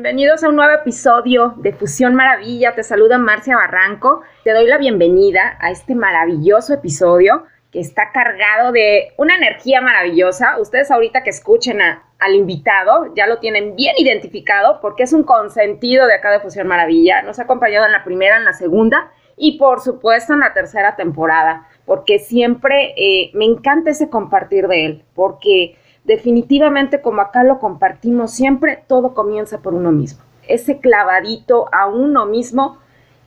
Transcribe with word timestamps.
Bienvenidos 0.00 0.42
a 0.42 0.48
un 0.48 0.56
nuevo 0.56 0.72
episodio 0.72 1.52
de 1.58 1.74
Fusión 1.74 2.14
Maravilla. 2.14 2.74
Te 2.74 2.82
saluda 2.82 3.18
Marcia 3.18 3.54
Barranco. 3.54 4.22
Te 4.44 4.52
doy 4.52 4.66
la 4.66 4.78
bienvenida 4.78 5.58
a 5.60 5.70
este 5.70 5.94
maravilloso 5.94 6.72
episodio 6.72 7.44
que 7.70 7.80
está 7.80 8.10
cargado 8.10 8.72
de 8.72 9.12
una 9.18 9.36
energía 9.36 9.82
maravillosa. 9.82 10.58
Ustedes 10.58 10.90
ahorita 10.90 11.22
que 11.22 11.28
escuchen 11.28 11.80
al 11.82 12.34
invitado 12.34 13.12
ya 13.14 13.26
lo 13.26 13.40
tienen 13.40 13.76
bien 13.76 13.94
identificado 13.98 14.80
porque 14.80 15.02
es 15.02 15.12
un 15.12 15.22
consentido 15.22 16.06
de 16.06 16.14
acá 16.14 16.30
de 16.30 16.40
Fusión 16.40 16.66
Maravilla. 16.66 17.20
Nos 17.20 17.38
ha 17.38 17.42
acompañado 17.42 17.84
en 17.84 17.92
la 17.92 18.02
primera, 18.02 18.38
en 18.38 18.46
la 18.46 18.54
segunda 18.54 19.12
y 19.36 19.58
por 19.58 19.82
supuesto 19.82 20.32
en 20.32 20.40
la 20.40 20.54
tercera 20.54 20.96
temporada 20.96 21.68
porque 21.84 22.18
siempre 22.18 22.94
eh, 22.96 23.32
me 23.34 23.44
encanta 23.44 23.90
ese 23.90 24.08
compartir 24.08 24.66
de 24.66 24.86
él 24.86 25.04
porque 25.14 25.76
definitivamente 26.10 27.00
como 27.00 27.20
acá 27.20 27.44
lo 27.44 27.60
compartimos 27.60 28.32
siempre, 28.32 28.82
todo 28.88 29.14
comienza 29.14 29.58
por 29.58 29.74
uno 29.74 29.92
mismo. 29.92 30.24
Ese 30.48 30.80
clavadito 30.80 31.66
a 31.70 31.86
uno 31.86 32.26
mismo 32.26 32.78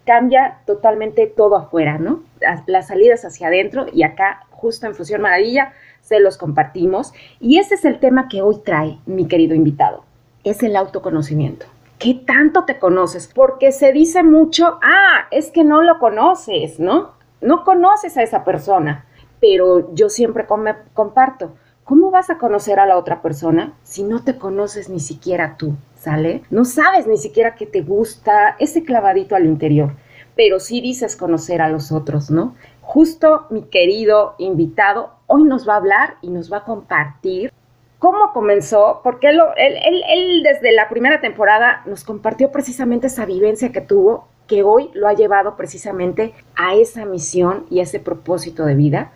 cambia 0.06 0.58
totalmente 0.66 1.28
todo 1.28 1.56
afuera, 1.56 1.98
¿no? 1.98 2.24
Las, 2.68 2.88
salidas 2.90 3.24
hacia 3.24 3.48
adentro 3.48 3.86
y 3.94 4.04
acá 4.04 4.46
justo 4.50 4.86
en 4.86 4.96
Fusión 4.96 5.22
Maravilla 5.22 5.72
se 6.02 6.20
los 6.20 6.38
compartimos. 6.38 7.14
Y 7.40 7.58
ese 7.58 7.76
es 7.76 7.86
el 7.86 8.02
tema 8.02 8.28
que 8.28 8.42
hoy 8.42 8.58
trae 8.66 8.98
mi 9.06 9.30
querido 9.30 9.56
invitado, 9.56 10.04
es 10.44 10.62
el 10.62 10.76
autoconocimiento. 10.76 11.66
¿Qué 12.00 12.16
tanto 12.16 12.66
te 12.66 12.80
conoces? 12.80 13.32
Porque 13.34 13.72
se 13.72 13.94
dice 13.94 14.24
mucho, 14.24 14.78
ah, 14.84 15.28
es 15.32 15.52
que 15.52 15.64
no 15.64 15.82
lo 15.82 16.00
conoces, 16.00 16.82
¿no? 16.82 17.12
No 17.40 17.64
conoces 17.64 18.18
a 18.18 18.24
esa 18.24 18.44
persona, 18.44 19.06
pero 19.40 19.96
yo 19.96 20.10
siempre 20.10 20.46
comparto, 20.94 21.54
¿Cómo 21.84 22.12
vas 22.12 22.30
a 22.30 22.38
conocer 22.38 22.80
a 22.80 22.86
la 22.86 22.98
otra 22.98 23.22
persona 23.22 23.74
si 23.84 24.04
no 24.04 24.24
te 24.24 24.38
conoces 24.38 24.90
ni 24.90 25.02
siquiera 25.02 25.58
tú? 25.58 25.76
¿Sale? 25.96 26.44
No 26.50 26.64
sabes 26.64 27.08
ni 27.08 27.18
siquiera 27.18 27.56
que 27.56 27.66
te 27.66 27.82
gusta 27.82 28.56
ese 28.60 28.84
clavadito 28.84 29.36
al 29.36 29.46
interior, 29.46 29.94
pero 30.36 30.62
sí 30.62 30.80
dices 30.80 31.18
conocer 31.18 31.62
a 31.62 31.68
los 31.68 31.92
otros, 31.92 32.32
¿no? 32.32 32.56
Justo 32.82 33.48
mi 33.50 33.64
querido 33.64 34.36
invitado 34.38 35.12
hoy 35.28 35.44
nos 35.44 35.68
va 35.68 35.74
a 35.74 35.78
hablar 35.78 36.16
y 36.22 36.30
nos 36.30 36.52
va 36.52 36.58
a 36.58 36.64
compartir 36.64 37.52
cómo 38.00 38.32
comenzó, 38.34 39.02
porque 39.04 39.28
él, 39.28 39.40
él, 39.58 40.44
desde 40.44 40.74
la 40.74 40.88
primera 40.88 41.20
temporada 41.20 41.82
nos 41.86 42.04
compartió 42.04 42.52
precisamente 42.52 43.08
esa 43.08 43.26
vivencia 43.26 43.72
que 43.72 43.82
tuvo, 43.82 44.28
que 44.48 44.64
hoy 44.64 44.90
lo 44.94 45.08
ha 45.08 45.14
llevado 45.14 45.56
precisamente 45.58 46.34
a 46.56 46.76
esa 46.76 47.06
misión 47.06 47.66
y 47.70 47.80
a 47.80 47.84
ese 47.84 48.00
propósito 48.00 48.66
de 48.66 48.76
vida 48.76 49.12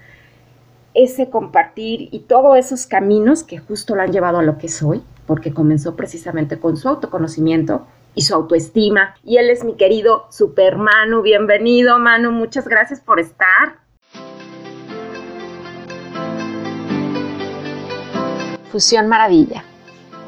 ese 0.98 1.30
compartir 1.30 2.10
y 2.12 2.22
todos 2.22 2.58
esos 2.58 2.88
caminos 2.88 3.44
que 3.44 3.60
justo 3.60 3.96
lo 3.96 4.02
han 4.02 4.12
llevado 4.12 4.40
a 4.40 4.44
lo 4.44 4.58
que 4.58 4.68
soy, 4.68 5.04
porque 5.28 5.54
comenzó 5.54 5.96
precisamente 5.96 6.60
con 6.60 6.76
su 6.76 6.90
autoconocimiento 6.90 7.86
y 8.16 8.24
su 8.24 8.34
autoestima. 8.34 9.16
Y 9.24 9.38
él 9.38 9.52
es 9.52 9.64
mi 9.64 9.76
querido 9.76 10.26
Super 10.32 10.76
Manu. 10.76 11.22
Bienvenido, 11.22 12.00
Manu. 12.00 12.32
Muchas 12.32 12.68
gracias 12.68 13.00
por 13.00 13.20
estar. 13.20 13.78
Fusión 18.72 19.08
Maravilla, 19.08 19.64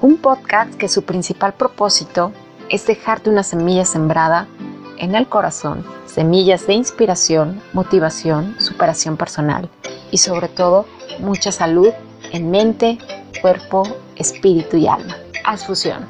un 0.02 0.18
podcast 0.18 0.76
que 0.76 0.88
su 0.88 1.02
principal 1.02 1.54
propósito 1.54 2.32
es 2.70 2.86
dejarte 2.86 3.32
una 3.32 3.42
semilla 3.42 3.86
sembrada 3.86 4.48
en 5.00 5.16
el 5.16 5.28
corazón, 5.28 5.84
semillas 6.06 6.68
de 6.68 6.74
inspiración, 6.74 7.62
motivación, 7.74 8.60
superación 8.60 9.18
personal 9.18 9.70
y 10.12 10.18
sobre 10.18 10.50
todo 10.50 10.86
mucha 11.20 11.52
salud 11.52 11.92
en 12.32 12.52
mente, 12.52 12.98
cuerpo, 13.42 13.84
espíritu 14.16 14.78
y 14.78 14.88
alma. 14.88 15.18
Haz 15.46 15.66
fusión. 15.66 16.06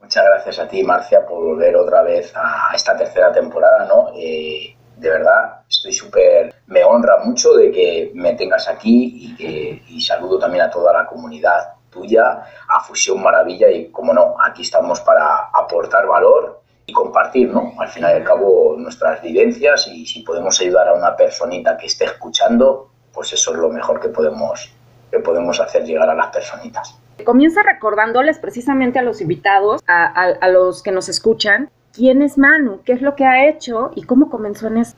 Muchas 0.00 0.24
gracias 0.24 0.58
a 0.60 0.68
ti, 0.68 0.82
Marcia, 0.84 1.26
por 1.26 1.42
volver 1.42 1.76
otra 1.76 2.02
vez 2.02 2.32
a 2.36 2.70
esta 2.74 2.96
tercera 2.96 3.32
temporada, 3.32 3.86
¿no? 3.86 4.12
Eh, 4.16 4.76
de 4.96 5.10
verdad, 5.10 5.62
estoy 5.68 5.92
súper, 5.92 6.54
me 6.68 6.84
honra 6.84 7.16
mucho 7.24 7.52
de 7.54 7.72
que 7.72 8.12
me 8.14 8.34
tengas 8.34 8.68
aquí 8.68 9.36
y, 9.36 9.82
y 9.88 10.00
saludo 10.00 10.38
también 10.38 10.62
a 10.64 10.70
toda 10.70 10.92
la 10.92 11.06
comunidad 11.06 11.74
tuya, 11.94 12.42
a 12.68 12.80
Fusión 12.80 13.22
Maravilla 13.22 13.70
y, 13.70 13.90
como 13.90 14.12
no, 14.12 14.34
aquí 14.44 14.62
estamos 14.62 15.00
para 15.00 15.50
aportar 15.54 16.06
valor 16.06 16.60
y 16.84 16.92
compartir, 16.92 17.50
¿no? 17.50 17.72
Al 17.78 17.88
final 17.88 18.12
y 18.12 18.16
al 18.16 18.24
cabo, 18.24 18.74
nuestras 18.76 19.22
vivencias 19.22 19.86
y 19.86 20.04
si 20.04 20.22
podemos 20.22 20.60
ayudar 20.60 20.88
a 20.88 20.94
una 20.94 21.16
personita 21.16 21.76
que 21.76 21.86
esté 21.86 22.04
escuchando, 22.04 22.90
pues 23.12 23.32
eso 23.32 23.52
es 23.52 23.58
lo 23.58 23.70
mejor 23.70 24.00
que 24.00 24.08
podemos, 24.08 24.74
que 25.10 25.20
podemos 25.20 25.60
hacer 25.60 25.84
llegar 25.84 26.10
a 26.10 26.14
las 26.14 26.26
personitas. 26.26 26.98
Comienza 27.24 27.62
recordándoles 27.62 28.38
precisamente 28.38 28.98
a 28.98 29.02
los 29.02 29.20
invitados, 29.20 29.80
a, 29.86 30.06
a, 30.06 30.48
los 30.48 30.82
que 30.82 30.90
nos 30.90 31.08
escuchan, 31.08 31.70
quién 31.94 32.22
es 32.22 32.36
Manu, 32.36 32.80
qué 32.84 32.92
es 32.92 33.00
lo 33.00 33.14
que 33.14 33.24
ha 33.24 33.48
hecho 33.48 33.92
y 33.94 34.02
cómo 34.02 34.28
comenzó 34.28 34.66
en 34.66 34.78
eso. 34.78 34.96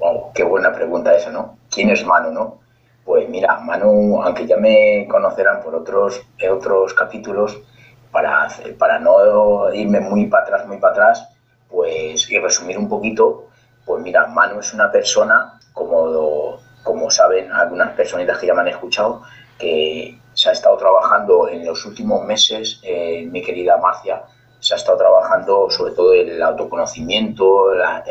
Wow, 0.00 0.32
qué 0.34 0.42
buena 0.42 0.72
pregunta 0.72 1.14
esa, 1.14 1.30
¿no? 1.30 1.56
¿Quién 1.70 1.90
es 1.90 2.04
Manu, 2.04 2.32
no? 2.32 2.65
Pues 3.06 3.28
mira, 3.28 3.60
Manu, 3.60 4.20
aunque 4.20 4.48
ya 4.48 4.56
me 4.56 5.06
conocerán 5.08 5.62
por 5.62 5.76
otros, 5.76 6.20
otros 6.50 6.92
capítulos, 6.92 7.56
para, 8.10 8.48
para 8.80 8.98
no 8.98 9.72
irme 9.72 10.00
muy 10.00 10.26
para 10.26 10.42
atrás, 10.42 10.66
muy 10.66 10.78
para 10.78 10.92
atrás, 10.92 11.28
pues, 11.68 12.28
y 12.28 12.36
resumir 12.40 12.76
un 12.76 12.88
poquito, 12.88 13.46
pues 13.84 14.02
mira, 14.02 14.26
Manu 14.26 14.58
es 14.58 14.74
una 14.74 14.90
persona, 14.90 15.56
como, 15.72 16.58
como 16.82 17.08
saben 17.08 17.52
algunas 17.52 17.92
personitas 17.92 18.38
que 18.38 18.48
ya 18.48 18.54
me 18.54 18.62
han 18.62 18.68
escuchado, 18.68 19.22
que 19.56 20.18
se 20.34 20.48
ha 20.48 20.52
estado 20.52 20.76
trabajando 20.76 21.48
en 21.48 21.64
los 21.64 21.86
últimos 21.86 22.24
meses, 22.24 22.80
eh, 22.82 23.24
mi 23.30 23.40
querida 23.40 23.76
Marcia, 23.76 24.24
se 24.58 24.74
ha 24.74 24.78
estado 24.78 24.98
trabajando 24.98 25.70
sobre 25.70 25.92
todo 25.92 26.12
el 26.12 26.42
autoconocimiento, 26.42 27.72
la, 27.72 28.02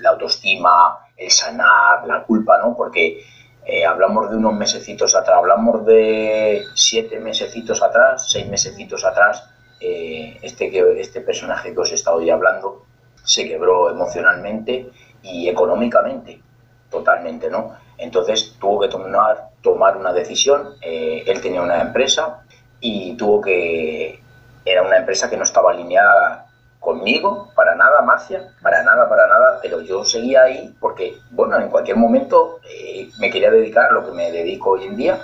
la 0.00 0.10
autoestima, 0.10 0.98
el 1.16 1.30
sanar, 1.30 2.04
la 2.08 2.24
culpa, 2.24 2.58
¿no? 2.58 2.76
Porque 2.76 3.22
eh, 3.66 3.84
hablamos 3.84 4.30
de 4.30 4.36
unos 4.36 4.54
mesecitos 4.54 5.16
atrás, 5.16 5.38
hablamos 5.38 5.84
de 5.84 6.64
siete 6.74 7.18
mesecitos 7.18 7.82
atrás, 7.82 8.30
seis 8.30 8.46
mesecitos 8.48 9.04
atrás, 9.04 9.42
eh, 9.80 10.38
este, 10.40 10.70
que, 10.70 11.00
este 11.00 11.20
personaje 11.20 11.74
que 11.74 11.80
os 11.80 11.90
he 11.90 11.96
estado 11.96 12.18
hoy 12.18 12.30
hablando 12.30 12.84
se 13.24 13.44
quebró 13.44 13.90
emocionalmente 13.90 14.88
y 15.20 15.48
económicamente, 15.48 16.40
totalmente, 16.88 17.50
¿no? 17.50 17.74
Entonces 17.98 18.56
tuvo 18.60 18.80
que 18.80 18.88
tomar, 18.88 19.48
tomar 19.62 19.96
una 19.96 20.12
decisión, 20.12 20.74
eh, 20.80 21.24
él 21.26 21.40
tenía 21.40 21.60
una 21.60 21.80
empresa 21.80 22.44
y 22.78 23.16
tuvo 23.16 23.40
que, 23.40 24.20
era 24.64 24.82
una 24.82 24.98
empresa 24.98 25.28
que 25.28 25.36
no 25.36 25.42
estaba 25.42 25.72
alineada 25.72 26.45
conmigo, 26.86 27.50
para 27.56 27.74
nada, 27.74 28.00
Marcia, 28.02 28.48
para 28.62 28.80
nada, 28.84 29.08
para 29.08 29.26
nada, 29.26 29.58
pero 29.60 29.80
yo 29.80 30.04
seguía 30.04 30.44
ahí 30.44 30.72
porque, 30.78 31.18
bueno, 31.32 31.58
en 31.58 31.68
cualquier 31.68 31.96
momento 31.96 32.60
eh, 32.62 33.10
me 33.18 33.28
quería 33.28 33.50
dedicar 33.50 33.90
lo 33.90 34.06
que 34.06 34.12
me 34.12 34.30
dedico 34.30 34.70
hoy 34.70 34.84
en 34.84 34.96
día. 34.96 35.20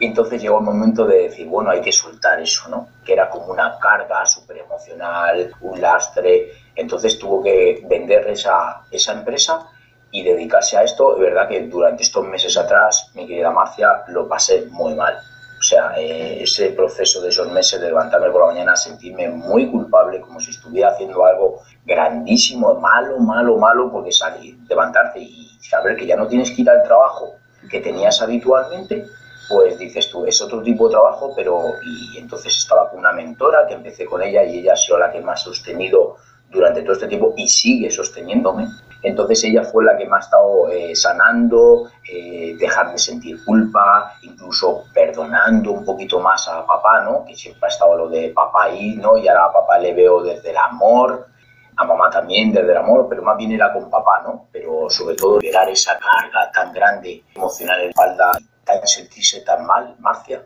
Y 0.00 0.06
entonces 0.06 0.42
llegó 0.42 0.58
el 0.58 0.64
momento 0.64 1.06
de 1.06 1.28
decir, 1.28 1.46
bueno, 1.46 1.70
hay 1.70 1.80
que 1.80 1.92
soltar 1.92 2.40
eso, 2.40 2.68
¿no? 2.68 2.88
Que 3.04 3.12
era 3.12 3.30
como 3.30 3.46
una 3.52 3.78
carga 3.78 4.26
súper 4.26 4.58
emocional, 4.58 5.52
un 5.60 5.80
lastre. 5.80 6.50
Entonces 6.74 7.16
tuvo 7.20 7.40
que 7.40 7.84
vender 7.88 8.28
esa, 8.28 8.82
esa 8.90 9.12
empresa 9.12 9.64
y 10.10 10.24
dedicarse 10.24 10.76
a 10.76 10.82
esto. 10.82 11.14
Es 11.14 11.20
verdad 11.20 11.46
que 11.46 11.68
durante 11.68 12.02
estos 12.02 12.26
meses 12.26 12.56
atrás, 12.58 13.12
mi 13.14 13.28
querida 13.28 13.52
Marcia, 13.52 14.02
lo 14.08 14.26
pasé 14.26 14.66
muy 14.72 14.94
mal 14.96 15.16
o 15.58 15.62
sea, 15.62 15.94
eh, 15.96 16.42
ese 16.42 16.70
proceso 16.70 17.20
de 17.22 17.30
esos 17.30 17.50
meses 17.50 17.80
de 17.80 17.88
levantarme 17.88 18.30
por 18.30 18.42
la 18.42 18.48
mañana, 18.48 18.76
sentirme 18.76 19.28
muy 19.28 19.70
culpable, 19.70 20.20
como 20.20 20.38
si 20.38 20.50
estuviera 20.50 20.90
haciendo 20.90 21.24
algo 21.24 21.62
grandísimo, 21.84 22.74
malo, 22.74 23.18
malo, 23.18 23.56
malo, 23.56 23.90
porque 23.90 24.12
salir, 24.12 24.56
levantarte 24.68 25.20
y 25.20 25.48
saber 25.60 25.96
que 25.96 26.06
ya 26.06 26.16
no 26.16 26.28
tienes 26.28 26.50
que 26.50 26.62
ir 26.62 26.70
al 26.70 26.82
trabajo 26.82 27.36
que 27.70 27.80
tenías 27.80 28.20
habitualmente, 28.20 29.06
pues 29.48 29.78
dices 29.78 30.10
tú, 30.10 30.26
es 30.26 30.40
otro 30.42 30.62
tipo 30.62 30.88
de 30.88 30.92
trabajo, 30.92 31.32
pero 31.34 31.62
y 31.84 32.18
entonces 32.18 32.56
estaba 32.56 32.90
con 32.90 32.98
una 32.98 33.12
mentora 33.12 33.66
que 33.66 33.74
empecé 33.74 34.04
con 34.04 34.22
ella 34.22 34.44
y 34.44 34.58
ella 34.58 34.74
ha 34.74 34.76
sido 34.76 34.98
la 34.98 35.10
que 35.10 35.20
me 35.20 35.32
ha 35.32 35.36
sostenido 35.36 36.16
durante 36.50 36.82
todo 36.82 36.92
este 36.92 37.08
tiempo 37.08 37.34
y 37.36 37.48
sigue 37.48 37.90
sosteniéndome. 37.90 38.68
Entonces 39.02 39.44
ella 39.44 39.62
fue 39.62 39.84
la 39.84 39.96
que 39.96 40.06
me 40.06 40.16
ha 40.16 40.20
estado 40.20 40.68
eh, 40.68 40.96
sanando, 40.96 41.90
eh, 42.10 42.56
dejar 42.58 42.92
de 42.92 42.98
sentir 42.98 43.44
culpa, 43.44 44.14
incluso 44.22 44.84
perdonando 44.92 45.72
un 45.72 45.84
poquito 45.84 46.18
más 46.18 46.48
a 46.48 46.66
papá, 46.66 47.02
¿no? 47.02 47.24
Que 47.24 47.36
siempre 47.36 47.66
ha 47.66 47.68
estado 47.68 47.96
lo 47.96 48.08
de 48.08 48.30
papá 48.30 48.64
ahí, 48.64 48.96
¿no? 48.96 49.16
Y 49.16 49.28
ahora 49.28 49.44
a 49.46 49.52
papá 49.52 49.78
le 49.78 49.94
veo 49.94 50.22
desde 50.22 50.50
el 50.50 50.56
amor, 50.56 51.28
a 51.76 51.84
mamá 51.84 52.10
también 52.10 52.52
desde 52.52 52.70
el 52.70 52.78
amor, 52.78 53.06
pero 53.08 53.22
más 53.22 53.36
bien 53.36 53.52
era 53.52 53.72
con 53.72 53.90
papá, 53.90 54.22
¿no? 54.24 54.48
Pero 54.50 54.88
sobre 54.88 55.14
todo 55.14 55.38
liberar 55.38 55.68
esa 55.68 55.98
carga 55.98 56.50
tan 56.50 56.72
grande 56.72 57.22
emocional 57.34 57.78
en 57.80 57.84
la 57.86 57.90
espalda, 57.90 58.32
tan 58.64 58.86
sentirse 58.86 59.42
tan 59.42 59.66
mal, 59.66 59.94
Marcia, 60.00 60.42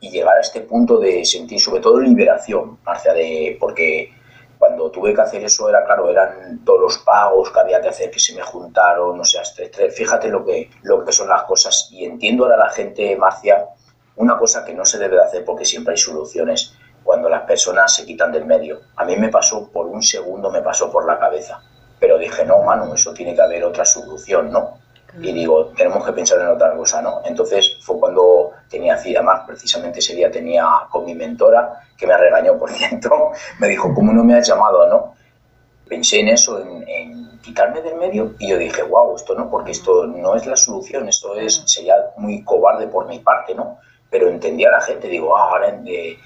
y 0.00 0.10
llegar 0.10 0.36
a 0.36 0.40
este 0.40 0.60
punto 0.60 0.98
de 0.98 1.24
sentir 1.24 1.60
sobre 1.60 1.80
todo 1.80 1.98
liberación, 1.98 2.78
Marcia, 2.84 3.12
de 3.14 3.56
porque 3.58 4.12
cuando 4.60 4.90
tuve 4.90 5.14
que 5.14 5.22
hacer 5.22 5.42
eso 5.42 5.70
era 5.70 5.86
claro, 5.86 6.10
eran 6.10 6.62
todos 6.66 6.80
los 6.82 6.98
pagos 6.98 7.50
que 7.50 7.60
había 7.60 7.80
que 7.80 7.88
hacer 7.88 8.10
que 8.10 8.20
se 8.20 8.34
me 8.34 8.42
juntaron, 8.42 9.16
no 9.16 9.24
sé, 9.24 9.40
fíjate 9.90 10.28
lo 10.28 10.44
que, 10.44 10.70
lo 10.82 11.02
que 11.02 11.12
son 11.12 11.30
las 11.30 11.44
cosas 11.44 11.88
y 11.90 12.04
entiendo 12.04 12.44
ahora 12.44 12.58
la 12.58 12.68
gente, 12.68 13.16
Marcia, 13.16 13.68
una 14.16 14.36
cosa 14.36 14.62
que 14.62 14.74
no 14.74 14.84
se 14.84 14.98
debe 14.98 15.16
de 15.16 15.22
hacer 15.22 15.46
porque 15.46 15.64
siempre 15.64 15.92
hay 15.92 15.96
soluciones 15.96 16.74
cuando 17.02 17.30
las 17.30 17.44
personas 17.44 17.94
se 17.94 18.04
quitan 18.04 18.32
del 18.32 18.44
medio. 18.44 18.82
A 18.96 19.06
mí 19.06 19.16
me 19.16 19.30
pasó 19.30 19.70
por 19.70 19.86
un 19.86 20.02
segundo, 20.02 20.50
me 20.50 20.60
pasó 20.60 20.92
por 20.92 21.06
la 21.06 21.18
cabeza, 21.18 21.62
pero 21.98 22.18
dije, 22.18 22.44
no, 22.44 22.60
mano, 22.60 22.92
eso 22.92 23.14
tiene 23.14 23.34
que 23.34 23.40
haber 23.40 23.64
otra 23.64 23.86
solución, 23.86 24.52
¿no? 24.52 24.76
Y 25.18 25.32
digo, 25.32 25.66
tenemos 25.76 26.04
que 26.04 26.12
pensar 26.12 26.40
en 26.40 26.48
otra 26.48 26.74
cosa, 26.74 27.02
¿no? 27.02 27.22
Entonces 27.24 27.78
fue 27.80 27.98
cuando 27.98 28.52
tenía 28.68 28.96
más 29.22 29.40
precisamente 29.46 29.98
ese 29.98 30.14
día 30.14 30.30
tenía 30.30 30.64
con 30.90 31.04
mi 31.04 31.14
mentora, 31.14 31.80
que 31.96 32.06
me 32.06 32.16
regañó, 32.16 32.58
por 32.58 32.70
cierto, 32.72 33.32
me 33.58 33.68
dijo, 33.68 33.92
¿cómo 33.94 34.12
no 34.12 34.24
me 34.24 34.34
has 34.34 34.46
llamado, 34.46 34.88
no? 34.88 35.14
Pensé 35.88 36.20
en 36.20 36.28
eso, 36.28 36.60
en, 36.60 37.40
quitarme 37.40 37.80
del 37.80 37.96
medio, 37.96 38.34
y 38.38 38.48
yo 38.48 38.58
dije, 38.58 38.82
wow, 38.82 39.16
esto 39.16 39.34
no, 39.34 39.50
porque 39.50 39.72
esto 39.72 40.06
no 40.06 40.36
es 40.36 40.46
la 40.46 40.56
solución, 40.56 41.08
esto 41.08 41.34
es, 41.34 41.62
sería 41.66 41.94
muy 42.16 42.44
cobarde 42.44 42.86
por 42.86 43.08
mi 43.08 43.18
parte, 43.18 43.54
¿no? 43.54 43.78
Pero 44.10 44.28
entendía 44.28 44.68
a 44.68 44.72
la 44.72 44.80
gente, 44.80 45.08
digo, 45.08 45.36
ah, 45.36 45.50
ahora 45.50 45.80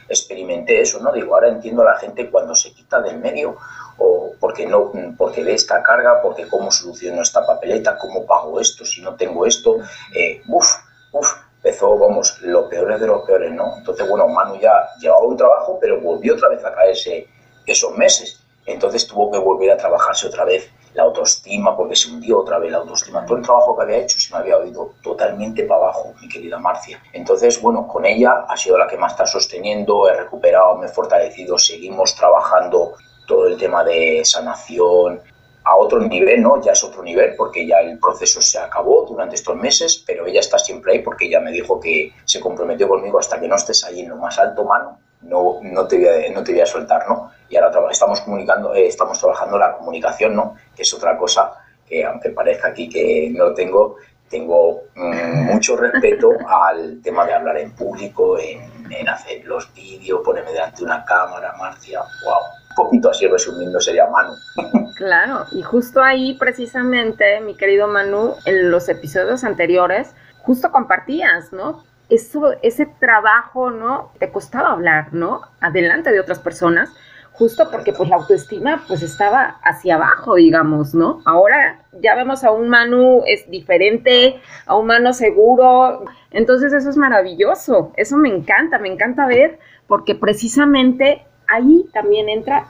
experimenté 0.09 0.81
eso, 0.81 1.01
¿no? 1.01 1.13
Digo, 1.13 1.35
ahora 1.35 1.49
entiendo 1.49 1.83
a 1.83 1.93
la 1.93 1.97
gente 1.99 2.31
cuando 2.31 2.55
se 2.55 2.73
quita 2.73 3.01
del 3.03 3.19
medio 3.19 3.57
o 3.99 4.33
porque 4.41 4.67
no 4.67 4.91
porque 5.17 5.45
ve 5.45 5.55
esta 5.55 5.83
carga, 5.83 6.21
porque 6.23 6.49
cómo 6.49 6.71
soluciono 6.71 7.23
esta 7.23 7.47
papeleta, 7.47 7.99
cómo 7.99 8.25
pago 8.27 8.61
esto 8.61 8.85
si 8.85 9.03
no 9.03 9.15
tengo 9.15 9.47
esto, 9.47 9.77
eh, 10.15 10.43
uf, 10.49 10.67
uf, 11.13 11.35
empezó, 11.57 11.97
vamos, 11.99 12.41
lo 12.43 12.69
peor 12.69 12.99
de 12.99 13.07
los 13.07 13.23
peores, 13.25 13.53
¿no? 13.53 13.79
Entonces, 13.79 14.09
bueno, 14.09 14.29
Manu 14.29 14.59
ya 14.61 14.89
llevaba 14.99 15.23
un 15.23 15.37
trabajo, 15.37 15.79
pero 15.81 16.01
volvió 16.01 16.35
otra 16.35 16.49
vez 16.49 16.65
a 16.65 16.75
caerse 16.75 17.27
esos 17.67 17.97
meses. 17.97 18.41
Entonces 18.67 19.07
tuvo 19.07 19.31
que 19.31 19.39
volver 19.39 19.71
a 19.71 19.77
trabajarse 19.77 20.27
otra 20.27 20.45
vez 20.45 20.71
la 20.95 21.03
autoestima, 21.03 21.77
porque 21.77 21.97
se 21.97 22.09
hundió 22.11 22.41
otra 22.41 22.59
vez 22.59 22.71
la 22.71 22.79
autoestima. 22.79 23.27
Todo 23.27 23.39
el 23.39 23.45
trabajo 23.45 23.77
que 23.77 23.83
había 23.83 23.99
hecho 23.99 24.19
se 24.19 24.33
me 24.33 24.39
había 24.39 24.57
oído 24.57 24.93
totalmente 25.03 25.65
para 25.65 25.83
abajo, 25.83 26.15
mi 26.21 26.29
querida 26.29 26.59
Marcia. 26.59 27.03
Entonces, 27.13 27.61
bueno, 27.61 27.87
con 27.87 28.07
ella 28.07 28.45
ha 28.49 28.57
sido 28.57 28.79
la 28.79 28.87
que 28.87 28.97
más 28.97 29.13
está 29.13 29.27
sosteniendo, 29.27 30.09
he 30.09 30.17
recuperado, 30.17 30.77
me 30.77 30.87
he 30.87 30.89
fortalecido, 30.89 31.59
seguimos 31.59 32.15
trabajando 32.15 32.95
todo 33.27 33.49
el 33.49 33.59
tema 33.59 33.83
de 33.83 34.23
sanación 34.25 35.21
a 35.65 35.77
otro 35.77 35.99
nivel, 35.99 36.43
¿no? 36.43 36.61
Ya 36.63 36.73
es 36.73 36.85
otro 36.85 37.03
nivel 37.03 37.35
porque 37.37 37.67
ya 37.67 37.79
el 37.79 37.99
proceso 37.99 38.41
se 38.43 38.59
acabó 38.59 39.07
durante 39.09 39.35
estos 39.35 39.57
meses, 39.57 40.05
pero 40.07 40.27
ella 40.27 40.41
está 40.41 40.59
siempre 40.59 40.93
ahí 40.93 40.99
porque 41.01 41.27
ella 41.27 41.41
me 41.41 41.51
dijo 41.51 41.81
que 41.81 42.13
se 42.25 42.39
comprometió 42.39 42.87
conmigo 42.87 43.19
hasta 43.19 43.41
que 43.41 43.49
no 43.49 43.57
estés 43.57 43.83
ahí 43.85 44.01
en 44.01 44.11
lo 44.11 44.17
más 44.17 44.39
alto, 44.39 44.65
mano, 44.65 44.99
no, 45.25 45.61
no, 45.63 45.87
te, 45.87 45.99
voy 45.99 46.07
a, 46.07 46.33
no 46.33 46.43
te 46.43 46.53
voy 46.53 46.61
a 46.61 46.67
soltar, 46.67 47.09
¿no? 47.09 47.31
Y 47.49 47.57
ahora 47.57 47.91
estamos 47.91 48.21
comunicando, 48.21 48.75
eh, 48.75 48.87
estamos 48.87 49.19
trabajando 49.19 49.59
la 49.59 49.73
comunicación, 49.73 50.35
¿no? 50.35 50.57
Que 50.75 50.83
es 50.83 50.95
otra 50.95 51.17
cosa 51.17 51.53
que 51.87 52.05
aunque 52.05 52.31
parezca 52.31 52.69
aquí 52.69 52.89
que 52.89 53.31
no 53.35 53.53
tengo, 53.53 53.97
tengo 54.29 54.83
mm, 54.95 55.45
mucho 55.53 55.77
respeto 55.77 56.31
al 56.49 57.01
tema 57.03 57.27
de 57.27 57.35
hablar 57.35 57.59
en 57.59 57.73
público, 57.73 58.39
en, 58.39 58.61
en 58.91 59.09
hacer 59.09 59.45
los 59.45 59.73
vídeos, 59.75 60.21
ponerme 60.25 60.53
delante 60.53 60.79
de 60.79 60.85
una 60.85 61.05
cámara, 61.05 61.55
Marcia, 61.59 62.01
wow 62.25 62.43
poquito 62.75 63.11
así 63.11 63.27
resumiendo 63.27 63.81
sería 63.81 64.07
Manu. 64.07 64.35
Claro, 64.97 65.47
y 65.51 65.63
justo 65.63 66.01
ahí 66.01 66.35
precisamente, 66.39 67.41
mi 67.41 67.57
querido 67.57 67.89
Manu, 67.89 68.37
en 68.45 68.71
los 68.71 68.89
episodios 68.89 69.43
anteriores, 69.43 70.15
justo 70.39 70.71
compartías, 70.71 71.53
¿no? 71.53 71.83
Eso, 72.09 72.53
ese 72.63 72.87
trabajo, 72.87 73.71
¿no? 73.71 74.13
Te 74.19 74.31
costaba 74.31 74.73
hablar, 74.73 75.15
¿no? 75.15 75.41
Adelante 75.61 76.13
de 76.13 76.21
otras 76.21 76.39
personas, 76.39 76.91
justo 77.35 77.69
porque 77.71 77.93
pues 77.93 78.09
la 78.09 78.17
autoestima 78.17 78.85
pues 78.87 79.03
estaba 79.03 79.59
hacia 79.63 79.97
abajo, 79.97 80.37
digamos, 80.37 80.95
¿no? 80.95 81.21
Ahora 81.25 81.81
ya 82.01 82.15
vemos 82.15 82.45
a 82.45 82.53
un 82.53 82.69
Manu 82.69 83.23
es 83.27 83.49
diferente, 83.51 84.41
a 84.67 84.77
un 84.77 84.87
Manu 84.87 85.13
seguro, 85.13 86.05
entonces 86.31 86.73
eso 86.73 86.91
es 86.91 86.97
maravilloso, 86.97 87.93
eso 87.97 88.17
me 88.17 88.29
encanta, 88.29 88.79
me 88.79 88.89
encanta 88.89 89.27
ver 89.27 89.59
porque 89.89 90.15
precisamente 90.15 91.25
ahí 91.49 91.87
también 91.93 92.29
entra 92.29 92.67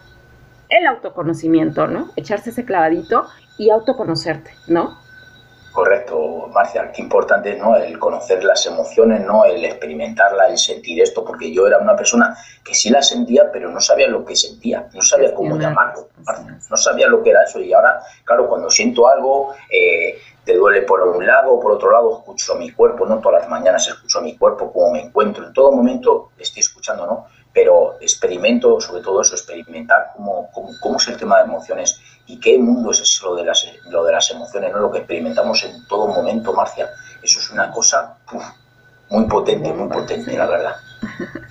el 0.71 0.87
autoconocimiento, 0.87 1.87
¿no? 1.87 2.11
Echarse 2.17 2.51
ese 2.51 2.65
clavadito 2.65 3.25
y 3.59 3.71
autoconocerte, 3.71 4.51
¿no? 4.67 4.99
Correcto, 5.75 6.49
Marcia, 6.55 6.93
qué 6.93 7.03
importante 7.03 7.51
es 7.51 7.59
¿no? 7.59 7.75
el 7.75 7.99
conocer 7.99 8.45
las 8.45 8.65
emociones, 8.65 9.27
¿no? 9.27 9.45
el 9.45 9.65
experimentarla, 9.65 10.47
el 10.47 10.57
sentir 10.57 11.03
esto, 11.03 11.25
porque 11.25 11.53
yo 11.53 11.67
era 11.67 11.79
una 11.79 11.97
persona 11.97 12.39
que 12.63 12.73
sí 12.73 12.91
la 12.91 13.03
sentía, 13.03 13.51
pero 13.53 13.69
no 13.69 13.81
sabía 13.81 14.07
lo 14.07 14.25
que 14.25 14.37
sentía, 14.37 14.89
no 14.95 15.03
sabía 15.03 15.35
cómo 15.35 15.59
llamarlo, 15.59 16.11
no 16.71 16.77
sabía 16.77 17.09
lo 17.09 17.25
que 17.25 17.31
era 17.31 17.43
eso. 17.43 17.59
Y 17.59 17.73
ahora, 17.73 18.01
claro, 18.23 18.49
cuando 18.49 18.71
siento 18.71 19.09
algo, 19.09 19.53
eh, 19.69 20.17
te 20.45 20.55
duele 20.55 20.83
por 20.83 21.03
un 21.03 21.27
lado 21.27 21.55
o 21.55 21.61
por 21.61 21.73
otro 21.73 21.91
lado, 21.91 22.19
escucho 22.19 22.53
a 22.53 22.57
mi 22.57 22.71
cuerpo, 22.71 23.05
¿no? 23.05 23.19
Todas 23.19 23.41
las 23.41 23.51
mañanas 23.51 23.89
escucho 23.89 24.21
a 24.21 24.23
mi 24.23 24.39
cuerpo, 24.39 24.73
cómo 24.73 24.93
me 24.93 25.01
encuentro, 25.01 25.45
en 25.45 25.53
todo 25.53 25.73
momento 25.73 26.31
estoy 26.39 26.61
escuchando, 26.61 27.05
¿no? 27.05 27.27
Pero 27.55 27.97
experimento, 28.01 28.81
sobre 28.81 29.03
todo 29.03 29.23
eso, 29.23 29.35
experimentar 29.35 30.11
cómo, 30.17 30.51
cómo, 30.81 30.97
es 30.97 31.09
el 31.09 31.17
tema 31.17 31.39
de 31.39 31.45
emociones 31.45 32.01
y 32.27 32.41
qué 32.41 32.59
mundo 32.59 32.91
es 32.91 33.01
eso 33.01 33.31
lo 33.31 33.37
de 33.37 33.45
las, 33.45 33.65
lo 33.89 34.05
de 34.05 34.13
las 34.13 34.29
emociones, 34.31 34.73
¿no? 34.73 34.81
lo 34.81 34.91
que 34.91 34.99
experimentamos 34.99 35.63
en 35.63 35.87
todo 35.87 36.09
momento, 36.09 36.53
Marcia. 36.53 36.91
Eso 37.23 37.39
es 37.39 37.51
una 37.51 37.71
cosa 37.71 38.17
muy 39.09 39.27
potente, 39.27 39.73
muy 39.73 39.89
potente, 39.89 40.37
la 40.37 40.47
verdad. 40.47 40.75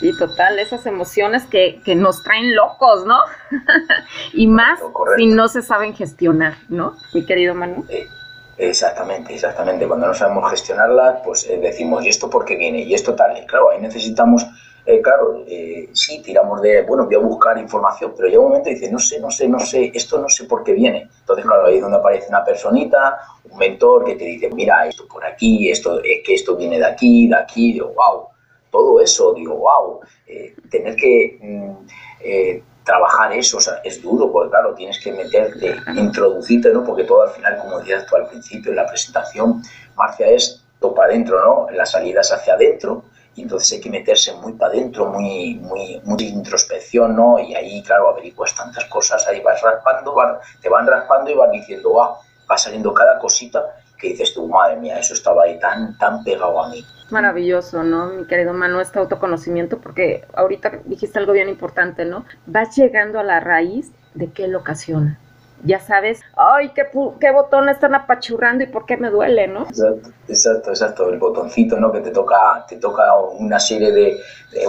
Sí, 0.00 0.16
total, 0.16 0.58
esas 0.58 0.86
emociones 0.86 1.44
que, 1.44 1.82
que 1.84 1.94
nos 1.94 2.22
traen 2.22 2.56
locos, 2.56 3.04
¿no? 3.04 3.18
y 4.32 4.46
más 4.46 4.80
si 5.18 5.26
no 5.26 5.46
se 5.46 5.60
saben 5.60 5.94
gestionar, 5.94 6.54
¿no? 6.70 6.96
Mi 7.12 7.26
querido 7.26 7.54
Manu. 7.54 7.84
Eh, 7.90 8.08
exactamente, 8.56 9.34
exactamente. 9.34 9.86
Cuando 9.86 10.06
no 10.06 10.14
sabemos 10.14 10.50
gestionarlas, 10.50 11.20
pues 11.22 11.46
eh, 11.50 11.58
decimos, 11.58 12.02
¿y 12.02 12.08
esto 12.08 12.30
por 12.30 12.46
qué 12.46 12.56
viene? 12.56 12.80
Y 12.80 12.94
esto 12.94 13.14
tal. 13.14 13.36
Y 13.36 13.44
claro, 13.44 13.68
ahí 13.68 13.80
necesitamos 13.82 14.46
eh, 14.90 15.02
claro, 15.02 15.44
eh, 15.46 15.88
sí, 15.92 16.22
tiramos 16.22 16.60
de, 16.60 16.82
bueno, 16.82 17.06
voy 17.06 17.14
a 17.14 17.18
buscar 17.18 17.58
información, 17.58 18.12
pero 18.16 18.28
llega 18.28 18.40
un 18.40 18.48
momento 18.48 18.70
y 18.70 18.74
dice, 18.74 18.90
no 18.90 18.98
sé, 18.98 19.20
no 19.20 19.30
sé, 19.30 19.48
no 19.48 19.60
sé, 19.60 19.90
esto 19.94 20.20
no 20.20 20.28
sé 20.28 20.44
por 20.44 20.64
qué 20.64 20.72
viene. 20.72 21.08
Entonces, 21.20 21.44
claro, 21.44 21.66
ahí 21.66 21.76
es 21.76 21.82
donde 21.82 21.98
aparece 21.98 22.28
una 22.28 22.44
personita, 22.44 23.18
un 23.50 23.58
mentor 23.58 24.04
que 24.04 24.16
te 24.16 24.24
dice, 24.24 24.50
mira, 24.50 24.86
esto 24.86 25.06
por 25.06 25.24
aquí, 25.24 25.70
esto 25.70 26.00
es 26.02 26.22
que 26.24 26.34
esto 26.34 26.56
viene 26.56 26.78
de 26.78 26.86
aquí, 26.86 27.28
de 27.28 27.36
aquí, 27.36 27.72
digo, 27.72 27.92
wow, 27.94 28.26
todo 28.70 29.00
eso, 29.00 29.32
digo, 29.34 29.56
wow, 29.56 30.00
eh, 30.26 30.54
tener 30.70 30.96
que 30.96 31.38
mm, 31.40 32.84
trabajar 32.84 33.32
eso, 33.32 33.58
o 33.58 33.60
sea, 33.60 33.80
es 33.84 34.02
duro, 34.02 34.32
porque 34.32 34.50
claro, 34.50 34.74
tienes 34.74 34.98
que 35.02 35.12
meterte, 35.12 35.76
introducirte, 35.94 36.72
¿no? 36.72 36.84
Porque 36.84 37.04
todo 37.04 37.22
al 37.22 37.30
final, 37.30 37.58
como 37.58 37.78
decías 37.78 38.06
tú 38.06 38.16
al 38.16 38.28
principio 38.28 38.70
en 38.70 38.76
la 38.76 38.86
presentación, 38.86 39.62
Marcia 39.96 40.26
es 40.26 40.64
topa 40.80 41.04
adentro, 41.04 41.44
¿no? 41.44 41.70
Las 41.70 41.92
salidas 41.92 42.32
hacia 42.32 42.54
adentro, 42.54 43.04
y 43.34 43.42
entonces 43.42 43.72
hay 43.72 43.80
que 43.80 43.90
meterse 43.90 44.34
muy 44.34 44.54
para 44.54 44.72
adentro, 44.72 45.06
muy, 45.06 45.54
muy, 45.56 46.00
muy 46.04 46.22
introspección, 46.24 47.14
¿no? 47.14 47.38
Y 47.38 47.54
ahí, 47.54 47.82
claro, 47.82 48.08
averiguas 48.08 48.54
tantas 48.54 48.84
cosas, 48.86 49.26
ahí 49.28 49.40
vas 49.40 49.62
raspando, 49.62 50.14
te 50.60 50.68
van 50.68 50.86
raspando 50.86 51.30
y 51.30 51.34
van 51.34 51.52
diciendo, 51.52 52.02
ah, 52.02 52.18
va 52.50 52.58
saliendo 52.58 52.92
cada 52.92 53.18
cosita 53.18 53.76
que 53.98 54.08
dices 54.08 54.34
tú, 54.34 54.48
madre 54.48 54.76
mía, 54.76 54.98
eso 54.98 55.14
estaba 55.14 55.44
ahí 55.44 55.58
tan, 55.60 55.96
tan 55.98 56.24
pegado 56.24 56.62
a 56.62 56.70
mí. 56.70 56.84
Maravilloso, 57.10 57.82
¿no? 57.82 58.06
Mi 58.06 58.26
querido 58.26 58.54
Manu, 58.54 58.80
este 58.80 58.98
autoconocimiento, 58.98 59.78
porque 59.78 60.24
ahorita 60.34 60.80
dijiste 60.86 61.18
algo 61.18 61.32
bien 61.32 61.48
importante, 61.48 62.04
¿no? 62.04 62.24
Vas 62.46 62.74
llegando 62.76 63.20
a 63.20 63.22
la 63.22 63.40
raíz 63.40 63.92
de 64.14 64.32
qué 64.32 64.48
lo 64.48 64.58
ocasiona 64.60 65.19
ya 65.62 65.78
sabes, 65.80 66.20
ay, 66.36 66.70
qué, 66.70 66.86
qué 67.20 67.30
botón 67.30 67.68
están 67.68 67.94
apachurrando 67.94 68.64
y 68.64 68.68
por 68.68 68.86
qué 68.86 68.96
me 68.96 69.10
duele, 69.10 69.46
¿no? 69.46 69.62
Exacto, 69.62 70.10
exacto, 70.28 70.70
exacto, 70.70 71.08
el 71.10 71.18
botoncito, 71.18 71.76
¿no? 71.78 71.92
Que 71.92 72.00
te 72.00 72.10
toca, 72.10 72.64
te 72.68 72.76
toca 72.76 73.14
una 73.16 73.60
serie 73.60 73.92
de, 73.92 74.20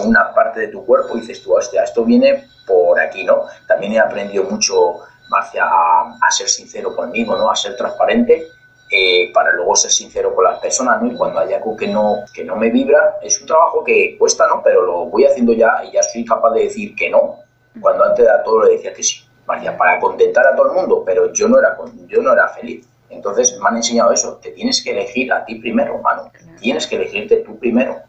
una 0.03 0.33
parte 0.33 0.61
de 0.61 0.67
tu 0.67 0.85
cuerpo 0.85 1.17
y 1.17 1.21
dices 1.21 1.41
tú, 1.41 1.53
hostia, 1.53 1.83
esto 1.83 2.03
viene 2.03 2.47
por 2.67 2.99
aquí, 2.99 3.23
¿no? 3.23 3.45
También 3.67 3.93
he 3.93 3.99
aprendido 3.99 4.43
mucho, 4.43 4.99
Marcia, 5.29 5.65
a, 5.65 6.31
ser 6.31 6.49
sincero 6.49 6.95
conmigo, 6.95 7.35
¿no? 7.37 7.49
A 7.49 7.55
ser 7.55 7.75
transparente. 7.75 8.47
Eh, 8.93 9.31
para 9.33 9.53
luego 9.53 9.73
ser 9.73 9.89
sincero 9.89 10.35
con 10.35 10.43
las 10.43 10.59
personas, 10.59 11.01
¿no? 11.01 11.09
Y 11.09 11.15
cuando 11.15 11.39
hay 11.39 11.53
algo 11.53 11.77
que 11.77 11.87
no, 11.87 12.25
que 12.33 12.43
no 12.43 12.57
me 12.57 12.69
vibra, 12.69 13.19
es 13.21 13.39
un 13.39 13.47
trabajo 13.47 13.85
que 13.85 14.17
cuesta, 14.19 14.45
¿no? 14.47 14.61
Pero 14.61 14.81
lo 14.81 15.05
voy 15.05 15.23
haciendo 15.23 15.53
ya 15.53 15.81
y 15.85 15.93
ya 15.93 16.03
soy 16.03 16.25
capaz 16.25 16.51
de 16.55 16.63
decir 16.63 16.93
que 16.93 17.09
no, 17.09 17.37
cuando 17.79 18.03
antes 18.03 18.25
de 18.25 18.31
todo 18.43 18.63
le 18.65 18.73
decía 18.73 18.91
que 18.91 19.01
sí 19.01 19.23
para 19.45 19.99
contentar 19.99 20.45
a 20.45 20.55
todo 20.55 20.71
el 20.71 20.73
mundo, 20.73 21.03
pero 21.05 21.31
yo 21.33 21.47
no 21.47 21.59
era, 21.59 21.77
yo 22.07 22.21
no 22.21 22.33
era 22.33 22.47
feliz. 22.49 22.87
Entonces 23.09 23.59
me 23.59 23.67
han 23.67 23.77
enseñado 23.77 24.11
eso, 24.11 24.37
te 24.37 24.51
tienes 24.51 24.83
que 24.83 24.91
elegir 24.91 25.31
a 25.33 25.45
ti 25.45 25.55
primero, 25.55 25.97
mano. 25.99 26.31
Tienes 26.59 26.87
que 26.87 26.95
elegirte 26.95 27.37
tú 27.37 27.57
primero. 27.59 28.01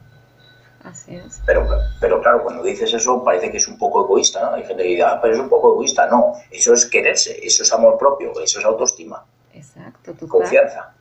Así 0.85 1.15
es. 1.15 1.41
Pero, 1.47 1.67
pero 2.01 2.21
claro, 2.21 2.43
cuando 2.43 2.63
dices 2.63 2.93
eso 2.93 3.23
parece 3.23 3.51
que 3.51 3.57
es 3.57 3.69
un 3.69 3.79
poco 3.79 4.05
egoísta, 4.05 4.43
¿no? 4.43 4.55
Hay 4.55 4.65
gente 4.65 4.83
que 4.83 4.89
dice, 4.91 5.03
ah, 5.03 5.19
pero 5.21 5.35
es 5.35 5.41
un 5.41 5.49
poco 5.49 5.73
egoísta. 5.73 6.07
No, 6.09 6.35
eso 6.51 6.75
es 6.75 6.87
quererse, 6.87 7.39
eso 7.45 7.63
es 7.63 7.73
amor 7.73 7.99
propio, 7.99 8.33
eso 8.41 8.59
es 8.59 8.65
autoestima. 8.65 9.25
Exacto, 9.55 10.13
total. 10.13 10.29
Confianza. 10.29 10.95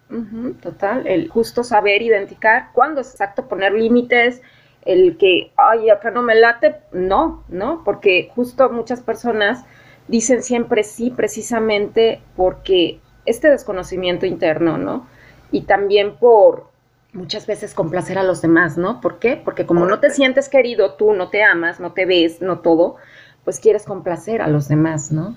total, 0.62 1.08
el 1.08 1.30
justo 1.30 1.64
saber 1.64 2.02
identificar 2.02 2.70
cuándo 2.74 3.02
es 3.02 3.12
exacto 3.12 3.48
poner 3.48 3.72
límites, 3.74 4.42
el 4.84 5.18
que, 5.18 5.52
ay, 5.58 5.90
acá 5.90 6.12
no 6.12 6.22
me 6.22 6.36
late, 6.36 6.76
no, 6.92 7.44
¿no? 7.48 7.84
Porque 7.84 8.32
justo 8.36 8.70
muchas 8.70 9.02
personas 9.02 9.64
dicen 10.08 10.44
siempre 10.44 10.84
sí 10.84 11.12
precisamente 11.12 12.22
porque 12.36 13.00
este 13.26 13.50
desconocimiento 13.50 14.26
interno, 14.26 14.78
¿no? 14.78 15.08
Y 15.52 15.62
también 15.62 16.16
por 16.18 16.72
muchas 17.14 17.46
veces 17.46 17.74
complacer 17.74 18.18
a 18.18 18.24
los 18.24 18.42
demás, 18.42 18.78
¿no? 18.78 19.02
¿Por 19.02 19.20
qué? 19.20 19.36
Porque 19.44 19.66
como 19.66 19.86
no 19.86 20.00
te 20.00 20.10
sientes 20.10 20.50
querido, 20.50 20.94
tú 20.94 21.14
no 21.14 21.30
te 21.30 21.44
amas, 21.44 21.80
no 21.80 21.94
te 21.94 22.06
ves, 22.06 22.42
no 22.42 22.60
todo, 22.60 22.96
pues 23.44 23.60
quieres 23.60 23.84
complacer 23.84 24.42
a 24.42 24.48
los 24.48 24.68
demás, 24.68 25.12
¿no? 25.12 25.36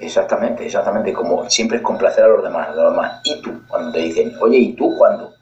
Exactamente, 0.00 0.66
exactamente, 0.66 1.12
como 1.12 1.48
siempre 1.48 1.76
es 1.76 1.82
complacer 1.82 2.24
a 2.24 2.28
los 2.28 2.42
demás, 2.42 2.68
a 2.68 2.74
los 2.74 2.90
demás. 2.92 3.20
Y 3.24 3.40
tú, 3.40 3.52
cuando 3.68 3.92
te 3.92 4.00
dicen, 4.00 4.32
oye, 4.40 4.58
¿y 4.58 4.72
tú 4.74 4.92
cuándo? 4.98 5.32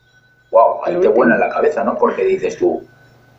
Wow, 0.50 0.84
ahí 0.84 1.00
te 1.00 1.08
vuela 1.08 1.38
la 1.38 1.48
cabeza, 1.48 1.82
¿no? 1.82 1.96
Porque 1.96 2.24
dices 2.24 2.58
tú, 2.58 2.86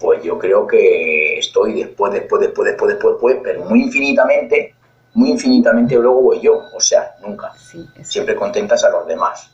pues 0.03 0.21
yo 0.21 0.37
creo 0.37 0.67
que 0.67 1.39
estoy 1.39 1.75
después, 1.75 2.11
después, 2.11 2.41
después, 2.41 2.67
después, 2.67 2.93
después, 2.93 3.13
después, 3.13 3.37
pero 3.41 3.63
muy 3.63 3.83
infinitamente, 3.83 4.75
muy 5.13 5.29
infinitamente 5.29 5.95
luego 5.95 6.21
voy 6.23 6.41
yo, 6.41 6.61
o 6.75 6.81
sea, 6.81 7.15
nunca. 7.21 7.53
siempre 8.01 8.35
contentas 8.35 8.83
a 8.83 8.89
los 8.89 9.07
demás. 9.07 9.49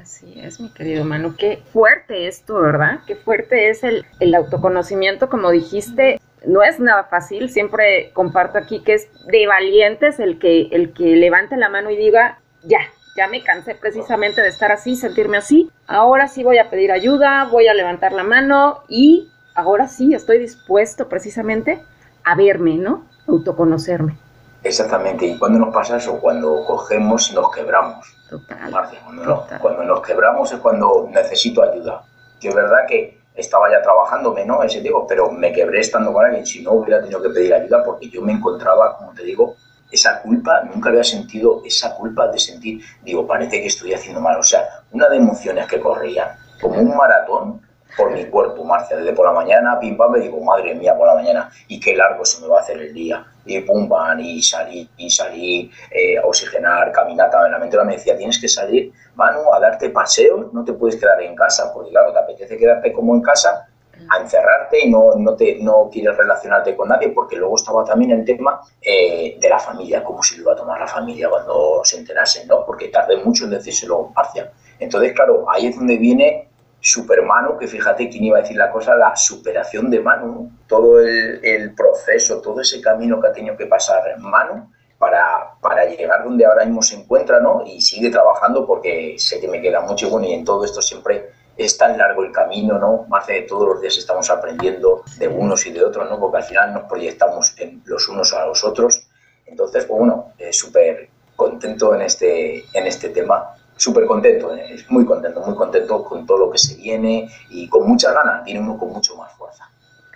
Así 0.00 0.40
es, 0.40 0.60
mi 0.60 0.70
querido 0.70 1.04
Manu. 1.04 1.36
Qué 1.36 1.62
fuerte 1.74 2.26
esto, 2.26 2.58
¿verdad? 2.58 3.00
Qué 3.06 3.16
fuerte 3.16 3.68
es 3.68 3.84
el, 3.84 4.06
el 4.18 4.34
autoconocimiento, 4.34 5.28
como 5.28 5.50
dijiste, 5.50 6.22
no 6.46 6.62
es 6.62 6.80
nada 6.80 7.04
fácil, 7.04 7.50
siempre 7.50 8.12
comparto 8.14 8.56
aquí 8.56 8.82
que 8.82 8.94
es 8.94 9.10
de 9.26 9.46
valientes 9.46 10.18
el 10.20 10.38
que, 10.38 10.68
el 10.72 10.94
que 10.94 11.16
levante 11.16 11.58
la 11.58 11.68
mano 11.68 11.90
y 11.90 11.98
diga, 11.98 12.38
ya, 12.62 12.78
ya 13.14 13.28
me 13.28 13.42
cansé 13.42 13.74
precisamente 13.74 14.40
de 14.40 14.48
estar 14.48 14.72
así, 14.72 14.96
sentirme 14.96 15.36
así, 15.36 15.70
ahora 15.86 16.28
sí 16.28 16.44
voy 16.44 16.56
a 16.56 16.70
pedir 16.70 16.92
ayuda, 16.92 17.44
voy 17.52 17.68
a 17.68 17.74
levantar 17.74 18.12
la 18.12 18.24
mano 18.24 18.82
y 18.88 19.28
ahora 19.56 19.88
sí 19.88 20.14
estoy 20.14 20.38
dispuesto 20.38 21.08
precisamente 21.08 21.82
a 22.24 22.36
verme, 22.36 22.76
¿no? 22.76 23.06
Autoconocerme. 23.26 24.16
Exactamente, 24.62 25.26
y 25.26 25.38
cuando 25.38 25.58
nos 25.58 25.74
pasa 25.74 25.96
eso, 25.96 26.18
cuando 26.18 26.64
cogemos 26.64 27.30
y 27.30 27.34
nos 27.34 27.50
quebramos. 27.50 28.14
Total. 28.28 28.70
cuando, 29.04 29.24
Nos, 29.24 29.44
cuando 29.60 29.84
nos 29.84 30.00
quebramos 30.00 30.52
es 30.52 30.58
cuando 30.58 31.08
necesito 31.12 31.62
ayuda. 31.62 32.04
Que 32.40 32.48
es 32.48 32.54
verdad 32.54 32.80
que 32.88 33.20
estaba 33.34 33.70
ya 33.70 33.80
trabajándome, 33.82 34.44
¿no? 34.44 34.62
Ese 34.62 34.80
digo, 34.80 35.06
pero 35.06 35.30
me 35.30 35.52
quebré 35.52 35.80
estando 35.80 36.12
con 36.12 36.24
alguien, 36.24 36.44
si 36.44 36.62
no 36.62 36.72
hubiera 36.72 37.00
tenido 37.00 37.22
que 37.22 37.30
pedir 37.30 37.54
ayuda 37.54 37.84
porque 37.84 38.08
yo 38.08 38.22
me 38.22 38.32
encontraba, 38.32 38.96
como 38.96 39.12
te 39.12 39.22
digo, 39.22 39.54
esa 39.90 40.20
culpa, 40.20 40.62
nunca 40.64 40.88
había 40.88 41.04
sentido 41.04 41.62
esa 41.64 41.94
culpa 41.94 42.26
de 42.28 42.38
sentir, 42.38 42.82
digo, 43.04 43.26
parece 43.26 43.60
que 43.60 43.66
estoy 43.66 43.94
haciendo 43.94 44.20
mal, 44.20 44.38
o 44.38 44.42
sea, 44.42 44.62
una 44.90 45.08
de 45.08 45.16
emociones 45.16 45.66
que 45.66 45.80
corrían, 45.80 46.30
como 46.60 46.80
un 46.80 46.96
maratón, 46.96 47.60
por 47.96 48.10
mi 48.10 48.26
cuerpo, 48.26 48.62
Marcia, 48.64 48.96
desde 48.96 49.12
por 49.12 49.26
la 49.26 49.32
mañana, 49.32 49.78
pim 49.80 49.96
pam, 49.96 50.12
me 50.12 50.20
digo, 50.20 50.40
madre 50.40 50.74
mía, 50.74 50.96
por 50.96 51.06
la 51.06 51.14
mañana, 51.14 51.50
y 51.68 51.80
qué 51.80 51.96
largo 51.96 52.24
se 52.24 52.42
me 52.42 52.48
va 52.48 52.58
a 52.58 52.60
hacer 52.60 52.78
el 52.80 52.92
día, 52.92 53.24
y 53.44 53.60
pum 53.60 53.88
pam, 53.88 54.20
y 54.20 54.42
salir, 54.42 54.88
y 54.96 55.10
salir, 55.10 55.70
eh, 55.90 56.18
oxigenar, 56.22 56.92
caminata, 56.92 57.48
la 57.48 57.58
mentora 57.58 57.84
me 57.84 57.94
decía, 57.94 58.16
tienes 58.16 58.38
que 58.40 58.48
salir, 58.48 58.92
Manu, 59.14 59.52
a 59.52 59.60
darte 59.60 59.90
paseos, 59.90 60.52
no 60.52 60.64
te 60.64 60.74
puedes 60.74 60.96
quedar 60.96 61.20
en 61.22 61.34
casa, 61.34 61.72
porque 61.72 61.90
claro, 61.90 62.12
te 62.12 62.18
apetece 62.18 62.58
quedarte 62.58 62.92
como 62.92 63.14
en 63.14 63.22
casa, 63.22 63.66
a 64.10 64.18
encerrarte 64.18 64.84
y 64.84 64.90
no, 64.90 65.14
no, 65.16 65.34
te, 65.34 65.56
no 65.60 65.88
quieres 65.90 66.16
relacionarte 66.16 66.76
con 66.76 66.88
nadie, 66.88 67.08
porque 67.08 67.36
luego 67.36 67.56
estaba 67.56 67.84
también 67.84 68.10
el 68.10 68.24
tema 68.24 68.60
eh, 68.82 69.38
de 69.40 69.48
la 69.48 69.58
familia, 69.58 70.04
cómo 70.04 70.22
se 70.22 70.36
iba 70.36 70.52
a 70.52 70.56
tomar 70.56 70.78
la 70.78 70.86
familia 70.86 71.28
cuando 71.30 71.80
se 71.82 71.98
enterase, 71.98 72.46
¿no? 72.46 72.64
Porque 72.66 72.88
tardé 72.88 73.16
mucho 73.16 73.44
en 73.44 73.50
decírselo 73.50 74.12
Marcia. 74.14 74.52
Entonces, 74.78 75.12
claro, 75.14 75.46
ahí 75.50 75.68
es 75.68 75.76
donde 75.76 75.96
viene 75.96 76.48
Supermano, 76.86 77.58
que 77.58 77.66
fíjate 77.66 78.08
quién 78.08 78.22
iba 78.22 78.38
a 78.38 78.42
decir 78.42 78.56
la 78.56 78.70
cosa, 78.70 78.94
la 78.94 79.16
superación 79.16 79.90
de 79.90 79.98
Manu, 79.98 80.52
todo 80.68 81.00
el, 81.00 81.74
proceso, 81.74 82.40
todo 82.40 82.60
ese 82.60 82.80
camino 82.80 83.20
que 83.20 83.26
ha 83.26 83.32
tenido 83.32 83.56
que 83.56 83.66
pasar 83.66 84.02
Manu 84.20 84.70
para, 84.96 85.50
para 85.60 85.84
llegar 85.86 86.22
donde 86.22 86.46
ahora 86.46 86.64
mismo 86.64 86.82
se 86.82 86.94
encuentra, 86.94 87.40
¿no? 87.40 87.64
Y 87.66 87.80
sigue 87.80 88.08
trabajando 88.08 88.64
porque 88.64 89.16
sé 89.18 89.40
que 89.40 89.48
me 89.48 89.60
queda 89.60 89.80
mucho 89.80 90.08
bueno 90.10 90.28
y 90.28 90.34
en 90.34 90.44
todo 90.44 90.64
esto 90.64 90.80
siempre 90.80 91.30
es 91.56 91.76
tan 91.76 91.98
largo 91.98 92.22
el 92.22 92.30
camino, 92.30 92.78
¿no? 92.78 93.04
Más 93.08 93.26
de 93.26 93.42
todos 93.42 93.66
los 93.66 93.80
días 93.80 93.98
estamos 93.98 94.30
aprendiendo 94.30 95.02
de 95.18 95.26
unos 95.26 95.66
y 95.66 95.72
de 95.72 95.84
otros, 95.84 96.08
¿no? 96.08 96.20
Porque 96.20 96.36
al 96.36 96.44
final 96.44 96.72
nos 96.72 96.84
proyectamos 96.84 97.58
en 97.58 97.82
los 97.84 98.08
unos 98.08 98.32
a 98.32 98.46
los 98.46 98.62
otros. 98.62 99.08
Entonces, 99.44 99.86
pues 99.86 99.98
bueno, 99.98 100.34
súper 100.52 101.08
contento 101.34 101.96
en 101.96 102.02
este, 102.02 102.58
en 102.72 102.86
este 102.86 103.08
tema 103.08 103.55
súper 103.76 104.06
contento, 104.06 104.54
eh, 104.54 104.84
muy 104.88 105.04
contento, 105.04 105.40
muy 105.40 105.54
contento 105.54 106.04
con 106.04 106.26
todo 106.26 106.38
lo 106.38 106.50
que 106.50 106.58
se 106.58 106.76
viene 106.76 107.28
y 107.50 107.68
con 107.68 107.88
muchas 107.88 108.14
ganas, 108.14 108.44
tiene 108.44 108.60
uno 108.60 108.78
con 108.78 108.90
mucho 108.90 109.16
más 109.16 109.32
fuerza. 109.34 109.68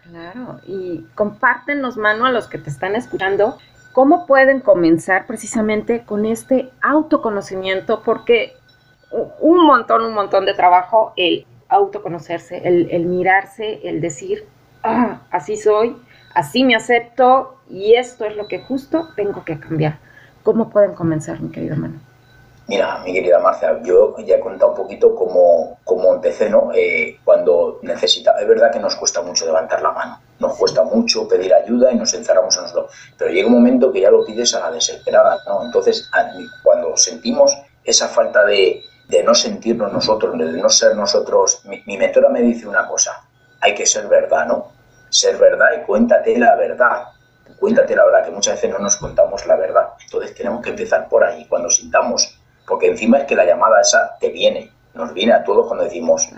Claro, 0.02 0.60
y 0.66 1.06
compártenos, 1.14 1.96
Manu, 1.96 2.24
a 2.24 2.32
los 2.32 2.48
que 2.48 2.58
te 2.58 2.70
están 2.70 2.96
escuchando, 2.96 3.58
cómo 3.92 4.26
pueden 4.26 4.60
comenzar 4.60 5.26
precisamente 5.26 6.04
con 6.04 6.26
este 6.26 6.70
autoconocimiento, 6.82 8.02
porque 8.02 8.56
un 9.40 9.66
montón, 9.66 10.04
un 10.04 10.14
montón 10.14 10.46
de 10.46 10.54
trabajo 10.54 11.12
el 11.16 11.46
autoconocerse, 11.68 12.62
el, 12.64 13.04
mirarse, 13.06 13.80
el 13.88 14.00
decir, 14.00 14.44
ah, 14.82 15.20
así 15.30 15.56
soy, 15.56 15.96
así 16.34 16.64
me 16.64 16.74
acepto 16.74 17.56
y 17.68 17.94
esto 17.94 18.24
es 18.24 18.36
lo 18.36 18.48
que 18.48 18.60
justo 18.60 19.08
tengo 19.14 19.44
que 19.44 19.58
cambiar. 19.58 19.98
¿Cómo 20.42 20.70
pueden 20.70 20.94
comenzar, 20.94 21.40
mi 21.40 21.50
querido 21.50 21.76
Manu? 21.76 22.00
Mira, 22.70 22.98
mi 23.04 23.12
querida 23.12 23.40
Marcia, 23.40 23.82
yo 23.82 24.16
ya 24.18 24.36
he 24.36 24.40
contado 24.40 24.70
un 24.70 24.76
poquito 24.76 25.12
cómo, 25.16 25.80
cómo 25.82 26.14
empecé, 26.14 26.48
¿no? 26.48 26.70
Eh, 26.72 27.18
cuando 27.24 27.80
necesita, 27.82 28.40
es 28.40 28.46
verdad 28.46 28.70
que 28.70 28.78
nos 28.78 28.94
cuesta 28.94 29.20
mucho 29.22 29.44
levantar 29.44 29.82
la 29.82 29.90
mano, 29.90 30.20
nos 30.38 30.56
cuesta 30.56 30.84
mucho 30.84 31.26
pedir 31.26 31.52
ayuda 31.52 31.90
y 31.90 31.96
nos 31.96 32.14
encerramos 32.14 32.56
en 32.56 32.62
nosotros, 32.62 32.92
pero 33.18 33.32
llega 33.32 33.48
un 33.48 33.54
momento 33.54 33.90
que 33.92 34.02
ya 34.02 34.12
lo 34.12 34.24
pides 34.24 34.54
a 34.54 34.60
la 34.60 34.70
desesperada, 34.70 35.38
¿no? 35.48 35.64
Entonces, 35.64 36.08
cuando 36.62 36.96
sentimos 36.96 37.52
esa 37.82 38.06
falta 38.06 38.44
de, 38.44 38.80
de 39.08 39.24
no 39.24 39.34
sentirnos 39.34 39.92
nosotros, 39.92 40.38
de 40.38 40.52
no 40.52 40.68
ser 40.68 40.94
nosotros, 40.94 41.62
mi, 41.64 41.82
mi 41.86 41.98
mentora 41.98 42.28
me 42.28 42.40
dice 42.40 42.68
una 42.68 42.86
cosa, 42.86 43.26
hay 43.60 43.74
que 43.74 43.84
ser 43.84 44.06
verdad, 44.06 44.46
¿no? 44.46 44.68
Ser 45.08 45.38
verdad 45.38 45.70
y 45.76 45.84
cuéntate 45.84 46.38
la 46.38 46.54
verdad, 46.54 47.02
cuéntate 47.58 47.96
la 47.96 48.04
verdad, 48.04 48.24
que 48.26 48.30
muchas 48.30 48.54
veces 48.54 48.70
no 48.70 48.78
nos 48.78 48.94
contamos 48.94 49.44
la 49.46 49.56
verdad. 49.56 49.88
Entonces 50.04 50.36
tenemos 50.36 50.62
que 50.62 50.70
empezar 50.70 51.08
por 51.08 51.24
ahí. 51.24 51.46
Cuando 51.46 51.68
sintamos 51.68 52.39
porque 52.66 52.88
encima 52.88 53.18
es 53.18 53.24
que 53.24 53.34
la 53.34 53.44
llamada 53.44 53.80
esa 53.80 54.16
te 54.20 54.30
viene, 54.30 54.70
nos 54.94 55.12
viene 55.12 55.32
a 55.32 55.44
todos 55.44 55.66
cuando 55.66 55.84
decimos, 55.84 56.28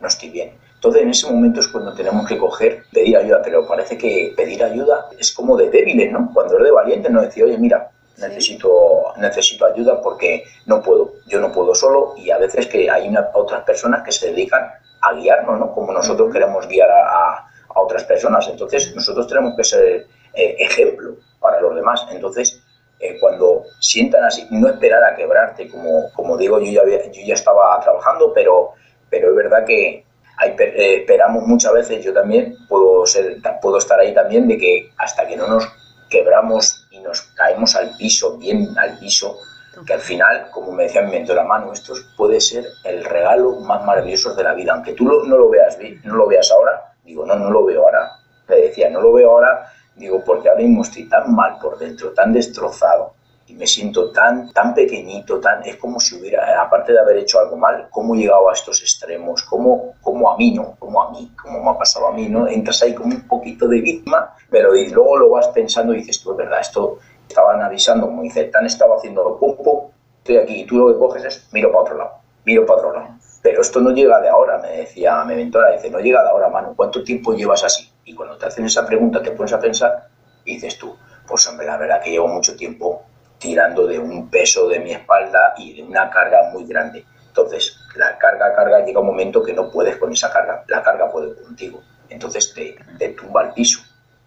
no 0.00 0.08
estoy 0.08 0.30
bien. 0.30 0.52
Entonces 0.74 1.02
en 1.02 1.10
ese 1.10 1.30
momento 1.30 1.60
es 1.60 1.68
cuando 1.68 1.94
tenemos 1.94 2.26
que 2.26 2.36
coger, 2.36 2.84
pedir 2.92 3.16
ayuda, 3.16 3.40
pero 3.42 3.66
parece 3.66 3.96
que 3.96 4.32
pedir 4.36 4.64
ayuda 4.64 5.06
es 5.18 5.30
como 5.32 5.56
de 5.56 5.70
débiles, 5.70 6.10
¿no? 6.10 6.30
Cuando 6.34 6.58
es 6.58 6.64
de 6.64 6.70
valiente 6.72 7.08
no 7.08 7.22
decir, 7.22 7.44
oye, 7.44 7.56
mira, 7.56 7.90
necesito, 8.18 9.14
necesito 9.16 9.66
ayuda 9.66 10.00
porque 10.00 10.44
no 10.66 10.82
puedo, 10.82 11.12
yo 11.26 11.40
no 11.40 11.52
puedo 11.52 11.74
solo 11.74 12.14
y 12.16 12.30
a 12.30 12.38
veces 12.38 12.66
que 12.66 12.90
hay 12.90 13.08
una, 13.08 13.28
otras 13.34 13.62
personas 13.64 14.02
que 14.02 14.12
se 14.12 14.32
dedican 14.32 14.72
a 15.02 15.14
guiarnos, 15.14 15.58
¿no? 15.58 15.72
Como 15.72 15.92
nosotros 15.92 16.32
queremos 16.32 16.66
guiar 16.66 16.90
a, 16.90 17.48
otras 17.74 18.04
personas. 18.04 18.46
Entonces 18.48 18.94
nosotros 18.94 19.26
tenemos 19.26 19.54
que 19.56 19.64
ser 19.64 20.06
eh, 20.34 20.56
ejemplo 20.58 21.16
para 21.40 21.60
los 21.60 21.74
demás. 21.74 22.06
Entonces 22.10 22.61
eh, 23.02 23.18
cuando 23.18 23.64
sientan 23.80 24.22
así, 24.22 24.46
no 24.50 24.68
esperar 24.68 25.02
a 25.02 25.16
quebrarte, 25.16 25.68
como, 25.68 26.12
como 26.12 26.36
digo, 26.36 26.60
yo 26.60 26.84
ya, 26.86 27.10
yo 27.10 27.22
ya 27.26 27.34
estaba 27.34 27.80
trabajando, 27.80 28.32
pero, 28.32 28.74
pero 29.10 29.30
es 29.30 29.34
verdad 29.34 29.64
que 29.66 30.04
hay, 30.36 30.50
eh, 30.56 30.98
esperamos 31.00 31.42
muchas 31.44 31.72
veces, 31.72 32.04
yo 32.04 32.14
también 32.14 32.56
puedo, 32.68 33.04
ser, 33.04 33.38
puedo 33.60 33.78
estar 33.78 33.98
ahí 33.98 34.14
también, 34.14 34.46
de 34.46 34.56
que 34.56 34.92
hasta 34.98 35.26
que 35.26 35.36
no 35.36 35.48
nos 35.48 35.68
quebramos 36.08 36.86
y 36.92 37.00
nos 37.00 37.22
caemos 37.34 37.74
al 37.74 37.96
piso, 37.96 38.38
bien 38.38 38.68
al 38.78 38.96
piso, 39.00 39.36
que 39.84 39.94
al 39.94 40.00
final, 40.00 40.48
como 40.52 40.70
me 40.70 40.84
decía 40.84 41.02
mi 41.02 41.10
mentora 41.10 41.42
Manu, 41.42 41.72
esto 41.72 41.94
puede 42.16 42.40
ser 42.40 42.64
el 42.84 43.04
regalo 43.04 43.56
más 43.56 43.84
maravilloso 43.84 44.32
de 44.36 44.44
la 44.44 44.54
vida, 44.54 44.74
aunque 44.74 44.92
tú 44.92 45.06
no 45.06 45.36
lo 45.36 45.50
veas, 45.50 45.76
no 46.04 46.14
lo 46.14 46.28
veas 46.28 46.52
ahora, 46.52 46.94
digo, 47.02 47.26
no, 47.26 47.34
no 47.34 47.50
lo 47.50 47.64
veo 47.64 47.82
ahora, 47.82 48.12
le 48.48 48.62
decía, 48.68 48.90
no 48.90 49.00
lo 49.00 49.12
veo 49.12 49.28
ahora 49.28 49.72
Digo, 49.96 50.22
porque 50.24 50.48
ahora 50.48 50.62
mismo 50.62 50.82
estoy 50.82 51.08
tan 51.08 51.34
mal 51.34 51.58
por 51.60 51.78
dentro, 51.78 52.12
tan 52.12 52.32
destrozado, 52.32 53.14
y 53.46 53.54
me 53.54 53.66
siento 53.66 54.10
tan, 54.10 54.50
tan 54.52 54.74
pequeñito, 54.74 55.38
tan, 55.38 55.62
es 55.64 55.76
como 55.76 56.00
si 56.00 56.18
hubiera, 56.18 56.62
aparte 56.62 56.92
de 56.92 57.00
haber 57.00 57.18
hecho 57.18 57.38
algo 57.38 57.56
mal, 57.56 57.88
cómo 57.90 58.14
he 58.14 58.18
llegado 58.18 58.48
a 58.48 58.54
estos 58.54 58.80
extremos, 58.80 59.42
cómo, 59.42 59.94
cómo 60.00 60.30
a 60.30 60.36
mí, 60.36 60.52
¿no? 60.52 60.76
Como 60.78 61.02
a 61.02 61.10
mí, 61.10 61.30
como 61.40 61.62
me 61.62 61.70
ha 61.70 61.78
pasado 61.78 62.08
a 62.08 62.12
mí, 62.12 62.28
¿no? 62.28 62.48
Entras 62.48 62.82
ahí 62.82 62.94
como 62.94 63.14
un 63.14 63.28
poquito 63.28 63.68
de 63.68 63.80
víctima, 63.80 64.34
pero 64.48 64.72
luego 64.72 65.16
lo 65.18 65.30
vas 65.30 65.48
pensando 65.48 65.92
y 65.92 65.98
dices, 65.98 66.22
tú, 66.22 66.32
es 66.32 66.38
verdad, 66.38 66.60
esto 66.60 66.98
estaban 67.28 67.60
avisando, 67.60 68.06
como 68.06 68.22
dice, 68.22 68.44
tan 68.44 68.64
estaba 68.64 68.96
haciendo 68.96 69.36
pum, 69.38 69.56
pum, 69.56 69.90
estoy 70.18 70.36
aquí, 70.38 70.62
y 70.62 70.64
tú 70.64 70.78
lo 70.78 70.92
que 70.92 70.98
coges 70.98 71.24
es, 71.24 71.48
miro 71.52 71.70
para 71.70 71.82
otro 71.82 71.96
lado, 71.98 72.10
miro 72.44 72.64
para 72.64 72.78
otro 72.78 72.92
lado. 72.94 73.08
Pero 73.42 73.60
esto 73.60 73.80
no 73.80 73.90
llega 73.90 74.20
de 74.20 74.28
ahora, 74.28 74.58
me 74.58 74.68
decía 74.68 75.22
mi 75.24 75.34
mentora, 75.34 75.72
dice, 75.72 75.90
no 75.90 75.98
llega 75.98 76.22
de 76.22 76.30
ahora, 76.30 76.48
mano, 76.48 76.72
¿cuánto 76.74 77.02
tiempo 77.02 77.34
llevas 77.34 77.64
así? 77.64 77.91
Y 78.04 78.14
cuando 78.14 78.36
te 78.36 78.46
hacen 78.46 78.64
esa 78.64 78.86
pregunta, 78.86 79.22
te 79.22 79.30
pones 79.32 79.52
a 79.52 79.60
pensar 79.60 80.08
y 80.44 80.54
dices 80.54 80.78
tú, 80.78 80.96
pues 81.26 81.46
hombre, 81.46 81.66
la 81.66 81.76
verdad 81.76 82.02
que 82.02 82.10
llevo 82.10 82.28
mucho 82.28 82.56
tiempo 82.56 83.04
tirando 83.38 83.86
de 83.86 83.98
un 83.98 84.30
peso 84.30 84.68
de 84.68 84.80
mi 84.80 84.92
espalda 84.92 85.54
y 85.56 85.74
de 85.74 85.82
una 85.82 86.10
carga 86.10 86.50
muy 86.52 86.64
grande. 86.64 87.04
Entonces, 87.26 87.76
la 87.96 88.18
carga, 88.18 88.54
carga, 88.54 88.84
llega 88.84 89.00
un 89.00 89.06
momento 89.06 89.42
que 89.42 89.52
no 89.52 89.70
puedes 89.70 89.96
con 89.96 90.12
esa 90.12 90.30
carga, 90.32 90.64
la 90.68 90.82
carga 90.82 91.10
puede 91.10 91.34
contigo. 91.42 91.82
Entonces, 92.08 92.52
te, 92.54 92.76
te 92.98 93.08
tumba 93.10 93.42
al 93.42 93.54
piso. 93.54 93.80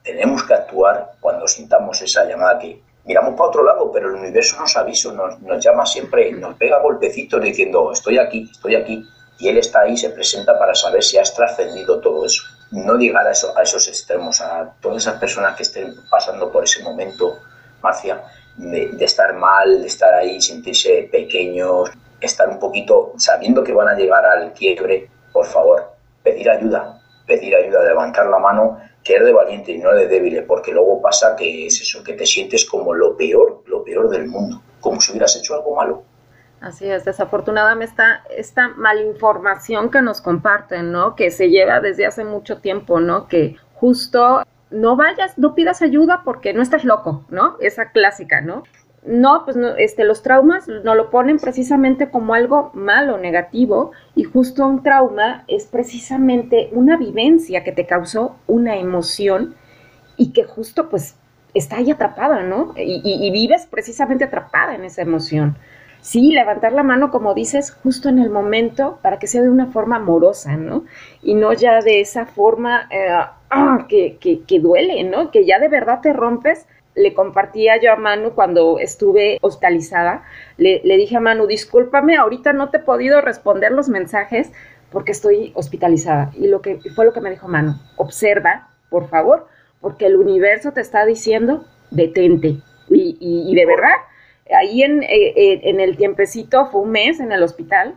Tenemos 0.04 0.44
que 0.44 0.54
actuar 0.54 1.14
cuando 1.20 1.48
sintamos 1.48 2.02
esa 2.02 2.26
llamada 2.26 2.60
que 2.60 2.82
miramos 3.06 3.36
para 3.36 3.50
otro 3.50 3.64
lado, 3.64 3.92
pero 3.92 4.10
el 4.10 4.16
universo 4.16 4.60
nos 4.60 4.76
avisa, 4.76 5.12
nos, 5.14 5.40
nos 5.42 5.64
llama 5.64 5.86
siempre, 5.86 6.32
nos 6.32 6.56
pega 6.56 6.80
golpecitos 6.80 7.42
diciendo, 7.42 7.92
estoy 7.92 8.18
aquí, 8.18 8.50
estoy 8.52 8.76
aquí, 8.76 9.08
y 9.40 9.48
él 9.48 9.58
está 9.58 9.82
ahí, 9.82 9.96
se 9.98 10.10
presenta 10.10 10.58
para 10.58 10.74
saber 10.74 11.04
si 11.04 11.18
has 11.18 11.34
trascendido 11.34 12.00
todo 12.00 12.26
eso. 12.26 12.44
No 12.76 12.98
llegar 12.98 13.26
a, 13.26 13.32
eso, 13.32 13.58
a 13.58 13.64
esos 13.64 13.88
extremos, 13.88 14.42
a 14.42 14.76
todas 14.82 15.04
esas 15.04 15.20
personas 15.20 15.56
que 15.56 15.64
estén 15.64 15.96
pasando 16.10 16.52
por 16.52 16.64
ese 16.64 16.84
momento, 16.84 17.40
Marcia, 17.82 18.22
de, 18.58 18.90
de 18.90 19.06
estar 19.06 19.34
mal, 19.34 19.82
de 19.82 19.88
estar 19.88 20.14
ahí, 20.14 20.42
sentirse 20.42 21.08
pequeños, 21.12 21.90
estar 22.20 22.50
un 22.50 22.60
poquito 22.60 23.14
sabiendo 23.18 23.64
que 23.64 23.74
van 23.74 23.88
a 23.88 23.96
llegar 23.96 24.26
al 24.26 24.52
quiebre, 24.54 25.10
por 25.32 25.46
favor, 25.46 25.94
pedir 26.22 26.50
ayuda, 26.50 27.00
pedir 27.26 27.56
ayuda, 27.56 27.84
levantar 27.84 28.28
la 28.28 28.40
mano 28.40 28.80
que 29.04 29.16
es 29.16 29.24
de 29.24 29.32
valiente 29.32 29.72
y 29.72 29.78
no 29.78 29.94
de 29.94 30.08
débil, 30.08 30.44
porque 30.46 30.72
luego 30.72 31.00
pasa 31.02 31.36
que 31.36 31.68
es 31.68 31.80
eso, 31.80 32.04
que 32.04 32.14
te 32.14 32.26
sientes 32.26 32.66
como 32.66 32.94
lo 32.94 33.16
peor, 33.16 33.62
lo 33.68 33.84
peor 33.84 34.10
del 34.10 34.28
mundo, 34.28 34.62
como 34.82 35.00
si 35.00 35.12
hubieras 35.12 35.36
hecho 35.36 35.54
algo 35.54 35.76
malo. 35.76 36.04
Así 36.66 36.90
es, 36.90 37.06
desafortunadamente 37.06 37.92
esta, 37.92 38.24
esta 38.36 38.70
malinformación 38.70 39.92
que 39.92 40.02
nos 40.02 40.20
comparten, 40.20 40.92
¿no? 40.92 41.16
Que 41.16 41.30
se 41.30 41.52
lleva 41.52 41.80
desde 41.80 42.08
hace 42.08 42.26
mucho 42.26 42.58
tiempo, 42.58 43.00
¿no? 43.00 43.28
Que 43.28 43.56
justo 43.76 44.42
no 44.72 44.96
vayas, 44.96 45.38
no 45.38 45.54
pidas 45.54 45.84
ayuda 45.84 46.24
porque 46.26 46.56
no 46.56 46.64
estás 46.64 46.84
loco, 46.84 47.24
¿no? 47.30 47.58
Esa 47.60 47.92
clásica, 47.92 48.42
¿no? 48.42 48.64
no, 49.06 49.44
pues 49.46 49.56
no, 49.56 49.76
este, 49.76 50.04
los 50.04 50.24
traumas 50.24 50.68
no 50.68 50.96
lo 50.96 51.12
ponen 51.12 51.38
precisamente 51.38 52.10
como 52.10 52.34
algo 52.34 52.72
malo, 52.74 53.20
negativo, 53.20 53.92
y 54.16 54.24
justo 54.24 54.66
un 54.66 54.82
trauma 54.82 55.44
es 55.48 55.66
precisamente 55.68 56.70
una 56.72 56.98
vivencia 56.98 57.64
que 57.64 57.72
te 57.72 57.86
causó 57.86 58.38
una 58.48 58.78
emoción 58.78 59.54
y 60.18 60.34
que 60.34 60.46
justo 60.46 60.90
pues 60.90 61.16
está 61.54 61.78
ahí 61.78 61.92
atrapada, 61.92 62.42
¿no? 62.42 62.74
Y, 62.76 63.02
y, 63.04 63.30
vives 63.30 63.68
precisamente 63.68 64.24
atrapada 64.24 64.74
en 64.74 64.84
esa 64.84 65.04
emoción. 65.04 65.58
Sí, 66.06 66.32
levantar 66.32 66.72
la 66.72 66.84
mano, 66.84 67.10
como 67.10 67.34
dices, 67.34 67.72
justo 67.82 68.10
en 68.10 68.20
el 68.20 68.30
momento 68.30 69.00
para 69.02 69.18
que 69.18 69.26
sea 69.26 69.42
de 69.42 69.50
una 69.50 69.72
forma 69.72 69.96
amorosa, 69.96 70.56
¿no? 70.56 70.86
Y 71.24 71.34
no 71.34 71.52
ya 71.52 71.82
de 71.82 72.00
esa 72.00 72.28
forma 72.28 72.88
eh, 72.92 73.08
ah, 73.50 73.88
que, 73.90 74.20
que, 74.20 74.60
duele, 74.60 75.04
¿no? 75.04 75.32
Que 75.32 75.48
ya 75.48 75.58
de 75.58 75.68
verdad 75.68 76.02
te 76.04 76.14
rompes 76.14 76.68
le 76.94 77.16
compartía 77.16 77.82
yo 77.82 77.92
a 77.92 77.96
Manu 77.96 78.34
cuando 78.36 78.78
estuve 78.78 79.40
hospitalizada. 79.42 80.24
Le, 80.58 80.80
dije 80.84 81.18
a 81.18 81.22
Manu, 81.22 81.48
discúlpame, 81.48 82.18
ahorita 82.18 82.54
no 82.54 82.70
te 82.70 82.78
he 82.78 82.82
podido 82.82 83.20
responder 83.22 83.72
los 83.72 83.90
mensajes 83.90 84.52
porque 84.92 85.12
estoy 85.12 85.54
hospitalizada. 85.56 86.30
Y 86.36 86.50
lo 86.50 86.62
que 86.62 86.78
fue 86.96 87.06
lo 87.06 87.14
que 87.14 87.22
me 87.22 87.32
dijo 87.32 87.48
Manu, 87.48 87.80
observa, 87.98 88.70
por 88.92 89.10
favor, 89.10 89.48
porque 89.82 90.06
el 90.06 90.18
universo 90.18 90.72
te 90.72 90.82
está 90.82 91.04
diciendo, 91.04 91.66
detente. 91.90 92.58
Y, 92.90 93.18
y 93.20 93.56
de 93.56 93.66
verdad, 93.66 93.96
ahí 94.54 94.84
en, 94.84 95.04
eh, 95.04 95.34
eh 95.36 95.62
en 95.64 95.80
el 95.80 95.98
tiempecito, 95.98 96.68
fue 96.68 96.82
un 96.82 96.92
mes 96.92 97.20
en 97.20 97.32
el 97.32 97.44
hospital, 97.44 97.96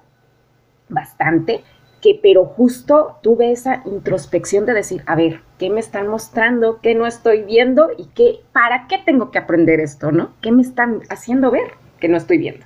bastante, 0.88 1.62
que 2.00 2.18
pero 2.22 2.44
justo 2.44 3.18
tuve 3.22 3.50
esa 3.50 3.82
introspección 3.84 4.66
de 4.66 4.74
decir, 4.74 5.02
a 5.06 5.16
ver, 5.16 5.40
¿qué 5.58 5.70
me 5.70 5.80
están 5.80 6.08
mostrando? 6.08 6.80
¿Qué 6.80 6.94
no 6.94 7.06
estoy 7.06 7.42
viendo? 7.42 7.90
¿Y 7.96 8.06
qué, 8.14 8.40
para 8.52 8.86
qué 8.88 8.98
tengo 9.04 9.30
que 9.30 9.38
aprender 9.38 9.80
esto? 9.80 10.12
¿no? 10.12 10.32
¿Qué 10.40 10.52
me 10.52 10.62
están 10.62 11.02
haciendo 11.10 11.50
ver 11.50 11.72
que 12.00 12.08
no 12.08 12.16
estoy 12.16 12.38
viendo? 12.38 12.64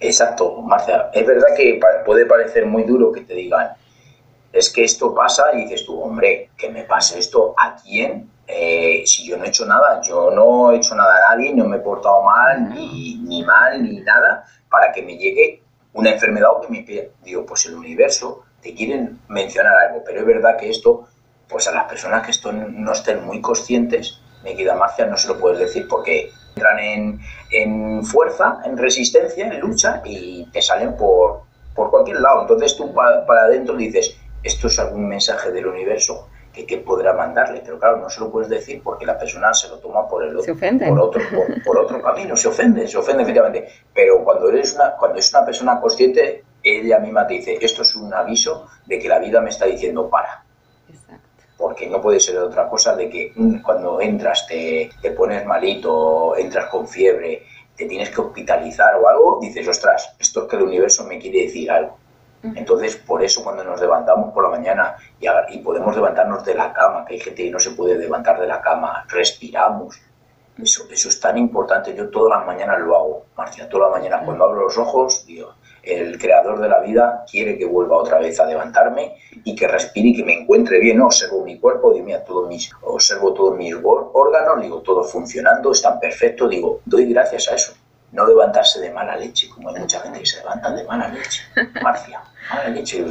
Exacto, 0.00 0.62
Marcia. 0.62 1.10
Es 1.12 1.26
verdad 1.26 1.48
que 1.56 1.78
puede 2.06 2.26
parecer 2.26 2.66
muy 2.66 2.84
duro 2.84 3.12
que 3.12 3.20
te 3.20 3.34
digan, 3.34 3.68
es 4.52 4.70
que 4.70 4.84
esto 4.84 5.14
pasa 5.14 5.44
y 5.54 5.64
dices 5.64 5.86
tú, 5.86 6.00
hombre, 6.00 6.50
que 6.56 6.70
me 6.70 6.84
pase 6.84 7.18
esto 7.18 7.54
a 7.56 7.76
quién, 7.76 8.30
eh, 8.46 9.02
si 9.06 9.26
yo 9.26 9.36
no 9.36 9.44
he 9.44 9.48
hecho 9.48 9.64
nada, 9.64 10.00
yo 10.02 10.30
no 10.30 10.72
he 10.72 10.76
hecho 10.76 10.94
nada 10.94 11.14
a 11.16 11.36
nadie, 11.36 11.54
no 11.54 11.66
me 11.66 11.76
he 11.76 11.80
portado 11.80 12.22
mal, 12.22 12.68
ni, 12.74 13.14
ni 13.16 13.44
mal, 13.44 13.82
ni 13.82 14.00
nada, 14.00 14.44
para 14.68 14.92
que 14.92 15.02
me 15.02 15.16
llegue 15.16 15.62
una 15.92 16.10
enfermedad 16.10 16.50
o 16.52 16.60
que 16.60 16.68
me 16.68 17.10
digo, 17.22 17.46
pues 17.46 17.66
el 17.66 17.74
universo 17.74 18.44
te 18.60 18.74
quieren 18.74 19.20
mencionar 19.28 19.74
algo, 19.76 20.02
pero 20.04 20.20
es 20.20 20.26
verdad 20.26 20.56
que 20.56 20.70
esto, 20.70 21.08
pues 21.48 21.66
a 21.68 21.72
las 21.72 21.84
personas 21.84 22.24
que 22.24 22.32
esto 22.32 22.52
no 22.52 22.92
estén 22.92 23.24
muy 23.24 23.40
conscientes, 23.40 24.20
me 24.42 24.54
queda 24.54 24.74
Marcia, 24.74 25.06
no 25.06 25.16
se 25.16 25.28
lo 25.28 25.38
puedes 25.38 25.58
decir 25.58 25.86
porque 25.88 26.30
entran 26.54 26.78
en, 26.78 27.20
en 27.50 28.04
fuerza, 28.04 28.60
en 28.64 28.76
resistencia, 28.76 29.46
en 29.46 29.60
lucha 29.60 30.02
y 30.04 30.46
te 30.46 30.62
salen 30.62 30.96
por, 30.96 31.42
por 31.74 31.90
cualquier 31.90 32.20
lado. 32.20 32.42
Entonces 32.42 32.76
tú 32.76 32.92
para, 32.94 33.26
para 33.26 33.42
adentro 33.42 33.76
dices, 33.76 34.16
esto 34.42 34.66
es 34.66 34.78
algún 34.78 35.08
mensaje 35.08 35.50
del 35.50 35.66
universo 35.66 36.28
que, 36.52 36.66
que, 36.66 36.78
podrá 36.78 37.12
mandarle, 37.12 37.62
pero 37.64 37.78
claro, 37.78 37.98
no 37.98 38.10
se 38.10 38.20
lo 38.20 38.30
puedes 38.30 38.48
decir 38.48 38.82
porque 38.82 39.06
la 39.06 39.16
persona 39.18 39.54
se 39.54 39.68
lo 39.68 39.78
toma 39.78 40.08
por 40.08 40.24
el 40.24 40.40
se 40.40 40.54
por 40.54 41.00
otro, 41.00 41.22
por, 41.30 41.62
por, 41.62 41.78
otro 41.78 42.02
camino, 42.02 42.36
se 42.36 42.48
ofende, 42.48 42.88
se 42.88 42.98
ofende 42.98 43.22
efectivamente. 43.22 43.68
Pero 43.94 44.24
cuando 44.24 44.48
eres 44.48 44.74
una, 44.74 44.96
cuando 44.96 45.18
es 45.18 45.32
una 45.32 45.44
persona 45.44 45.80
consciente, 45.80 46.44
ella 46.62 46.98
misma 46.98 47.26
te 47.26 47.34
dice, 47.34 47.58
esto 47.60 47.82
es 47.82 47.94
un 47.94 48.12
aviso 48.12 48.66
de 48.86 48.98
que 48.98 49.08
la 49.08 49.18
vida 49.18 49.40
me 49.40 49.50
está 49.50 49.66
diciendo 49.66 50.10
para. 50.10 50.44
Exacto. 50.88 51.44
Porque 51.56 51.88
no 51.88 52.00
puede 52.00 52.18
ser 52.18 52.38
otra 52.38 52.68
cosa 52.68 52.96
de 52.96 53.08
que 53.08 53.32
cuando 53.62 54.00
entras 54.00 54.46
te, 54.48 54.90
te 55.00 55.12
pones 55.12 55.46
malito, 55.46 56.36
entras 56.36 56.66
con 56.66 56.88
fiebre, 56.88 57.44
te 57.76 57.86
tienes 57.86 58.10
que 58.10 58.20
hospitalizar 58.20 58.96
o 58.96 59.08
algo, 59.08 59.38
dices, 59.40 59.66
ostras, 59.68 60.14
esto 60.18 60.42
es 60.42 60.48
que 60.48 60.56
el 60.56 60.62
universo 60.62 61.04
me 61.04 61.18
quiere 61.18 61.42
decir 61.42 61.70
algo. 61.70 61.96
Entonces, 62.42 62.96
por 62.96 63.22
eso 63.22 63.44
cuando 63.44 63.62
nos 63.64 63.80
levantamos 63.80 64.32
por 64.32 64.44
la 64.44 64.50
mañana 64.50 64.96
y, 65.20 65.26
y, 65.54 65.58
podemos 65.58 65.94
levantarnos 65.94 66.44
de 66.44 66.54
la 66.54 66.72
cama, 66.72 67.04
que 67.04 67.14
hay 67.14 67.20
gente 67.20 67.44
que 67.44 67.50
no 67.50 67.58
se 67.58 67.72
puede 67.72 67.98
levantar 67.98 68.40
de 68.40 68.46
la 68.46 68.62
cama, 68.62 69.04
respiramos. 69.08 70.00
Eso, 70.56 70.84
eso 70.90 71.08
es 71.08 71.20
tan 71.20 71.36
importante. 71.38 71.94
Yo 71.94 72.08
todas 72.08 72.38
las 72.38 72.46
mañanas 72.46 72.80
lo 72.80 72.96
hago, 72.96 73.26
Marcia, 73.36 73.68
todas 73.68 73.90
las 73.90 74.00
mañanas. 74.00 74.24
Cuando 74.24 74.44
abro 74.44 74.62
los 74.62 74.78
ojos, 74.78 75.26
digo, 75.26 75.54
el 75.82 76.18
creador 76.18 76.60
de 76.60 76.68
la 76.68 76.80
vida 76.80 77.24
quiere 77.30 77.56
que 77.56 77.64
vuelva 77.64 77.96
otra 77.96 78.18
vez 78.18 78.38
a 78.40 78.46
levantarme 78.46 79.16
y 79.44 79.54
que 79.54 79.66
respire 79.66 80.08
y 80.08 80.16
que 80.16 80.24
me 80.24 80.40
encuentre 80.40 80.78
bien. 80.80 80.98
¿no? 80.98 81.06
Observo 81.06 81.44
mi 81.44 81.58
cuerpo, 81.58 81.92
digo, 81.92 82.06
mira, 82.06 82.24
todo 82.24 82.46
mis, 82.46 82.70
observo 82.82 83.32
todos 83.32 83.56
mis 83.56 83.74
órganos, 83.82 84.60
digo, 84.60 84.80
todo 84.82 85.04
funcionando, 85.04 85.72
están 85.72 85.98
perfecto, 86.00 86.48
digo, 86.48 86.80
doy 86.84 87.12
gracias 87.12 87.48
a 87.48 87.54
eso. 87.54 87.72
No 88.12 88.26
levantarse 88.26 88.80
de 88.80 88.90
mala 88.90 89.16
leche, 89.16 89.48
como 89.48 89.68
hay 89.68 89.80
mucha 89.80 90.00
gente 90.00 90.20
que 90.20 90.26
se 90.26 90.38
levanta 90.38 90.70
de 90.72 90.84
mala 90.84 91.08
leche. 91.08 91.42
Marcia, 91.82 92.20
mala 92.52 92.68
leche, 92.70 93.04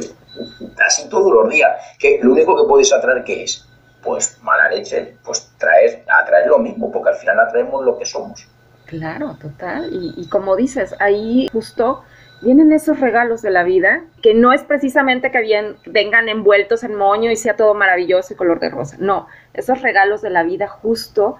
así 0.86 1.08
todos 1.08 1.32
los 1.32 1.48
días. 1.50 1.70
Que 1.98 2.20
lo 2.22 2.32
único 2.32 2.56
que 2.56 2.68
puedes 2.68 2.92
atraer, 2.92 3.24
¿qué 3.24 3.44
es? 3.44 3.66
Pues 4.02 4.38
mala 4.42 4.68
leche, 4.68 5.16
pues 5.24 5.52
traer, 5.58 6.04
atraer 6.08 6.48
lo 6.48 6.58
mismo, 6.58 6.90
porque 6.90 7.10
al 7.10 7.16
final 7.16 7.38
atraemos 7.40 7.84
lo 7.84 7.98
que 7.98 8.04
somos. 8.04 8.46
Claro, 8.86 9.36
total. 9.40 9.88
Y, 9.92 10.14
y 10.16 10.28
como 10.28 10.56
dices, 10.56 10.94
ahí 10.98 11.48
justo 11.52 12.02
vienen 12.42 12.72
esos 12.72 13.00
regalos 13.00 13.42
de 13.42 13.50
la 13.50 13.62
vida, 13.62 14.04
que 14.22 14.34
no 14.34 14.52
es 14.52 14.62
precisamente 14.62 15.30
que 15.30 15.40
bien, 15.40 15.76
vengan 15.86 16.28
envueltos 16.28 16.82
en 16.84 16.94
moño 16.94 17.30
y 17.30 17.36
sea 17.36 17.56
todo 17.56 17.74
maravilloso 17.74 18.32
y 18.32 18.36
color 18.36 18.60
de 18.60 18.70
rosa. 18.70 18.96
No, 18.98 19.26
esos 19.54 19.82
regalos 19.82 20.22
de 20.22 20.30
la 20.30 20.42
vida 20.42 20.68
justo 20.68 21.38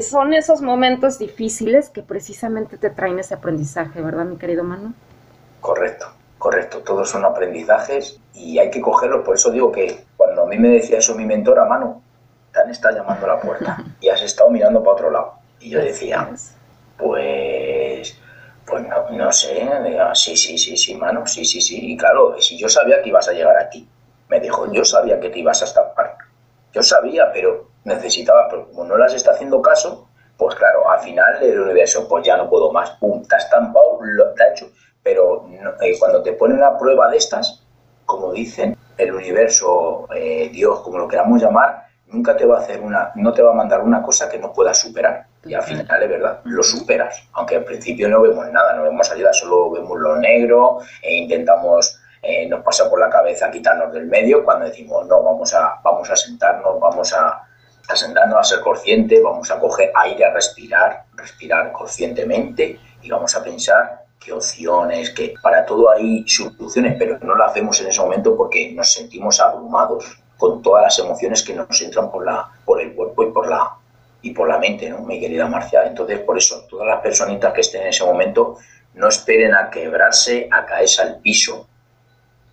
son 0.00 0.32
esos 0.34 0.62
momentos 0.62 1.18
difíciles 1.18 1.90
que 1.90 2.02
precisamente 2.02 2.78
te 2.78 2.90
traen 2.90 3.18
ese 3.18 3.34
aprendizaje, 3.34 4.00
¿verdad, 4.00 4.24
mi 4.24 4.36
querido 4.36 4.62
Manu? 4.62 4.94
Correcto, 5.60 6.06
correcto. 6.38 6.78
Todos 6.78 7.10
son 7.10 7.24
aprendizajes 7.24 8.20
y 8.34 8.58
hay 8.58 8.70
que 8.70 8.80
cogerlos. 8.80 9.24
Por 9.24 9.34
eso 9.34 9.50
digo 9.50 9.72
que 9.72 10.04
cuando 10.16 10.42
a 10.42 10.46
mí 10.46 10.58
me 10.58 10.68
decía 10.68 10.98
eso 10.98 11.14
mi 11.14 11.24
mentora, 11.26 11.64
Manu, 11.64 12.00
te 12.52 12.70
está 12.70 12.92
llamando 12.92 13.26
a 13.26 13.36
la 13.36 13.40
puerta 13.40 13.84
y 14.00 14.08
has 14.08 14.22
estado 14.22 14.50
mirando 14.50 14.82
para 14.82 14.92
otro 14.92 15.10
lado. 15.10 15.34
Y 15.58 15.70
yo 15.70 15.80
decía, 15.80 16.28
pues, 16.96 18.16
pues 18.64 18.88
no, 18.88 19.10
no 19.10 19.32
sé, 19.32 19.68
sí, 20.14 20.36
sí, 20.36 20.56
sí, 20.56 20.76
sí, 20.76 20.94
Manu, 20.94 21.26
sí, 21.26 21.44
sí, 21.44 21.60
sí. 21.60 21.92
Y 21.92 21.96
claro, 21.96 22.40
si 22.40 22.56
yo 22.56 22.68
sabía 22.68 23.02
que 23.02 23.08
ibas 23.08 23.28
a 23.28 23.32
llegar 23.32 23.56
aquí, 23.58 23.88
me 24.28 24.40
dijo, 24.40 24.72
yo 24.72 24.84
sabía 24.84 25.18
que 25.18 25.30
te 25.30 25.40
ibas 25.40 25.60
a 25.62 25.64
estampar. 25.64 26.16
Yo 26.72 26.82
sabía, 26.82 27.32
pero 27.32 27.69
necesitaba, 27.84 28.48
pero 28.48 28.68
como 28.68 28.84
no 28.84 28.96
las 28.96 29.14
está 29.14 29.32
haciendo 29.32 29.60
caso, 29.62 30.08
pues 30.36 30.54
claro, 30.54 30.88
al 30.90 31.00
final 31.00 31.42
el 31.42 31.60
universo, 31.60 32.08
pues 32.08 32.24
ya 32.24 32.36
no 32.36 32.48
puedo 32.48 32.72
más, 32.72 32.90
pum, 32.92 33.22
te 33.26 33.34
ha 33.34 33.38
estampado, 33.38 33.98
lo, 34.00 34.32
te 34.32 34.42
ha 34.42 34.50
hecho. 34.52 34.70
Pero 35.02 35.46
no, 35.48 35.70
eh, 35.82 35.96
cuando 35.98 36.22
te 36.22 36.32
ponen 36.32 36.58
una 36.58 36.78
prueba 36.78 37.10
de 37.10 37.18
estas, 37.18 37.62
como 38.06 38.32
dicen, 38.32 38.76
el 38.96 39.12
universo, 39.12 40.08
eh, 40.14 40.48
Dios, 40.52 40.80
como 40.80 40.98
lo 40.98 41.08
queramos 41.08 41.40
llamar, 41.42 41.84
nunca 42.06 42.36
te 42.36 42.46
va 42.46 42.56
a 42.56 42.60
hacer 42.60 42.80
una, 42.80 43.12
no 43.14 43.32
te 43.32 43.42
va 43.42 43.52
a 43.52 43.54
mandar 43.54 43.82
una 43.82 44.02
cosa 44.02 44.28
que 44.28 44.38
no 44.38 44.52
puedas 44.52 44.78
superar. 44.78 45.26
Y 45.44 45.54
al 45.54 45.62
final, 45.62 46.02
es 46.02 46.08
verdad, 46.08 46.40
lo 46.44 46.62
superas. 46.62 47.28
Aunque 47.32 47.56
al 47.56 47.64
principio 47.64 48.08
no 48.08 48.20
vemos 48.20 48.46
nada, 48.50 48.74
no 48.74 48.82
vemos 48.82 49.10
ayuda, 49.10 49.32
solo 49.32 49.70
vemos 49.70 49.98
lo 49.98 50.16
negro 50.16 50.80
e 51.02 51.16
intentamos 51.16 52.00
eh, 52.22 52.46
nos 52.46 52.62
pasa 52.62 52.88
por 52.90 53.00
la 53.00 53.08
cabeza 53.08 53.50
quitarnos 53.50 53.94
del 53.94 54.06
medio 54.06 54.44
cuando 54.44 54.66
decimos 54.66 55.06
no, 55.06 55.22
vamos 55.22 55.54
a, 55.54 55.80
vamos 55.82 56.10
a 56.10 56.16
sentarnos, 56.16 56.78
vamos 56.78 57.14
a, 57.14 57.48
a 57.90 57.96
sentarnos 57.96 58.38
a 58.38 58.44
ser 58.44 58.60
conscientes, 58.60 59.22
vamos 59.22 59.50
a 59.50 59.58
coger 59.58 59.90
aire 59.94 60.24
a 60.24 60.32
respirar, 60.32 61.04
respirar 61.14 61.72
conscientemente 61.72 62.78
y 63.02 63.10
vamos 63.10 63.34
a 63.34 63.42
pensar 63.42 64.04
qué 64.18 64.32
opciones, 64.32 65.10
que 65.10 65.34
para 65.42 65.64
todo 65.64 65.90
hay 65.90 66.26
soluciones, 66.28 66.96
pero 66.98 67.18
no 67.20 67.34
lo 67.34 67.44
hacemos 67.44 67.80
en 67.80 67.88
ese 67.88 68.00
momento 68.00 68.36
porque 68.36 68.72
nos 68.72 68.92
sentimos 68.92 69.40
abrumados. 69.40 70.04
con 70.36 70.62
todas 70.62 70.84
las 70.84 70.98
emociones 70.98 71.42
que 71.42 71.52
nos 71.52 71.82
entran 71.82 72.10
por, 72.10 72.24
la, 72.24 72.48
por 72.64 72.80
el 72.80 72.94
cuerpo 72.94 73.24
y 73.24 73.30
por 73.30 73.46
la, 73.46 73.76
y 74.22 74.30
por 74.30 74.48
la 74.48 74.58
mente, 74.58 74.88
¿no? 74.88 75.00
Mi 75.00 75.20
querida 75.20 75.46
Marcia. 75.46 75.84
Entonces, 75.84 76.18
por 76.20 76.38
eso, 76.38 76.64
todas 76.68 76.86
las 76.86 77.02
personitas 77.02 77.52
que 77.52 77.60
estén 77.60 77.82
en 77.82 77.88
ese 77.88 78.04
momento, 78.04 78.56
no 78.94 79.08
esperen 79.08 79.54
a 79.54 79.68
quebrarse, 79.68 80.48
a 80.50 80.64
caerse 80.64 81.02
al 81.02 81.18
piso 81.18 81.68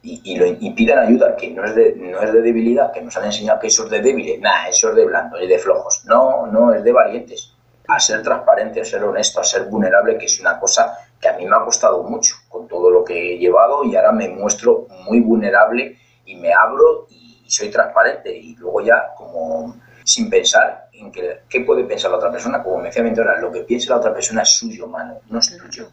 y, 0.02 0.22
y, 0.24 0.38
lo, 0.38 0.46
y 0.46 0.72
pidan 0.72 1.00
ayuda, 1.00 1.36
que 1.36 1.50
no 1.50 1.66
es, 1.66 1.76
de, 1.76 1.96
no 1.96 2.22
es 2.22 2.32
de 2.32 2.42
debilidad, 2.42 2.92
que 2.92 3.02
nos 3.02 3.16
han 3.18 3.26
enseñado 3.26 3.60
que 3.60 3.68
eso 3.68 3.86
es 3.86 3.90
de 3.90 4.02
débiles, 4.02 4.40
nada, 4.40 4.68
eso 4.68 4.90
es 4.90 4.96
de 4.96 5.06
blandos 5.06 5.42
y 5.42 5.48
de 5.48 5.60
flojos. 5.60 6.04
No, 6.06 6.48
no, 6.48 6.74
es 6.74 6.84
de 6.84 6.92
valientes. 6.92 7.54
A 7.88 8.00
ser 8.00 8.22
transparente, 8.22 8.82
a 8.82 8.86
ser 8.86 9.04
honesto, 9.04 9.40
a 9.40 9.44
ser 9.44 9.64
vulnerable, 9.66 10.18
que 10.18 10.26
es 10.26 10.40
una 10.40 10.60
cosa 10.60 10.98
que 11.20 11.30
a 11.30 11.34
mí 11.34 11.46
me 11.46 11.56
ha 11.56 11.64
costado 11.64 12.04
mucho 12.04 12.36
con 12.50 12.68
todo 12.68 12.92
lo 12.92 13.04
que 13.04 13.34
he 13.34 13.38
llevado 13.38 13.84
y 13.84 13.96
ahora 13.96 14.12
me 14.12 14.30
muestro 14.30 14.88
muy 15.06 15.20
vulnerable 15.20 15.98
y 16.26 16.36
me 16.36 16.54
abro 16.54 17.08
y 17.10 17.46
soy 17.50 17.70
transparente 17.70 18.36
y 18.36 18.56
luego 18.56 18.82
ya 18.82 19.14
como 19.16 19.76
sin 20.04 20.30
pensar 20.30 20.88
en 20.94 21.12
que, 21.12 21.42
qué 21.50 21.62
puede 21.62 21.84
pensar 21.84 22.12
la 22.12 22.18
otra 22.18 22.32
persona, 22.32 22.64
como 22.64 22.78
me 22.78 22.86
decía 22.86 23.04
mi 23.04 23.10
mentora, 23.10 23.40
lo 23.40 23.52
que 23.52 23.62
piense 23.62 23.90
la 23.90 23.98
otra 23.98 24.14
persona 24.14 24.42
es 24.42 24.52
suyo, 24.52 24.88
mano, 24.88 25.20
no 25.30 25.40
es 25.40 25.58
tuyo. 25.58 25.90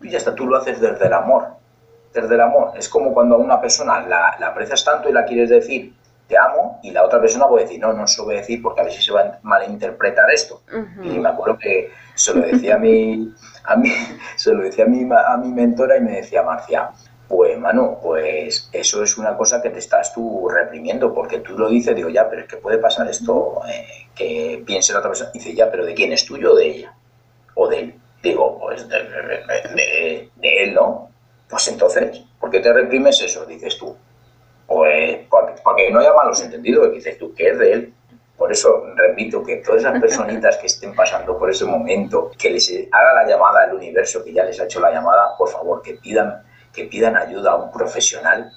Y 0.00 0.10
ya 0.10 0.18
está, 0.18 0.34
tú 0.34 0.46
lo 0.46 0.56
haces 0.56 0.80
desde 0.80 1.06
el 1.06 1.12
amor, 1.12 1.48
desde 2.12 2.34
el 2.34 2.40
amor. 2.40 2.72
Es 2.76 2.88
como 2.88 3.12
cuando 3.12 3.36
a 3.36 3.38
una 3.38 3.60
persona 3.60 4.00
la, 4.06 4.36
la 4.38 4.48
aprecias 4.48 4.84
tanto 4.84 5.08
y 5.08 5.12
la 5.12 5.24
quieres 5.24 5.50
decir, 5.50 5.94
te 6.28 6.38
amo, 6.38 6.80
y 6.82 6.90
la 6.90 7.04
otra 7.04 7.20
persona 7.20 7.46
puede 7.46 7.64
decir, 7.64 7.80
no, 7.80 7.92
no 7.92 8.06
se 8.06 8.18
lo 8.18 8.24
voy 8.24 8.36
a 8.36 8.38
decir 8.38 8.62
porque 8.62 8.80
a 8.80 8.84
ver 8.84 8.92
si 8.92 9.02
se 9.02 9.12
va 9.12 9.20
a 9.20 9.38
malinterpretar 9.42 10.30
esto. 10.30 10.62
Uh 10.72 10.76
-huh. 10.76 11.14
Y 11.14 11.18
me 11.18 11.28
acuerdo 11.28 11.58
que 11.58 11.90
se 12.14 12.34
lo 12.34 12.40
decía 12.40 12.76
a 12.76 12.78
mi, 12.78 13.34
a 13.64 13.76
mí, 13.76 13.90
se 14.36 14.52
lo 14.52 14.62
decía 14.62 14.84
a 14.84 14.88
mi, 14.88 15.06
a 15.12 15.36
mi 15.36 15.48
mentora 15.48 15.96
y 15.96 16.00
me 16.00 16.16
decía, 16.16 16.42
Marcia, 16.42 16.90
pues 17.28 17.58
Manu, 17.58 17.98
pues 18.02 18.68
eso 18.72 19.02
es 19.02 19.18
una 19.18 19.36
cosa 19.36 19.60
que 19.62 19.70
te 19.70 19.78
estás 19.78 20.12
tú 20.14 20.48
reprimiendo, 20.48 21.12
porque 21.12 21.40
tú 21.40 21.58
lo 21.58 21.68
dices, 21.68 21.94
digo, 21.94 22.08
ya, 22.08 22.28
pero 22.28 22.42
es 22.42 22.48
que 22.48 22.56
puede 22.56 22.78
pasar 22.78 23.08
esto, 23.08 23.60
eh, 23.68 24.06
que 24.14 24.62
piense 24.66 24.92
la 24.92 24.98
otra 24.98 25.10
persona, 25.10 25.30
dice, 25.32 25.54
ya, 25.54 25.70
pero 25.70 25.84
¿de 25.84 25.94
quién 25.94 26.12
es 26.12 26.24
tuyo 26.24 26.52
o 26.52 26.56
de 26.56 26.66
ella? 26.66 26.94
O 27.54 27.68
de 27.68 27.78
él. 27.78 27.94
Digo, 28.22 28.58
pues 28.60 28.88
de, 28.88 29.02
de, 29.02 29.74
de, 29.74 30.30
de 30.36 30.62
él, 30.62 30.74
¿no? 30.74 31.11
Pues 31.52 31.68
entonces, 31.68 32.24
¿por 32.40 32.50
qué 32.50 32.60
te 32.60 32.72
reprimes 32.72 33.20
eso? 33.20 33.44
Dices 33.44 33.76
tú. 33.76 33.94
Pues 34.66 35.18
para, 35.28 35.54
para 35.56 35.76
que 35.76 35.90
no 35.90 36.00
haya 36.00 36.14
malos 36.14 36.42
entendidos, 36.42 36.90
dices 36.90 37.18
tú, 37.18 37.34
que 37.34 37.50
es 37.50 37.58
de 37.58 37.72
él. 37.74 37.94
Por 38.38 38.50
eso 38.50 38.86
repito 38.96 39.44
que 39.44 39.56
todas 39.56 39.82
esas 39.82 40.00
personitas 40.00 40.56
que 40.56 40.66
estén 40.66 40.94
pasando 40.94 41.38
por 41.38 41.50
ese 41.50 41.66
momento, 41.66 42.30
que 42.38 42.48
les 42.48 42.72
haga 42.90 43.12
la 43.12 43.28
llamada 43.28 43.64
al 43.64 43.74
universo 43.74 44.24
que 44.24 44.32
ya 44.32 44.44
les 44.44 44.58
ha 44.60 44.64
hecho 44.64 44.80
la 44.80 44.92
llamada, 44.92 45.36
por 45.36 45.50
favor, 45.50 45.82
que 45.82 45.92
pidan, 45.92 46.42
que 46.72 46.86
pidan 46.86 47.18
ayuda 47.18 47.50
a 47.50 47.56
un 47.56 47.70
profesional 47.70 48.50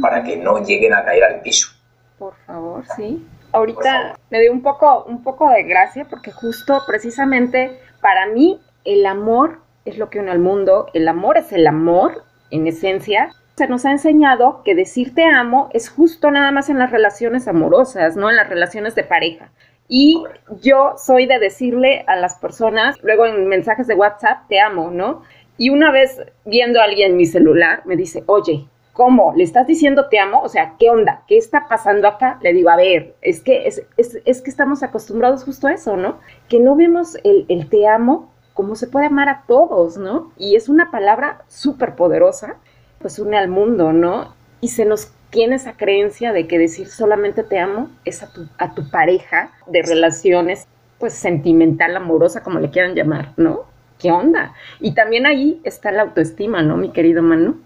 para 0.00 0.22
que 0.22 0.36
no 0.36 0.64
lleguen 0.64 0.94
a 0.94 1.04
caer 1.04 1.24
al 1.24 1.40
piso. 1.40 1.70
Por 2.16 2.36
favor, 2.46 2.84
sí. 2.94 3.26
Ahorita 3.50 4.16
me 4.30 4.40
dio 4.40 4.52
un 4.52 4.62
poco, 4.62 5.02
un 5.02 5.24
poco 5.24 5.50
de 5.50 5.64
gracia 5.64 6.06
porque 6.08 6.30
justo 6.30 6.80
precisamente 6.86 7.80
para 8.00 8.26
mí 8.26 8.62
el 8.84 9.04
amor 9.04 9.62
es 9.84 9.98
lo 9.98 10.10
que 10.10 10.20
une 10.20 10.30
al 10.30 10.38
mundo, 10.38 10.86
el 10.94 11.08
amor 11.08 11.38
es 11.38 11.52
el 11.52 11.66
amor 11.66 12.22
en 12.50 12.66
esencia. 12.66 13.30
Se 13.56 13.68
nos 13.68 13.86
ha 13.86 13.90
enseñado 13.90 14.62
que 14.64 14.74
decir 14.74 15.14
te 15.14 15.24
amo 15.24 15.70
es 15.72 15.88
justo 15.88 16.30
nada 16.30 16.50
más 16.50 16.68
en 16.68 16.78
las 16.78 16.90
relaciones 16.90 17.48
amorosas, 17.48 18.16
no 18.16 18.28
en 18.28 18.36
las 18.36 18.48
relaciones 18.48 18.94
de 18.94 19.04
pareja. 19.04 19.50
Y 19.88 20.24
yo 20.62 20.94
soy 20.98 21.26
de 21.26 21.38
decirle 21.38 22.04
a 22.06 22.16
las 22.16 22.36
personas, 22.36 22.96
luego 23.02 23.26
en 23.26 23.46
mensajes 23.46 23.86
de 23.86 23.94
WhatsApp, 23.94 24.48
te 24.48 24.60
amo, 24.60 24.90
¿no? 24.90 25.22
Y 25.58 25.70
una 25.70 25.90
vez 25.90 26.20
viendo 26.44 26.80
a 26.80 26.84
alguien 26.84 27.12
en 27.12 27.16
mi 27.16 27.24
celular, 27.24 27.82
me 27.86 27.96
dice, 27.96 28.24
oye, 28.26 28.66
¿cómo? 28.92 29.32
¿Le 29.36 29.44
estás 29.44 29.66
diciendo 29.66 30.08
te 30.08 30.18
amo? 30.18 30.42
O 30.42 30.48
sea, 30.48 30.74
¿qué 30.78 30.90
onda? 30.90 31.22
¿Qué 31.28 31.36
está 31.36 31.68
pasando 31.68 32.08
acá? 32.08 32.38
Le 32.42 32.52
digo, 32.52 32.70
a 32.70 32.76
ver, 32.76 33.14
es 33.22 33.40
que, 33.40 33.66
es, 33.66 33.82
es, 33.96 34.18
es 34.24 34.42
que 34.42 34.50
estamos 34.50 34.82
acostumbrados 34.82 35.44
justo 35.44 35.68
a 35.68 35.72
eso, 35.72 35.96
¿no? 35.96 36.18
Que 36.48 36.58
no 36.58 36.74
vemos 36.76 37.16
el, 37.22 37.46
el 37.48 37.68
te 37.68 37.86
amo 37.86 38.32
como 38.56 38.74
se 38.74 38.86
puede 38.86 39.06
amar 39.06 39.28
a 39.28 39.42
todos, 39.46 39.98
¿no? 39.98 40.32
Y 40.38 40.56
es 40.56 40.70
una 40.70 40.90
palabra 40.90 41.44
súper 41.46 41.94
poderosa, 41.94 42.56
pues 42.98 43.18
une 43.18 43.36
al 43.36 43.48
mundo, 43.48 43.92
¿no? 43.92 44.34
Y 44.62 44.68
se 44.68 44.86
nos 44.86 45.12
tiene 45.28 45.56
esa 45.56 45.76
creencia 45.76 46.32
de 46.32 46.48
que 46.48 46.58
decir 46.58 46.88
solamente 46.88 47.42
te 47.42 47.58
amo 47.58 47.90
es 48.06 48.22
a 48.22 48.32
tu, 48.32 48.48
a 48.56 48.74
tu 48.74 48.90
pareja 48.90 49.50
de 49.66 49.82
relaciones, 49.82 50.66
pues 50.98 51.12
sentimental, 51.12 51.94
amorosa, 51.96 52.42
como 52.42 52.58
le 52.58 52.70
quieran 52.70 52.94
llamar, 52.94 53.34
¿no? 53.36 53.66
¿Qué 53.98 54.10
onda? 54.10 54.54
Y 54.80 54.94
también 54.94 55.26
ahí 55.26 55.60
está 55.62 55.92
la 55.92 56.02
autoestima, 56.02 56.62
¿no, 56.62 56.78
mi 56.78 56.92
querido 56.92 57.22
Manu? 57.22 57.60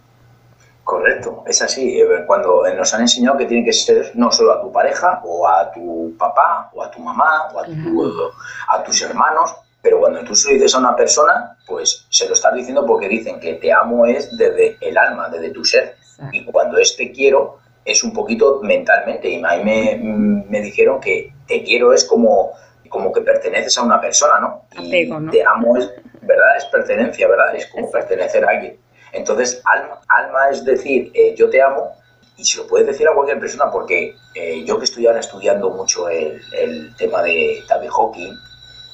Correcto, 0.82 1.44
es 1.46 1.62
así. 1.62 2.02
Cuando 2.26 2.64
nos 2.76 2.92
han 2.92 3.02
enseñado 3.02 3.38
que 3.38 3.46
tiene 3.46 3.64
que 3.64 3.72
ser 3.72 4.10
no 4.14 4.32
solo 4.32 4.54
a 4.54 4.60
tu 4.60 4.72
pareja, 4.72 5.20
o 5.24 5.46
a 5.46 5.70
tu 5.70 6.16
papá, 6.18 6.68
o 6.74 6.82
a 6.82 6.90
tu 6.90 6.98
mamá, 6.98 7.48
o 7.54 7.60
a, 7.60 7.64
tu, 7.64 8.12
a 8.68 8.82
tus 8.82 9.00
hermanos, 9.02 9.54
pero 9.82 9.98
cuando 9.98 10.22
tú 10.24 10.34
se 10.34 10.48
lo 10.48 10.54
dices 10.54 10.74
a 10.74 10.78
una 10.78 10.94
persona, 10.94 11.56
pues 11.66 12.06
se 12.10 12.26
lo 12.26 12.34
estás 12.34 12.54
diciendo 12.54 12.84
porque 12.86 13.08
dicen 13.08 13.40
que 13.40 13.54
te 13.54 13.72
amo 13.72 14.04
es 14.04 14.36
desde 14.36 14.76
el 14.80 14.98
alma, 14.98 15.28
desde 15.28 15.50
tu 15.50 15.64
ser. 15.64 15.96
Exacto. 15.98 16.36
Y 16.36 16.44
cuando 16.44 16.78
es 16.78 16.96
te 16.96 17.10
quiero, 17.12 17.58
es 17.84 18.04
un 18.04 18.12
poquito 18.12 18.60
mentalmente. 18.62 19.28
Y 19.30 19.42
a 19.42 19.56
mí 19.56 19.64
me, 19.64 20.44
me 20.48 20.60
dijeron 20.60 21.00
que 21.00 21.32
te 21.46 21.62
quiero 21.62 21.92
es 21.94 22.04
como, 22.04 22.52
como 22.90 23.10
que 23.12 23.22
perteneces 23.22 23.76
a 23.78 23.82
una 23.82 24.00
persona, 24.00 24.38
¿no? 24.40 24.64
Y 24.72 24.88
Apego, 24.88 25.20
¿no? 25.20 25.30
te 25.30 25.42
amo 25.44 25.76
es, 25.76 25.90
¿verdad? 26.20 26.56
Es 26.58 26.64
pertenencia, 26.66 27.26
¿verdad? 27.26 27.54
Es 27.56 27.66
como 27.68 27.86
Exacto. 27.86 28.08
pertenecer 28.08 28.44
a 28.44 28.50
alguien. 28.50 28.76
Entonces, 29.12 29.62
alma, 29.64 30.00
alma 30.08 30.50
es 30.50 30.64
decir, 30.64 31.10
eh, 31.14 31.34
yo 31.36 31.48
te 31.48 31.62
amo, 31.62 31.96
y 32.36 32.44
se 32.44 32.58
lo 32.58 32.66
puedes 32.66 32.86
decir 32.86 33.08
a 33.08 33.14
cualquier 33.14 33.40
persona, 33.40 33.70
porque 33.70 34.14
eh, 34.34 34.64
yo 34.64 34.78
que 34.78 34.84
estoy 34.84 35.06
ahora 35.06 35.20
estudiando 35.20 35.70
mucho 35.70 36.08
el, 36.08 36.40
el 36.52 36.94
tema 36.96 37.22
de 37.22 37.62
David 37.68 37.90
Hawking, 37.90 38.34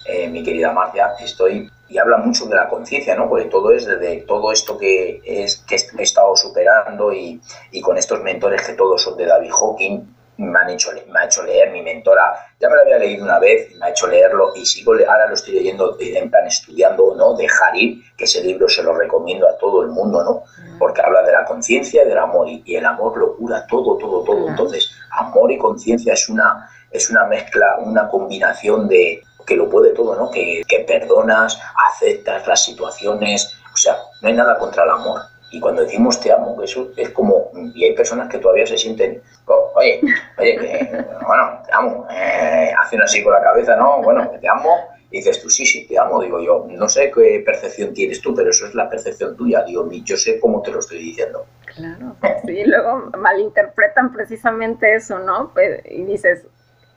eh, 0.09 0.29
mi 0.29 0.43
querida 0.43 0.73
Marcia, 0.73 1.15
estoy 1.21 1.71
y 1.89 1.99
habla 1.99 2.19
mucho 2.19 2.47
de 2.47 2.57
la 2.57 2.69
conciencia, 2.69 3.15
¿no? 3.15 3.29
Porque 3.29 3.45
todo 3.45 3.71
es 3.71 3.87
desde 3.87 4.23
todo 4.23 4.51
esto 4.51 4.77
que 4.77 5.23
es 5.25 5.63
que 5.63 5.77
he 5.77 6.03
estado 6.03 6.35
superando 6.35 7.13
y, 7.13 7.41
y, 7.71 7.81
con 7.81 7.97
estos 7.97 8.21
mentores 8.23 8.67
que 8.67 8.73
todos 8.73 9.03
son 9.03 9.17
de 9.17 9.27
David 9.27 9.53
Hawking 9.53 10.17
me 10.39 10.59
han 10.59 10.69
hecho 10.71 10.91
me 11.09 11.21
ha 11.21 11.25
hecho 11.25 11.43
leer 11.43 11.71
mi 11.71 11.83
mentora. 11.83 12.35
Ya 12.61 12.69
me 12.69 12.77
lo 12.77 12.83
había 12.83 12.99
leído 12.99 13.25
una 13.25 13.39
vez 13.39 13.75
me 13.79 13.87
ha 13.87 13.91
hecho 13.91 14.07
leerlo 14.07 14.53
y 14.55 14.67
sigo 14.67 14.93
ahora 14.93 15.29
lo 15.29 15.35
estoy 15.35 15.55
leyendo 15.55 15.97
en 15.99 16.31
plan 16.31 16.47
estudiando 16.47 17.15
no 17.17 17.35
dejar 17.35 17.77
ir 17.77 18.03
que 18.17 18.25
ese 18.25 18.43
libro 18.43 18.69
se 18.69 18.83
lo 18.83 18.95
recomiendo 18.95 19.49
a 19.49 19.57
todo 19.57 19.83
el 19.83 19.89
mundo 19.89 20.23
no 20.23 20.43
porque 20.79 21.01
habla 21.01 21.23
de 21.23 21.33
la 21.33 21.45
conciencia 21.45 22.05
y 22.05 22.09
del 22.09 22.19
amor 22.19 22.49
y, 22.49 22.63
y, 22.67 22.77
el 22.77 22.85
amor 22.85 23.17
lo 23.17 23.37
cura 23.37 23.67
todo 23.67 23.97
todo 23.97 24.25
todo. 24.25 24.49
Entonces 24.49 24.91
amor 25.11 25.51
y 25.53 25.59
conciencia 25.59 26.13
es 26.13 26.29
una 26.29 26.69
es 26.91 27.09
una 27.09 27.25
mezcla 27.25 27.79
una 27.79 28.09
combinación 28.09 28.89
de 28.89 29.23
que 29.47 29.57
lo 29.57 29.69
puede 29.71 29.91
todo, 29.91 30.17
¿no? 30.17 30.31
Que, 30.31 30.63
que, 30.69 30.81
perdonas, 30.81 31.61
aceptas 31.91 32.47
las 32.47 32.65
situaciones, 32.65 33.57
o 33.73 33.77
sea, 33.77 33.97
no 34.21 34.29
hay 34.29 34.35
nada 34.35 34.59
contra 34.59 34.85
el 34.85 34.91
amor. 34.91 35.21
Y 35.51 35.61
cuando 35.61 35.83
decimos 35.83 36.21
te 36.21 36.33
amo, 36.33 36.61
eso 36.63 36.91
es 36.97 37.11
como, 37.11 37.51
y 37.75 37.85
hay 37.85 37.95
personas 37.95 38.29
que 38.29 38.39
todavía 38.39 38.67
se 38.67 38.77
sienten, 38.77 39.23
oh, 39.47 39.71
oye, 39.75 40.01
oye, 40.39 40.57
que, 40.57 41.05
bueno, 41.27 41.63
te 41.65 41.73
amo, 41.73 42.07
eh, 42.11 42.73
hacen 42.77 43.01
así 43.01 43.23
con 43.23 43.33
la 43.33 43.43
cabeza, 43.43 43.77
¿no? 43.77 44.03
Bueno, 44.03 44.29
te 44.41 44.49
amo, 44.49 44.71
y 45.11 45.19
dices 45.19 45.41
tú, 45.41 45.49
sí, 45.49 45.65
sí, 45.65 45.87
te 45.87 45.99
amo, 45.99 46.21
digo 46.21 46.41
yo, 46.41 46.67
no 46.69 46.89
sé 46.89 47.13
qué 47.13 47.43
percepción 47.47 47.95
tienes 47.95 48.21
tú, 48.21 48.35
pero 48.35 48.51
eso 48.51 48.67
es 48.67 48.75
la 48.75 48.91
percepción 48.91 49.37
tuya, 49.37 49.63
digo, 49.63 49.89
yo 49.91 50.17
sé 50.17 50.41
cómo 50.41 50.63
te 50.63 50.73
lo 50.73 50.81
estoy 50.81 50.99
diciendo. 50.99 51.47
Claro, 51.77 52.17
sí, 52.45 52.65
luego 52.65 53.11
malinterpretan 53.17 54.13
precisamente 54.13 54.95
eso, 54.97 55.21
¿no? 55.21 55.53
Pues, 55.55 55.81
y 55.85 56.03
dices, 56.05 56.45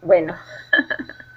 bueno. 0.01 0.35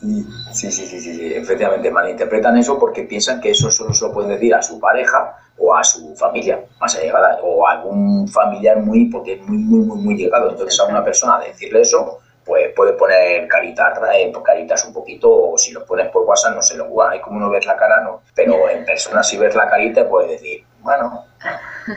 Sí, 0.00 0.70
sí, 0.70 0.86
sí, 0.86 1.00
sí, 1.00 1.34
efectivamente, 1.34 1.90
malinterpretan 1.90 2.58
eso 2.58 2.78
porque 2.78 3.04
piensan 3.04 3.40
que 3.40 3.50
eso 3.50 3.70
solo 3.70 3.94
se 3.94 4.06
lo 4.06 4.12
pueden 4.12 4.30
decir 4.30 4.54
a 4.54 4.62
su 4.62 4.78
pareja 4.78 5.36
o 5.58 5.74
a 5.74 5.82
su 5.82 6.14
familia 6.16 6.60
más 6.80 6.96
allegada 6.96 7.38
o 7.42 7.66
a 7.66 7.72
algún 7.72 8.28
familiar 8.28 8.78
muy, 8.78 9.06
porque 9.06 9.34
es 9.34 9.42
muy, 9.42 9.58
muy, 9.58 9.80
muy, 9.80 9.98
muy 9.98 10.16
llegado. 10.16 10.50
Entonces 10.50 10.78
a 10.80 10.84
una 10.84 11.02
persona 11.02 11.40
decirle 11.40 11.80
eso, 11.80 12.20
pues 12.44 12.72
puede 12.76 12.92
poner 12.92 13.48
caritas, 13.48 13.98
eh, 14.14 14.32
caritas 14.44 14.84
un 14.86 14.92
poquito 14.92 15.30
o 15.30 15.58
si 15.58 15.72
lo 15.72 15.84
pones 15.84 16.08
por 16.10 16.22
WhatsApp 16.22 16.54
no 16.54 16.62
se 16.62 16.76
lo 16.76 17.02
hay 17.02 17.20
como 17.20 17.40
no 17.40 17.50
ves 17.50 17.66
la 17.66 17.76
cara, 17.76 18.02
no. 18.02 18.22
Pero 18.34 18.68
en 18.68 18.84
persona 18.84 19.22
si 19.22 19.36
ves 19.36 19.54
la 19.54 19.68
carita 19.68 20.08
puedes 20.08 20.30
decir, 20.30 20.64
bueno, 20.80 21.24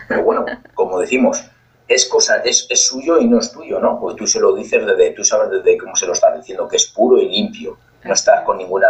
pero 0.07 0.23
bueno, 0.23 0.45
como 0.73 0.99
decimos, 0.99 1.43
es 1.87 2.07
cosa, 2.07 2.37
es, 2.37 2.67
es, 2.69 2.85
suyo 2.85 3.19
y 3.19 3.27
no 3.27 3.39
es 3.39 3.51
tuyo, 3.51 3.79
¿no? 3.79 3.99
Porque 3.99 4.17
tú 4.17 4.27
se 4.27 4.39
lo 4.39 4.55
dices 4.55 4.85
desde, 4.85 5.11
tú 5.11 5.23
sabes 5.23 5.51
desde 5.51 5.77
cómo 5.77 5.95
se 5.95 6.05
lo 6.07 6.13
estás 6.13 6.35
diciendo, 6.35 6.67
que 6.67 6.77
es 6.77 6.87
puro 6.87 7.17
y 7.17 7.29
limpio. 7.29 7.77
No 8.03 8.13
estás 8.13 8.41
con 8.41 8.57
ninguna, 8.57 8.87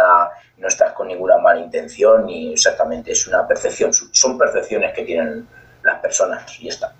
no 0.58 0.68
estás 0.68 0.92
con 0.92 1.08
ninguna 1.08 1.38
mala 1.38 1.60
intención 1.60 2.26
ni 2.26 2.52
exactamente, 2.52 3.12
es 3.12 3.26
una 3.26 3.46
percepción, 3.46 3.92
son 3.92 4.38
percepciones 4.38 4.94
que 4.94 5.02
tienen 5.02 5.46
las 5.82 6.00
personas 6.00 6.60
y 6.60 6.68
está. 6.68 6.94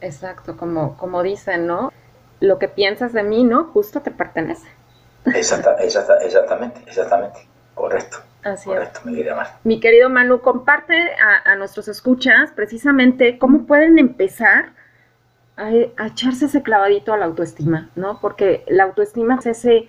Exacto, 0.00 0.56
como, 0.56 0.96
como 0.96 1.22
dicen, 1.22 1.66
¿no? 1.66 1.92
Lo 2.40 2.58
que 2.58 2.68
piensas 2.68 3.12
de 3.12 3.22
mí, 3.22 3.44
¿no? 3.44 3.64
Justo 3.64 4.00
te 4.00 4.10
pertenece. 4.10 4.66
Exacta, 5.26 5.76
exacta, 5.80 6.16
exactamente, 6.22 6.82
exactamente, 6.86 7.46
correcto. 7.74 8.18
Así 8.42 8.68
Correcto, 8.68 9.02
es. 9.04 9.48
mi 9.62 9.78
querido 9.78 10.10
Manu, 10.10 10.40
comparte 10.40 11.12
a, 11.14 11.52
a 11.52 11.54
nuestros 11.54 11.86
escuchas 11.86 12.50
precisamente 12.50 13.38
cómo 13.38 13.66
pueden 13.66 14.00
empezar 14.00 14.72
a, 15.56 15.70
echarse 16.06 16.46
ese 16.46 16.62
clavadito 16.62 17.12
a 17.12 17.18
la 17.18 17.26
autoestima, 17.26 17.90
¿no? 17.94 18.18
Porque 18.20 18.64
la 18.68 18.84
autoestima 18.84 19.36
es 19.36 19.46
ese, 19.46 19.88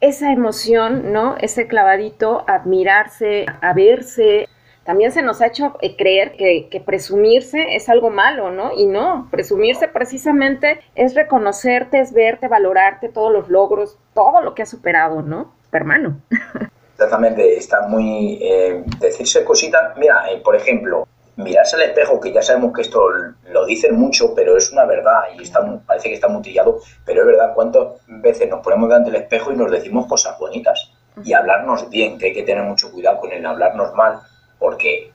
esa 0.00 0.32
emoción, 0.32 1.12
¿no? 1.12 1.36
Ese 1.38 1.66
clavadito 1.66 2.44
admirarse, 2.46 3.46
a 3.60 3.72
verse. 3.72 4.48
También 4.84 5.10
se 5.10 5.22
nos 5.22 5.40
ha 5.40 5.46
hecho 5.46 5.76
eh, 5.80 5.96
creer 5.96 6.36
que, 6.36 6.68
que, 6.70 6.80
presumirse 6.80 7.74
es 7.74 7.88
algo 7.88 8.10
malo, 8.10 8.50
¿no? 8.50 8.72
Y 8.72 8.86
no, 8.86 9.28
presumirse 9.30 9.88
precisamente 9.88 10.80
es 10.94 11.14
reconocerte, 11.14 11.98
es 11.98 12.12
verte, 12.12 12.46
valorarte 12.46 13.08
todos 13.08 13.32
los 13.32 13.48
logros, 13.48 13.98
todo 14.14 14.42
lo 14.42 14.54
que 14.54 14.62
has 14.62 14.70
superado, 14.70 15.22
¿no? 15.22 15.52
Hermano. 15.72 16.20
Exactamente, 16.94 17.58
está 17.58 17.88
muy... 17.88 18.38
Eh, 18.40 18.82
decirse 19.00 19.44
cositas, 19.44 19.96
mira, 19.98 20.30
eh, 20.30 20.40
por 20.42 20.56
ejemplo, 20.56 21.06
mirarse 21.36 21.76
al 21.76 21.82
espejo, 21.82 22.20
que 22.20 22.32
ya 22.32 22.42
sabemos 22.42 22.72
que 22.74 22.82
esto 22.82 23.08
lo 23.50 23.66
dicen 23.66 23.94
mucho, 23.94 24.34
pero 24.34 24.56
es 24.56 24.72
una 24.72 24.84
verdad 24.84 25.24
y 25.38 25.42
está, 25.42 25.60
parece 25.86 26.08
que 26.08 26.14
está 26.14 26.28
mutillado, 26.28 26.80
pero 27.04 27.20
es 27.20 27.26
verdad 27.26 27.52
cuántas 27.54 27.86
veces 28.06 28.48
nos 28.48 28.60
ponemos 28.60 28.88
delante 28.88 29.10
del 29.10 29.22
espejo 29.22 29.52
y 29.52 29.56
nos 29.56 29.70
decimos 29.70 30.06
cosas 30.06 30.38
bonitas 30.38 30.90
y 31.22 31.32
hablarnos 31.32 31.88
bien, 31.88 32.18
que 32.18 32.26
hay 32.26 32.34
que 32.34 32.42
tener 32.42 32.64
mucho 32.64 32.90
cuidado 32.90 33.20
con 33.20 33.32
el 33.32 33.44
hablarnos 33.44 33.94
mal, 33.94 34.20
porque 34.58 35.12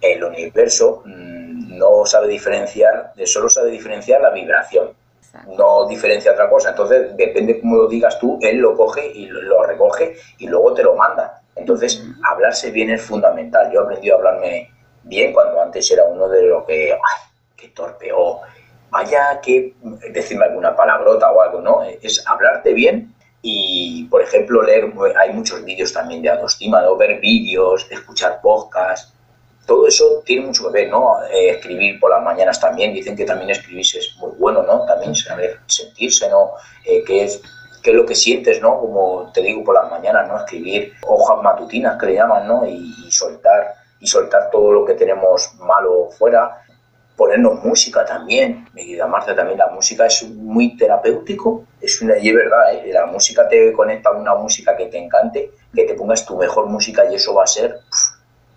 el 0.00 0.24
universo 0.24 1.02
mm, 1.04 1.76
no 1.76 2.04
sabe 2.06 2.28
diferenciar, 2.28 3.12
solo 3.24 3.48
sabe 3.48 3.70
diferenciar 3.70 4.20
la 4.20 4.30
vibración, 4.30 4.90
no 5.56 5.86
diferencia 5.86 6.32
otra 6.32 6.48
cosa. 6.48 6.70
Entonces, 6.70 7.16
depende 7.16 7.60
cómo 7.60 7.76
lo 7.76 7.88
digas 7.88 8.18
tú, 8.18 8.38
él 8.42 8.58
lo 8.58 8.76
coge 8.76 9.06
y 9.06 9.26
lo, 9.26 9.62
recoge 9.64 10.16
y 10.38 10.46
luego 10.48 10.74
te 10.74 10.82
lo 10.82 10.94
manda. 10.96 11.42
Entonces, 11.54 12.04
hablarse 12.24 12.70
bien 12.70 12.90
es 12.90 13.02
fundamental. 13.02 13.70
Yo 13.72 13.80
he 13.80 13.84
aprendido 13.84 14.14
a 14.14 14.18
hablarme 14.18 14.70
bien 15.10 15.34
cuando 15.34 15.60
antes 15.60 15.90
era 15.90 16.04
uno 16.04 16.28
de 16.28 16.44
lo 16.44 16.64
que, 16.64 16.92
¡ay, 16.92 17.30
qué 17.56 17.68
torpe! 17.68 18.10
Vaya 18.90 19.40
que 19.42 19.74
decirme 20.10 20.46
alguna 20.46 20.74
palabrota 20.74 21.30
o 21.30 21.42
algo, 21.42 21.60
¿no? 21.60 21.82
Es 21.82 22.26
hablarte 22.26 22.72
bien 22.72 23.14
y, 23.42 24.04
por 24.10 24.22
ejemplo, 24.22 24.62
leer, 24.62 24.92
hay 25.18 25.32
muchos 25.32 25.62
vídeos 25.64 25.92
también 25.92 26.22
de 26.22 26.30
autoestima, 26.30 26.80
¿no? 26.82 26.96
Ver 26.96 27.20
vídeos, 27.20 27.86
escuchar 27.90 28.40
podcasts. 28.40 29.12
Todo 29.66 29.86
eso 29.86 30.22
tiene 30.24 30.46
mucho 30.46 30.66
que 30.66 30.72
ver, 30.72 30.90
¿no? 30.90 31.22
Eh, 31.30 31.50
escribir 31.50 32.00
por 32.00 32.10
las 32.10 32.22
mañanas 32.22 32.58
también, 32.58 32.92
dicen 32.92 33.14
que 33.14 33.24
también 33.24 33.50
escribir 33.50 33.80
es 33.82 34.16
muy 34.18 34.32
bueno, 34.38 34.62
¿no? 34.62 34.84
También 34.86 35.14
saber 35.14 35.60
sentirse, 35.66 36.28
¿no? 36.28 36.52
Eh, 36.84 37.04
qué 37.06 37.24
es 37.24 37.40
qué 37.82 37.90
es 37.90 37.96
lo 37.96 38.04
que 38.04 38.14
sientes, 38.14 38.60
¿no? 38.60 38.78
Como 38.78 39.30
te 39.32 39.40
digo 39.40 39.64
por 39.64 39.74
las 39.74 39.90
mañanas, 39.90 40.28
¿no? 40.28 40.36
Escribir 40.36 40.92
hojas 41.06 41.42
matutinas 41.42 41.98
que 41.98 42.06
le 42.06 42.14
llaman, 42.14 42.46
¿no? 42.46 42.66
y 42.66 43.10
soltar 43.10 43.79
y 44.00 44.06
soltar 44.06 44.50
todo 44.50 44.72
lo 44.72 44.84
que 44.84 44.94
tenemos 44.94 45.54
malo 45.58 46.08
fuera, 46.10 46.62
ponernos 47.16 47.62
música 47.62 48.04
también. 48.04 48.66
Mi 48.72 48.86
querida 48.86 49.06
Marta, 49.06 49.36
también 49.36 49.58
la 49.58 49.68
música 49.68 50.06
es 50.06 50.22
muy 50.28 50.76
terapéutico, 50.76 51.64
es 51.80 52.00
una, 52.00 52.16
y 52.16 52.32
verdad, 52.32 52.72
¿eh? 52.72 52.90
la 52.92 53.06
música 53.06 53.46
te 53.46 53.72
conecta 53.72 54.08
a 54.08 54.12
una 54.12 54.34
música 54.34 54.74
que 54.76 54.86
te 54.86 54.98
encante, 54.98 55.50
que 55.74 55.84
te 55.84 55.94
pongas 55.94 56.24
tu 56.24 56.36
mejor 56.36 56.66
música 56.66 57.04
y 57.10 57.16
eso 57.16 57.34
va 57.34 57.44
a 57.44 57.46
ser 57.46 57.80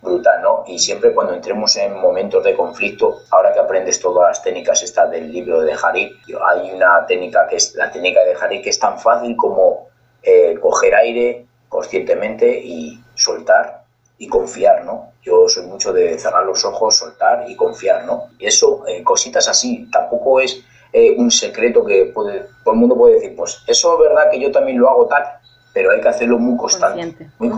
brutal, 0.02 0.42
¿no? 0.42 0.64
Y 0.68 0.80
siempre 0.80 1.14
cuando 1.14 1.34
entremos 1.34 1.76
en 1.78 2.00
momentos 2.00 2.44
de 2.44 2.56
conflicto, 2.56 3.20
ahora 3.32 3.54
que 3.54 3.60
aprendes 3.60 4.00
todas 4.00 4.30
las 4.30 4.44
técnicas 4.44 4.84
estas 4.84 5.12
del 5.12 5.32
libro 5.32 5.62
de 5.62 5.74
Harit, 5.74 6.14
hay 6.46 6.72
una 6.72 7.06
técnica 7.06 7.48
que 7.48 7.56
es 7.58 7.74
la 7.76 7.92
técnica 7.92 8.22
de 8.24 8.36
Harit 8.36 8.64
que 8.64 8.70
es 8.70 8.80
tan 8.80 9.00
fácil 9.00 9.36
como 9.36 9.88
eh, 10.22 10.58
coger 10.62 10.96
aire 10.96 11.46
conscientemente 11.70 12.60
y 12.60 13.02
soltar 13.16 13.83
y 14.18 14.28
confiar, 14.28 14.86
¿no? 14.86 15.12
Yo 15.22 15.48
soy 15.48 15.66
mucho 15.66 15.92
de 15.92 16.18
cerrar 16.18 16.46
los 16.46 16.64
ojos, 16.66 16.96
soltar 16.96 17.46
y 17.48 17.56
confiar, 17.56 18.06
¿no? 18.06 18.30
Y 18.38 18.46
eso, 18.46 18.84
eh, 18.88 19.04
cositas 19.04 19.48
así, 19.48 19.90
tampoco 19.92 20.40
es 20.40 20.64
eh, 20.92 21.16
un 21.18 21.32
secreto 21.32 21.84
que 21.84 22.12
puede, 22.14 22.48
todo 22.64 22.74
el 22.74 22.80
mundo 22.80 22.96
puede 22.96 23.16
decir, 23.16 23.36
pues 23.36 23.64
eso 23.68 23.94
es 23.94 24.10
verdad 24.10 24.30
que 24.32 24.40
yo 24.40 24.52
también 24.52 24.80
lo 24.80 24.90
hago 24.90 25.08
tal, 25.08 25.24
pero 25.74 25.92
hay 25.92 26.02
que 26.02 26.10
hacerlo 26.10 26.38
muy 26.38 26.58
constante, 26.58 27.30
muy, 27.40 27.52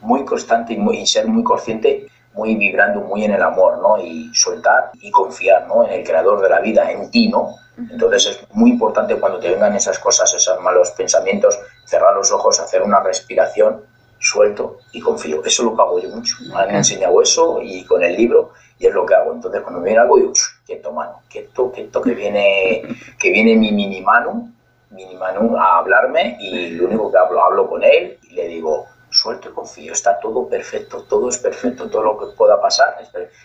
muy 0.00 0.24
constante 0.24 0.74
y, 0.74 0.76
muy, 0.76 1.06
ser 1.06 1.26
muy 1.26 1.42
consciente, 1.42 2.06
muy 2.34 2.54
vibrando, 2.54 3.00
muy 3.00 3.24
en 3.24 3.32
el 3.32 3.42
amor, 3.42 3.78
¿no? 3.78 3.98
Y 3.98 4.30
soltar 4.34 4.90
y 5.00 5.10
confiar, 5.10 5.66
¿no? 5.66 5.84
En 5.84 5.92
el 5.92 6.04
creador 6.04 6.42
de 6.42 6.50
la 6.50 6.60
vida, 6.60 6.90
en 6.90 7.10
ti, 7.10 7.28
¿no? 7.28 7.54
Entonces 7.78 8.26
es 8.26 8.46
muy 8.52 8.70
importante 8.70 9.16
cuando 9.16 9.38
te 9.38 9.50
vengan 9.50 9.74
esas 9.74 9.98
cosas, 9.98 10.32
esos 10.34 10.60
malos 10.60 10.90
pensamientos, 10.92 11.58
cerrar 11.84 12.14
los 12.14 12.30
ojos, 12.32 12.60
hacer 12.60 12.82
una 12.82 13.00
respiración 13.00 13.82
suelto 14.18 14.78
y 14.92 15.00
confío. 15.00 15.44
Eso 15.44 15.62
es 15.62 15.66
lo 15.66 15.76
que 15.76 15.82
hago 15.82 15.98
yo 15.98 16.08
mucho. 16.10 16.36
Me 16.48 16.54
han 16.54 16.74
enseñado 16.74 17.20
eso 17.22 17.60
y 17.62 17.84
con 17.84 18.02
el 18.02 18.16
libro 18.16 18.52
y 18.78 18.86
es 18.86 18.94
lo 18.94 19.06
que 19.06 19.14
hago. 19.14 19.32
Entonces 19.32 19.62
cuando 19.62 19.80
me 19.80 19.86
viene 19.86 20.00
algo 20.00 20.16
digo, 20.16 20.32
quieto 20.64 20.92
mano, 20.92 21.22
quieto, 21.28 21.70
quieto, 21.72 22.02
que 22.02 22.12
viene, 22.12 22.82
que 23.18 23.30
viene 23.30 23.56
mi 23.56 23.72
mini 23.72 24.00
mano, 24.00 24.50
mini 24.90 25.16
mano 25.16 25.58
a 25.58 25.78
hablarme 25.78 26.36
y 26.40 26.70
lo 26.70 26.86
único 26.86 27.10
que 27.10 27.18
hablo, 27.18 27.42
hablo 27.42 27.68
con 27.68 27.82
él 27.82 28.18
y 28.22 28.34
le 28.34 28.48
digo, 28.48 28.86
suelto 29.10 29.48
y 29.48 29.52
confío, 29.52 29.92
está 29.92 30.18
todo 30.20 30.48
perfecto, 30.48 31.02
todo 31.02 31.28
es 31.28 31.38
perfecto, 31.38 31.88
todo 31.88 32.02
lo 32.02 32.18
que 32.18 32.36
pueda 32.36 32.60
pasar. 32.60 32.96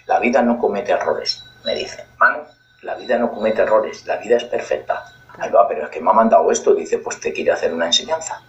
La 0.05 0.19
vida 0.19 0.41
no 0.41 0.57
comete 0.57 0.91
errores, 0.91 1.43
me 1.65 1.75
dice. 1.75 2.05
Mano, 2.19 2.45
la 2.81 2.95
vida 2.95 3.17
no 3.17 3.31
comete 3.31 3.61
errores, 3.61 4.05
la 4.05 4.17
vida 4.17 4.37
es 4.37 4.43
perfecta. 4.45 5.05
Ahí 5.37 5.49
va, 5.49 5.65
pero 5.67 5.85
es 5.85 5.89
que 5.89 6.01
me 6.01 6.09
ha 6.09 6.13
mandado 6.13 6.51
esto, 6.51 6.73
dice, 6.73 6.97
pues 6.97 7.19
te 7.19 7.31
quiere 7.31 7.51
hacer 7.51 7.73
una 7.73 7.85
enseñanza. 7.85 8.41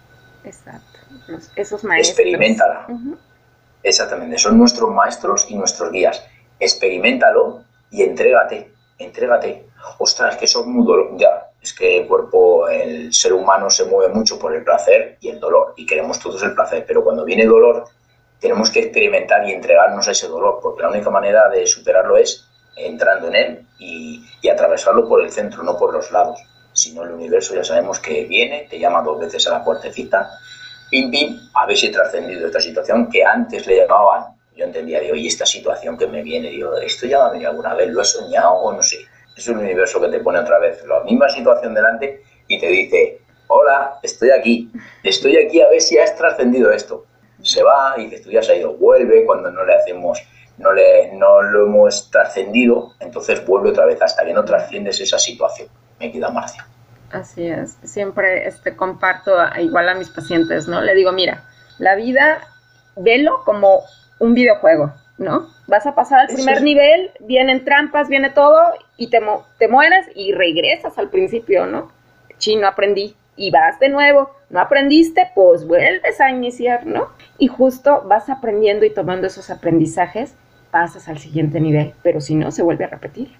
Exacto 0.43 0.92
esos 1.55 1.83
maestros. 1.83 2.19
Experimentala. 2.19 2.87
Exactamente, 3.83 4.37
son 4.37 4.57
nuestros 4.57 4.89
maestros 4.91 5.45
y 5.49 5.55
nuestros 5.55 5.91
guías. 5.91 6.23
Experimentalo 6.59 7.63
y 7.91 8.03
entrégate, 8.03 8.71
entrégate. 8.97 9.67
Ostras, 9.97 10.37
que 10.37 10.47
son 10.47 10.71
muy 10.71 10.85
dolor. 10.85 11.17
Ya, 11.17 11.49
es 11.61 11.73
que 11.73 11.97
el 11.97 12.07
cuerpo, 12.07 12.67
el 12.69 13.13
ser 13.13 13.33
humano 13.33 13.69
se 13.69 13.85
mueve 13.85 14.13
mucho 14.13 14.39
por 14.39 14.55
el 14.55 14.63
placer 14.63 15.17
y 15.19 15.29
el 15.29 15.39
dolor, 15.39 15.73
y 15.75 15.85
queremos 15.85 16.19
todos 16.19 16.41
el 16.43 16.53
placer, 16.53 16.85
pero 16.87 17.03
cuando 17.03 17.25
viene 17.25 17.45
dolor, 17.45 17.85
tenemos 18.39 18.69
que 18.69 18.79
experimentar 18.79 19.47
y 19.47 19.51
entregarnos 19.51 20.07
a 20.07 20.11
ese 20.11 20.27
dolor, 20.27 20.59
porque 20.61 20.81
la 20.81 20.89
única 20.89 21.09
manera 21.09 21.49
de 21.49 21.65
superarlo 21.67 22.17
es 22.17 22.45
entrando 22.75 23.27
en 23.27 23.35
él 23.35 23.67
y, 23.77 24.25
y 24.41 24.49
atravesarlo 24.49 25.07
por 25.07 25.21
el 25.21 25.31
centro, 25.31 25.63
no 25.63 25.77
por 25.77 25.93
los 25.93 26.11
lados. 26.11 26.39
Si 26.73 26.93
no, 26.93 27.03
el 27.03 27.11
universo 27.11 27.53
ya 27.53 27.63
sabemos 27.63 27.99
que 27.99 28.23
viene, 28.25 28.67
te 28.69 28.79
llama 28.79 29.01
dos 29.01 29.19
veces 29.19 29.47
a 29.47 29.51
la 29.51 29.63
puertecita 29.63 30.31
pim, 30.93 31.09
pim, 31.09 31.39
a 31.55 31.65
ver 31.65 31.75
si 31.75 31.87
he 31.87 31.91
trascendido 31.91 32.45
esta 32.45 32.59
situación 32.61 33.09
que 33.09 33.23
antes 33.25 33.65
le 33.65 33.77
llamaban. 33.77 34.25
Yo 34.55 34.65
entendía, 34.65 34.99
digo, 34.99 35.15
y 35.15 35.25
esta 35.25 35.43
situación 35.43 35.97
que 35.97 36.05
me 36.05 36.21
viene, 36.21 36.51
digo, 36.51 36.77
esto 36.77 37.07
ya 37.07 37.17
me 37.17 37.23
ha 37.23 37.29
venido 37.31 37.49
alguna 37.49 37.73
vez, 37.73 37.89
lo 37.89 38.03
he 38.03 38.05
soñado 38.05 38.53
o 38.53 38.71
no 38.71 38.83
sé. 38.83 38.99
Es 39.35 39.47
un 39.47 39.57
universo 39.57 39.99
que 39.99 40.09
te 40.09 40.19
pone 40.19 40.37
otra 40.37 40.59
vez 40.59 40.85
la 40.85 40.99
misma 40.99 41.27
situación 41.29 41.73
delante 41.73 42.21
y 42.47 42.59
te 42.59 42.67
dice, 42.67 43.21
hola, 43.47 43.97
estoy 44.03 44.29
aquí, 44.29 44.71
estoy 45.01 45.37
aquí 45.37 45.61
a 45.61 45.69
ver 45.69 45.81
si 45.81 45.97
has 45.97 46.15
trascendido 46.15 46.71
esto. 46.71 47.07
Se 47.41 47.63
va 47.63 47.95
y 47.97 48.03
dices, 48.03 48.21
tú 48.21 48.29
ya 48.29 48.43
se 48.43 48.51
ha 48.51 48.55
ido, 48.57 48.75
vuelve 48.75 49.25
cuando 49.25 49.49
no 49.49 49.65
le 49.65 49.73
hacemos, 49.73 50.21
no, 50.59 50.71
le, 50.73 51.11
no 51.13 51.41
lo 51.41 51.65
hemos 51.65 52.11
trascendido, 52.11 52.93
entonces 52.99 53.43
vuelve 53.47 53.71
otra 53.71 53.87
vez 53.87 53.99
hasta 53.99 54.23
que 54.23 54.33
no 54.33 54.45
trasciendes 54.45 54.99
esa 54.99 55.17
situación. 55.17 55.69
Me 55.99 56.11
queda 56.11 56.29
Marcia. 56.29 56.67
Así 57.13 57.45
es, 57.45 57.77
siempre 57.83 58.47
este, 58.47 58.75
comparto 58.75 59.33
igual 59.59 59.87
a 59.87 59.93
mis 59.93 60.09
pacientes, 60.09 60.67
¿no? 60.67 60.81
Le 60.81 60.95
digo, 60.95 61.11
mira, 61.11 61.43
la 61.77 61.95
vida, 61.95 62.39
velo 62.95 63.43
como 63.45 63.81
un 64.17 64.33
videojuego, 64.33 64.91
¿no? 65.19 65.47
Vas 65.67 65.85
a 65.85 65.93
pasar 65.93 66.21
al 66.21 66.27
primer 66.33 66.63
nivel, 66.63 67.11
vienen 67.19 67.65
trampas, 67.65 68.09
viene 68.09 68.31
todo, 68.31 68.59
y 68.97 69.11
te, 69.11 69.21
te 69.59 69.67
mueres 69.67 70.07
y 70.15 70.33
regresas 70.33 70.97
al 70.97 71.09
principio, 71.09 71.67
¿no? 71.67 71.91
Chino, 72.39 72.67
aprendí, 72.67 73.15
y 73.35 73.51
vas 73.51 73.79
de 73.79 73.89
nuevo, 73.89 74.31
no 74.49 74.59
aprendiste, 74.59 75.29
pues 75.35 75.67
vuelves 75.67 76.19
a 76.19 76.31
iniciar, 76.31 76.87
¿no? 76.87 77.09
Y 77.37 77.47
justo 77.47 78.03
vas 78.07 78.27
aprendiendo 78.27 78.85
y 78.85 78.89
tomando 78.89 79.27
esos 79.27 79.51
aprendizajes, 79.51 80.33
pasas 80.71 81.07
al 81.07 81.19
siguiente 81.19 81.59
nivel, 81.59 81.93
pero 82.01 82.21
si 82.21 82.33
no, 82.33 82.49
se 82.49 82.63
vuelve 82.63 82.85
a 82.85 82.89
repetir. 82.89 83.31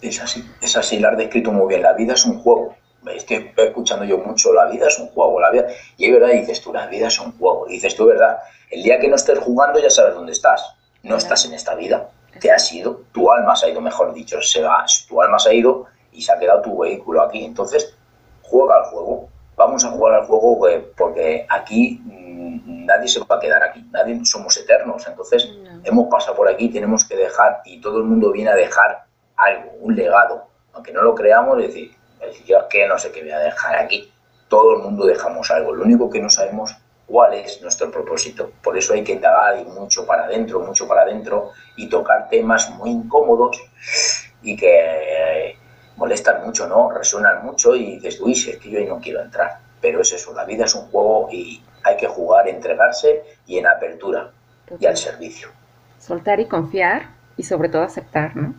Es 0.00 0.20
así, 0.20 0.44
es 0.60 0.76
así, 0.76 0.98
la 0.98 1.10
has 1.10 1.16
descrito 1.16 1.52
muy 1.52 1.68
bien. 1.68 1.82
La 1.82 1.92
vida 1.92 2.14
es 2.14 2.24
un 2.24 2.38
juego. 2.40 2.74
Estoy 3.06 3.52
escuchando 3.56 4.04
yo 4.04 4.18
mucho, 4.18 4.52
la 4.52 4.66
vida 4.66 4.86
es 4.86 4.98
un 4.98 5.08
juego, 5.08 5.40
la 5.40 5.50
vida. 5.50 5.66
Y 5.96 6.06
es 6.06 6.12
verdad, 6.12 6.28
dices 6.32 6.60
tú, 6.60 6.72
la 6.72 6.86
vida 6.86 7.08
es 7.08 7.18
un 7.18 7.36
juego. 7.38 7.66
dices 7.66 7.96
tú, 7.96 8.06
verdad, 8.06 8.38
el 8.70 8.82
día 8.82 8.98
que 8.98 9.08
no 9.08 9.16
estés 9.16 9.38
jugando 9.38 9.78
ya 9.80 9.90
sabes 9.90 10.14
dónde 10.14 10.32
estás. 10.32 10.74
No 11.02 11.16
estás 11.16 11.44
en 11.46 11.54
esta 11.54 11.74
vida. 11.74 12.08
Te 12.40 12.50
has 12.50 12.72
ido, 12.72 13.02
tu 13.12 13.30
alma 13.30 13.56
se 13.56 13.66
ha 13.66 13.68
ido, 13.70 13.80
mejor 13.80 14.14
dicho, 14.14 14.40
se 14.40 14.62
va, 14.62 14.84
tu 15.08 15.20
alma 15.20 15.38
se 15.38 15.50
ha 15.50 15.52
ido 15.52 15.86
y 16.12 16.22
se 16.22 16.32
ha 16.32 16.38
quedado 16.38 16.62
tu 16.62 16.78
vehículo 16.78 17.22
aquí. 17.22 17.44
Entonces, 17.44 17.94
juega 18.42 18.76
al 18.76 18.84
juego. 18.84 19.28
Vamos 19.56 19.84
a 19.84 19.90
jugar 19.90 20.14
al 20.14 20.26
juego 20.26 20.58
pues, 20.58 20.82
porque 20.96 21.46
aquí 21.48 22.00
mm, 22.02 22.86
nadie 22.86 23.08
se 23.08 23.20
va 23.20 23.36
a 23.36 23.40
quedar 23.40 23.62
aquí, 23.62 23.84
nadie 23.90 24.18
somos 24.24 24.56
eternos. 24.56 25.06
Entonces, 25.06 25.48
hemos 25.84 26.08
pasado 26.08 26.36
por 26.36 26.48
aquí, 26.48 26.68
tenemos 26.68 27.04
que 27.04 27.16
dejar 27.16 27.62
y 27.64 27.80
todo 27.80 27.98
el 27.98 28.04
mundo 28.04 28.30
viene 28.32 28.50
a 28.50 28.54
dejar 28.54 29.11
algo, 29.44 29.72
un 29.80 29.94
legado, 29.94 30.48
aunque 30.72 30.92
no 30.92 31.02
lo 31.02 31.14
creamos, 31.14 31.58
es 31.60 31.68
decir, 31.68 31.96
yo 32.46 32.58
es 32.58 32.64
que 32.70 32.86
no 32.86 32.98
sé 32.98 33.10
qué 33.12 33.22
voy 33.22 33.32
a 33.32 33.38
dejar 33.38 33.76
aquí. 33.76 34.12
Todo 34.48 34.76
el 34.76 34.82
mundo 34.82 35.06
dejamos 35.06 35.50
algo, 35.50 35.74
lo 35.74 35.84
único 35.84 36.10
que 36.10 36.20
no 36.20 36.28
sabemos 36.28 36.76
cuál 37.06 37.34
es 37.34 37.60
nuestro 37.62 37.90
propósito. 37.90 38.52
Por 38.62 38.76
eso 38.76 38.94
hay 38.94 39.04
que 39.04 39.12
indagar 39.12 39.58
y 39.58 39.64
mucho 39.64 40.06
para 40.06 40.24
adentro, 40.24 40.60
mucho 40.60 40.86
para 40.86 41.02
adentro 41.02 41.50
y 41.76 41.88
tocar 41.88 42.28
temas 42.28 42.70
muy 42.70 42.90
incómodos 42.90 43.62
y 44.42 44.56
que, 44.56 45.56
molestan 45.96 46.44
mucho, 46.44 46.66
¿no? 46.66 46.90
Resuenan 46.90 47.44
mucho 47.44 47.74
y 47.74 47.96
dices, 47.96 48.20
uy, 48.20 48.34
si 48.34 48.50
es 48.50 48.58
que 48.58 48.70
yo 48.70 48.78
ahí 48.78 48.86
no 48.86 48.98
quiero 49.00 49.20
entrar. 49.20 49.58
Pero 49.80 50.00
es 50.00 50.12
eso, 50.12 50.32
la 50.32 50.44
vida 50.44 50.64
es 50.64 50.74
un 50.74 50.86
juego 50.90 51.28
y 51.30 51.62
hay 51.84 51.96
que 51.96 52.06
jugar, 52.06 52.48
entregarse 52.48 53.22
y 53.46 53.58
en 53.58 53.66
apertura 53.66 54.30
y 54.78 54.86
al 54.86 54.96
servicio. 54.96 55.48
Soltar 55.98 56.40
y 56.40 56.46
confiar 56.46 57.10
y 57.36 57.42
sobre 57.42 57.68
todo 57.68 57.82
aceptar, 57.82 58.36
¿no? 58.36 58.54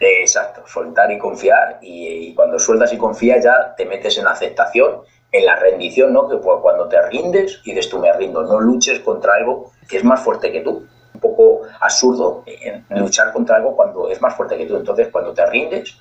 Exacto, 0.00 0.62
soltar 0.66 1.10
y 1.10 1.18
confiar 1.18 1.78
y, 1.80 2.34
cuando 2.34 2.58
sueltas 2.58 2.92
y 2.92 2.98
confías 2.98 3.42
ya 3.42 3.74
te 3.76 3.84
metes 3.84 4.16
en 4.18 4.24
la 4.24 4.30
aceptación, 4.30 5.00
en 5.32 5.44
la 5.44 5.56
rendición, 5.56 6.12
¿no? 6.12 6.28
Que 6.28 6.38
cuando 6.38 6.88
te 6.88 7.00
rindes 7.08 7.60
y 7.64 7.72
dices 7.72 7.90
tú 7.90 7.98
me 7.98 8.12
rindo, 8.12 8.42
no 8.42 8.60
luches 8.60 9.00
contra 9.00 9.34
algo 9.34 9.72
que 9.88 9.98
es 9.98 10.04
más 10.04 10.20
fuerte 10.20 10.52
que 10.52 10.60
tú. 10.60 10.86
Un 11.14 11.20
poco 11.20 11.62
absurdo 11.80 12.44
luchar 12.90 13.32
contra 13.32 13.56
algo 13.56 13.74
cuando 13.74 14.08
es 14.08 14.20
más 14.22 14.36
fuerte 14.36 14.56
que 14.56 14.66
tú. 14.66 14.76
Entonces 14.76 15.08
cuando 15.08 15.32
te 15.32 15.44
rindes, 15.46 15.96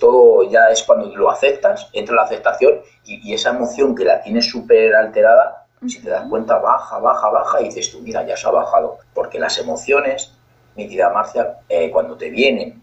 todo 0.00 0.48
ya 0.48 0.70
es 0.70 0.82
cuando 0.82 1.14
lo 1.14 1.30
aceptas, 1.30 1.88
entra 1.92 2.16
la 2.16 2.22
aceptación 2.22 2.80
y, 3.04 3.34
esa 3.34 3.50
emoción 3.50 3.94
que 3.94 4.04
la 4.04 4.22
tienes 4.22 4.48
súper 4.48 4.94
alterada, 4.94 5.66
si 5.86 6.02
te 6.02 6.08
das 6.08 6.26
cuenta, 6.28 6.58
baja, 6.58 6.98
baja, 6.98 7.28
baja 7.28 7.60
y 7.60 7.64
dices 7.64 7.92
tú, 7.92 8.00
mira, 8.00 8.26
ya 8.26 8.36
se 8.36 8.46
ha 8.46 8.50
bajado. 8.50 8.98
Porque 9.12 9.38
las 9.38 9.58
emociones, 9.58 10.32
mi 10.74 10.88
querida 10.88 11.10
Marcia, 11.10 11.58
eh, 11.68 11.90
cuando 11.90 12.16
te 12.16 12.30
vienen 12.30 12.82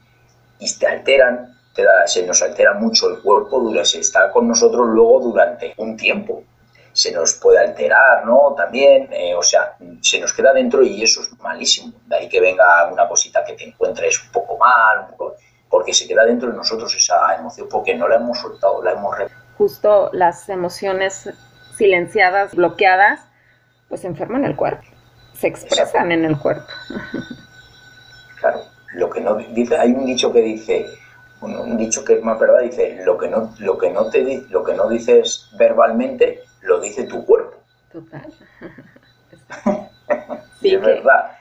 y 0.64 0.80
te 0.80 0.88
alteran, 0.88 1.58
te 1.76 1.84
se 2.06 2.26
nos 2.26 2.42
altera 2.42 2.74
mucho 2.74 3.10
el 3.10 3.22
cuerpo, 3.22 3.60
dura, 3.60 3.84
se 3.84 4.00
está 4.00 4.32
con 4.32 4.48
nosotros 4.48 4.88
luego 4.88 5.20
durante 5.20 5.74
un 5.78 5.98
tiempo. 5.98 6.44
Se 6.94 7.12
nos 7.12 7.34
puede 7.34 7.60
alterar, 7.60 8.26
¿no? 8.26 8.54
También, 8.56 9.12
eh, 9.12 9.34
o 9.36 9.42
sea, 9.42 9.76
se 10.02 10.20
nos 10.20 10.32
queda 10.32 10.54
dentro 10.54 10.84
y 10.84 11.04
eso 11.04 11.22
es 11.22 11.40
malísimo. 11.40 11.94
De 12.06 12.16
ahí 12.16 12.30
que 12.30 12.40
venga 12.40 12.88
una 12.92 13.08
cosita 13.08 13.44
que 13.44 13.54
te 13.54 13.68
encuentres 13.68 14.24
un 14.24 14.32
poco 14.32 14.58
mal, 14.58 15.08
porque 15.70 15.94
se 15.94 16.08
queda 16.08 16.24
dentro 16.24 16.52
de 16.52 16.56
nosotros 16.56 16.96
esa 16.96 17.36
emoción, 17.36 17.68
porque 17.70 17.96
no 17.96 18.08
la 18.08 18.16
hemos 18.16 18.38
soltado, 18.40 18.82
la 18.84 18.92
hemos... 18.92 19.16
Justo 19.58 20.12
las 20.14 20.48
emociones 20.50 21.30
silenciadas, 21.76 22.54
bloqueadas, 22.54 23.22
pues 23.90 24.06
enferman 24.06 24.46
el 24.46 24.56
cuerpo, 24.56 24.86
se 25.34 25.48
expresan 25.48 26.12
en 26.12 26.26
el 26.26 26.38
cuerpo. 26.38 26.68
Claro, 28.40 28.60
lo 28.94 29.10
que 29.10 29.22
no 29.22 29.36
dice, 29.36 29.78
hay 29.78 29.92
un 29.92 30.06
dicho 30.06 30.32
que 30.32 30.42
dice, 30.42 30.88
un, 31.42 31.78
dicho 31.78 32.04
que 32.04 32.14
es 32.14 32.24
más 32.24 32.40
verdad, 32.40 32.62
dice, 32.62 33.02
lo 33.06 33.18
que 33.18 33.28
no, 33.28 33.54
lo 33.60 33.78
que 33.78 33.90
no 33.90 34.10
te 34.10 34.44
lo 34.50 34.64
que 34.64 34.74
no 34.74 34.90
dices 34.90 35.50
verbalmente, 35.58 36.42
lo 36.62 36.80
dice 36.80 37.04
tu 37.06 37.26
cuerpo. 37.26 37.58
Total. 37.92 38.26
sí, 40.62 40.74
es 40.76 40.82
verdad. 40.82 41.38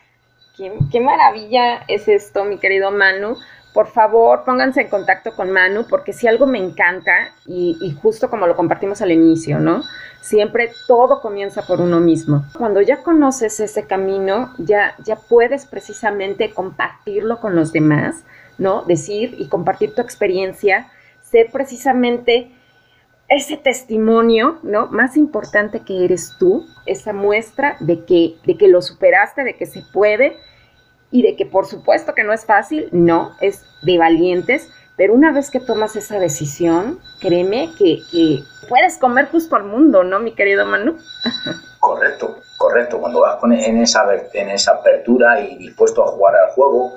Qué, 0.57 0.73
qué 0.91 1.01
maravilla 1.01 1.85
es 1.89 2.09
esto, 2.09 2.45
mi 2.45 2.59
querido 2.59 2.91
Manu 2.91 3.37
por 3.73 3.87
favor 3.89 4.45
pónganse 4.45 4.83
en 4.83 4.89
contacto 4.89 5.35
con 5.35 5.51
Manu 5.51 5.87
porque 5.89 6.13
si 6.13 6.27
algo 6.27 6.47
me 6.47 6.59
encanta 6.59 7.33
y, 7.47 7.97
justo 8.03 8.29
como 8.29 8.47
lo 8.47 8.57
compartimos 8.57 9.01
al 9.03 9.13
inicio, 9.13 9.59
¿no? 9.59 9.83
Siempre 10.21 10.71
todo 10.87 11.21
comienza 11.21 11.63
por 11.63 11.81
uno 11.81 11.99
mismo. 11.99 12.45
Cuando 12.57 12.81
ya 12.81 13.03
conoces 13.03 13.59
ese 13.61 13.87
camino, 13.87 14.53
ya, 14.59 14.95
ya 15.05 15.17
puedes 15.17 15.67
precisamente 15.67 16.51
compartirlo 16.51 17.41
con 17.41 17.57
los 17.57 17.73
demás, 17.73 18.25
¿no? 18.59 18.83
Decir 18.83 19.35
y 19.39 19.49
compartir 19.49 19.95
tu 19.95 20.03
experiencia, 20.03 20.89
ser 21.23 21.51
precisamente 21.51 22.53
ese 23.29 23.57
testimonio, 23.57 24.59
¿no? 24.63 24.89
Más 24.89 25.17
importante 25.17 25.81
que 25.81 26.05
eres 26.05 26.37
tú, 26.39 26.67
esa 26.85 27.13
muestra 27.13 27.77
de 27.81 28.05
que, 28.05 28.37
de 28.45 28.59
que 28.59 28.69
lo 28.69 28.83
superaste, 28.83 29.45
de 29.45 29.57
que 29.57 29.67
se 29.67 29.83
puede 29.93 30.37
y 31.13 31.23
de 31.23 31.37
que 31.37 31.47
por 31.47 31.67
supuesto 31.67 32.15
que 32.15 32.25
no 32.25 32.33
es 32.33 32.45
fácil, 32.45 32.89
no, 32.91 33.37
es 33.41 33.65
de 33.83 33.99
valientes, 33.99 34.69
pero 34.97 35.15
una 35.15 35.33
vez 35.33 35.51
que 35.51 35.61
tomas 35.61 35.95
esa 35.95 36.19
decisión, 36.19 36.99
créeme 37.21 37.71
que, 37.79 38.01
puedes 38.69 38.97
comer 38.97 39.27
justo 39.27 39.55
al 39.55 39.65
mundo, 39.65 40.03
¿no, 40.03 40.19
mi 40.19 40.35
querido 40.35 40.67
Manu? 40.67 40.97
Correcto, 41.81 42.39
correcto. 42.59 43.01
Cuando 43.01 43.21
vas 43.21 43.37
con, 43.37 43.53
en, 43.53 43.83
esa, 43.83 44.07
en 44.33 44.51
esa 44.51 44.73
apertura 44.73 45.41
y 45.41 45.57
dispuesto 45.57 46.05
a 46.05 46.13
jugar 46.13 46.35
al 46.37 46.51
juego, 46.51 46.95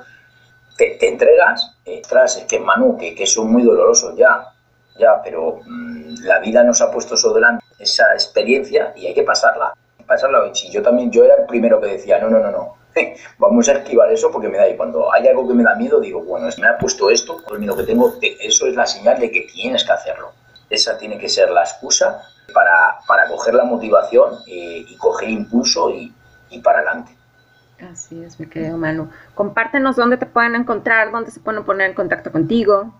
te, 0.77 1.05
entregas, 1.07 1.75
eh, 1.85 2.01
tras, 2.07 2.37
es 2.37 2.45
que 2.45 2.59
Manu, 2.59 2.97
que, 2.97 3.15
que 3.15 3.25
son 3.25 3.51
muy 3.51 3.63
dolorosos 3.63 4.15
ya, 4.15 4.45
ya, 4.97 5.21
pero 5.23 5.59
mm, 5.65 6.23
la 6.23 6.39
vida 6.39 6.63
nos 6.63 6.81
ha 6.81 6.91
puesto 6.91 7.15
eso 7.15 7.33
delante, 7.33 7.65
esa 7.79 8.13
experiencia, 8.13 8.93
y 8.95 9.07
hay 9.07 9.13
que 9.13 9.23
pasarla. 9.23 9.73
Pasarla. 10.05 10.53
Si 10.53 10.69
yo 10.71 10.83
también, 10.83 11.11
yo 11.11 11.23
era 11.23 11.35
el 11.35 11.45
primero 11.47 11.81
que 11.81 11.87
decía, 11.87 12.19
no, 12.19 12.29
no, 12.29 12.39
no, 12.39 12.51
no, 12.51 12.75
vamos 13.37 13.67
a 13.69 13.73
esquivar 13.73 14.11
eso 14.11 14.31
porque 14.31 14.47
me 14.47 14.57
da, 14.57 14.67
y 14.67 14.77
cuando 14.77 15.13
hay 15.13 15.27
algo 15.27 15.47
que 15.47 15.53
me 15.53 15.63
da 15.63 15.75
miedo, 15.75 15.99
digo, 15.99 16.23
bueno, 16.23 16.47
me 16.59 16.67
ha 16.67 16.77
puesto 16.77 17.09
esto, 17.09 17.41
el 17.51 17.59
miedo 17.59 17.75
que 17.75 17.83
tengo, 17.83 18.13
eso 18.21 18.67
es 18.67 18.75
la 18.75 18.85
señal 18.85 19.19
de 19.19 19.31
que 19.31 19.41
tienes 19.41 19.83
que 19.83 19.91
hacerlo. 19.91 20.31
Esa 20.69 20.97
tiene 20.97 21.17
que 21.17 21.29
ser 21.29 21.49
la 21.51 21.61
excusa 21.61 22.21
para, 22.53 22.99
para 23.07 23.27
coger 23.27 23.53
la 23.53 23.65
motivación 23.65 24.35
eh, 24.47 24.85
y 24.87 24.97
coger 24.97 25.29
impulso 25.29 25.89
y, 25.91 26.13
y 26.49 26.59
para 26.59 26.79
adelante. 26.79 27.15
Así 27.91 28.23
es, 28.23 28.39
mi 28.39 28.47
querido 28.47 28.77
Manu. 28.77 29.09
Compártenos 29.35 29.95
dónde 29.95 30.17
te 30.17 30.25
pueden 30.25 30.55
encontrar, 30.55 31.11
dónde 31.11 31.29
se 31.29 31.39
pueden 31.39 31.63
poner 31.63 31.89
en 31.89 31.95
contacto 31.95 32.31
contigo 32.31 32.93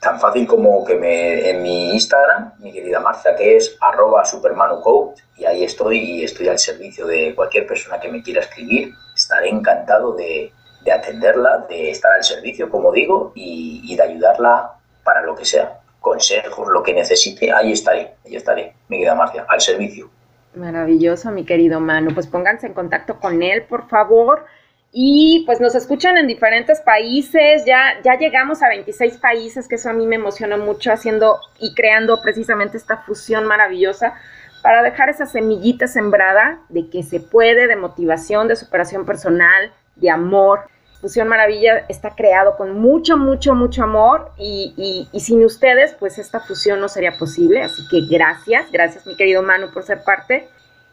tan 0.00 0.18
fácil 0.18 0.46
como 0.46 0.84
que 0.84 0.96
me, 0.96 1.50
en 1.50 1.62
mi 1.62 1.92
Instagram, 1.92 2.52
mi 2.58 2.72
querida 2.72 3.00
Marcia, 3.00 3.36
que 3.36 3.56
es 3.56 3.76
arroba 3.80 4.24
supermanucoach, 4.24 5.20
y 5.36 5.44
ahí 5.44 5.62
estoy 5.62 5.98
y 5.98 6.24
estoy 6.24 6.48
al 6.48 6.58
servicio 6.58 7.06
de 7.06 7.34
cualquier 7.34 7.66
persona 7.66 8.00
que 8.00 8.10
me 8.10 8.22
quiera 8.22 8.40
escribir. 8.40 8.94
Estaré 9.30 9.50
encantado 9.50 10.14
de, 10.16 10.52
atenderla, 10.92 11.66
de 11.68 11.92
estar 11.92 12.10
al 12.10 12.24
servicio, 12.24 12.68
como 12.68 12.90
digo, 12.90 13.30
y, 13.36 13.94
de 13.94 14.02
ayudarla 14.02 14.72
para 15.04 15.22
lo 15.22 15.36
que 15.36 15.44
sea. 15.44 15.78
Consejos, 16.00 16.66
lo 16.68 16.82
que 16.82 16.92
necesite, 16.92 17.52
ahí 17.52 17.70
estaré, 17.70 18.14
ahí 18.26 18.34
estaré, 18.34 18.74
mi 18.88 18.96
querida 18.96 19.14
Marcia, 19.14 19.46
al 19.48 19.60
servicio. 19.60 20.10
Maravilloso, 20.56 21.30
mi 21.30 21.44
querido 21.44 21.78
Manu. 21.78 22.12
Pues 22.12 22.26
pónganse 22.26 22.66
en 22.66 22.74
contacto 22.74 23.20
con 23.20 23.40
él, 23.40 23.62
por 23.68 23.88
favor 23.88 24.46
y 24.92 25.44
pues 25.46 25.60
nos 25.60 25.76
escuchan 25.76 26.16
en 26.16 26.26
diferentes 26.26 26.80
países, 26.80 27.64
ya, 27.64 28.00
ya 28.02 28.18
llegamos 28.18 28.60
a 28.62 28.68
26 28.68 29.18
países, 29.18 29.68
que 29.68 29.76
eso 29.76 29.88
a 29.88 29.92
mí 29.92 30.04
me 30.06 30.16
emociona 30.16 30.56
mucho 30.56 30.92
haciendo 30.92 31.38
y 31.60 31.74
creando 31.74 32.20
precisamente 32.20 32.76
esta 32.76 32.96
fusión 32.96 33.44
maravillosa 33.44 34.14
para 34.62 34.82
dejar 34.82 35.08
esa 35.08 35.26
semillita 35.26 35.86
sembrada 35.86 36.60
de 36.68 36.88
que 36.88 37.02
se 37.02 37.20
puede, 37.20 37.66
de 37.66 37.76
motivación, 37.76 38.48
de 38.48 38.56
superación 38.56 39.06
personal, 39.06 39.72
de 39.96 40.10
amor. 40.10 40.60
Fusión 41.00 41.28
Maravilla 41.28 41.84
está 41.88 42.10
creado 42.14 42.56
con 42.56 42.78
mucho, 42.78 43.16
mucho, 43.16 43.54
mucho 43.54 43.82
amor 43.82 44.32
y, 44.36 45.08
sin 45.18 45.44
ustedes 45.44 45.94
pues 45.98 46.18
esta 46.18 46.40
fusión 46.40 46.80
no 46.80 46.88
sería 46.88 47.16
posible. 47.18 47.62
Así 47.62 47.82
que 47.90 48.02
gracias, 48.14 48.70
gracias 48.70 49.06
mi 49.06 49.16
querido 49.16 49.42
Manu 49.42 49.72
por 49.72 49.82
ser 49.82 50.02
parte. 50.04 50.48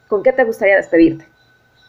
¿Con 0.08 0.24
qué 0.24 0.32
te 0.32 0.46
gustaría 0.46 0.78
despedirte? 0.78 1.26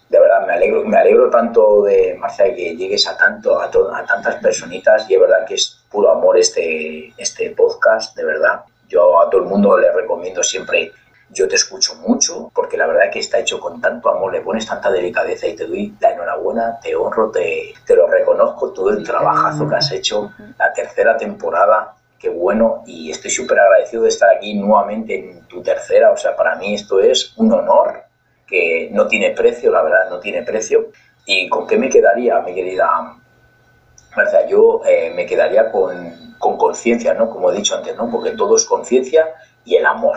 de 0.08 0.18
verdad 0.18 0.46
me 0.46 0.54
alegro, 0.54 0.84
me 0.84 0.96
alegro 0.96 1.28
tanto 1.30 1.82
de 1.82 2.16
Marcia 2.18 2.54
que 2.54 2.74
llegues 2.76 3.06
a 3.06 3.16
tanto, 3.16 3.60
a, 3.60 3.66
a 3.66 4.06
tantas 4.06 4.36
personitas 4.36 5.08
y 5.08 5.14
es 5.14 5.20
verdad 5.20 5.46
que 5.46 5.54
es 5.54 5.84
puro 5.90 6.10
amor 6.10 6.38
este, 6.38 7.12
este 7.18 7.50
podcast, 7.50 8.16
de 8.16 8.24
verdad. 8.24 8.62
Yo 8.88 9.20
a 9.20 9.28
todo 9.28 9.42
el 9.42 9.48
mundo 9.48 9.76
le 9.78 9.92
recomiendo 9.92 10.42
siempre, 10.42 10.92
yo 11.30 11.46
te 11.46 11.56
escucho 11.56 11.94
mucho, 11.96 12.50
porque 12.54 12.76
la 12.76 12.86
verdad 12.86 13.10
que 13.12 13.18
está 13.18 13.38
hecho 13.38 13.60
con 13.60 13.80
tanto 13.80 14.08
amor, 14.08 14.32
le 14.32 14.40
pones 14.40 14.66
tanta 14.66 14.90
delicadeza 14.90 15.46
y 15.46 15.54
te 15.54 15.66
doy 15.66 15.94
la 16.00 16.12
enhorabuena, 16.12 16.78
te 16.80 16.94
honro, 16.96 17.30
te, 17.30 17.74
te 17.86 17.94
lo 17.94 18.06
reconozco, 18.06 18.72
todo 18.72 18.90
el 18.90 19.04
trabajazo 19.04 19.68
que 19.68 19.76
has 19.76 19.92
hecho, 19.92 20.32
la 20.58 20.72
tercera 20.72 21.16
temporada, 21.16 21.94
qué 22.18 22.30
bueno, 22.30 22.82
y 22.86 23.10
estoy 23.10 23.30
súper 23.30 23.58
agradecido 23.60 24.02
de 24.04 24.08
estar 24.08 24.34
aquí 24.34 24.54
nuevamente 24.54 25.18
en 25.18 25.42
tu 25.42 25.62
tercera, 25.62 26.10
o 26.10 26.16
sea, 26.16 26.34
para 26.34 26.56
mí 26.56 26.74
esto 26.74 27.00
es 27.00 27.34
un 27.36 27.52
honor 27.52 28.04
que 28.46 28.88
no 28.90 29.06
tiene 29.06 29.32
precio, 29.32 29.70
la 29.70 29.82
verdad, 29.82 30.10
no 30.10 30.18
tiene 30.18 30.42
precio. 30.42 30.88
¿Y 31.26 31.48
con 31.50 31.66
qué 31.66 31.76
me 31.76 31.90
quedaría, 31.90 32.40
mi 32.40 32.54
querida 32.54 32.88
Marcia? 34.16 34.46
Yo 34.48 34.80
eh, 34.86 35.12
me 35.14 35.26
quedaría 35.26 35.70
con 35.70 36.56
conciencia, 36.56 37.12
¿no? 37.12 37.28
Como 37.28 37.52
he 37.52 37.56
dicho 37.56 37.76
antes, 37.76 37.94
¿no? 37.94 38.10
Porque 38.10 38.30
todo 38.30 38.56
es 38.56 38.64
conciencia 38.64 39.26
y 39.66 39.76
el 39.76 39.84
amor. 39.84 40.16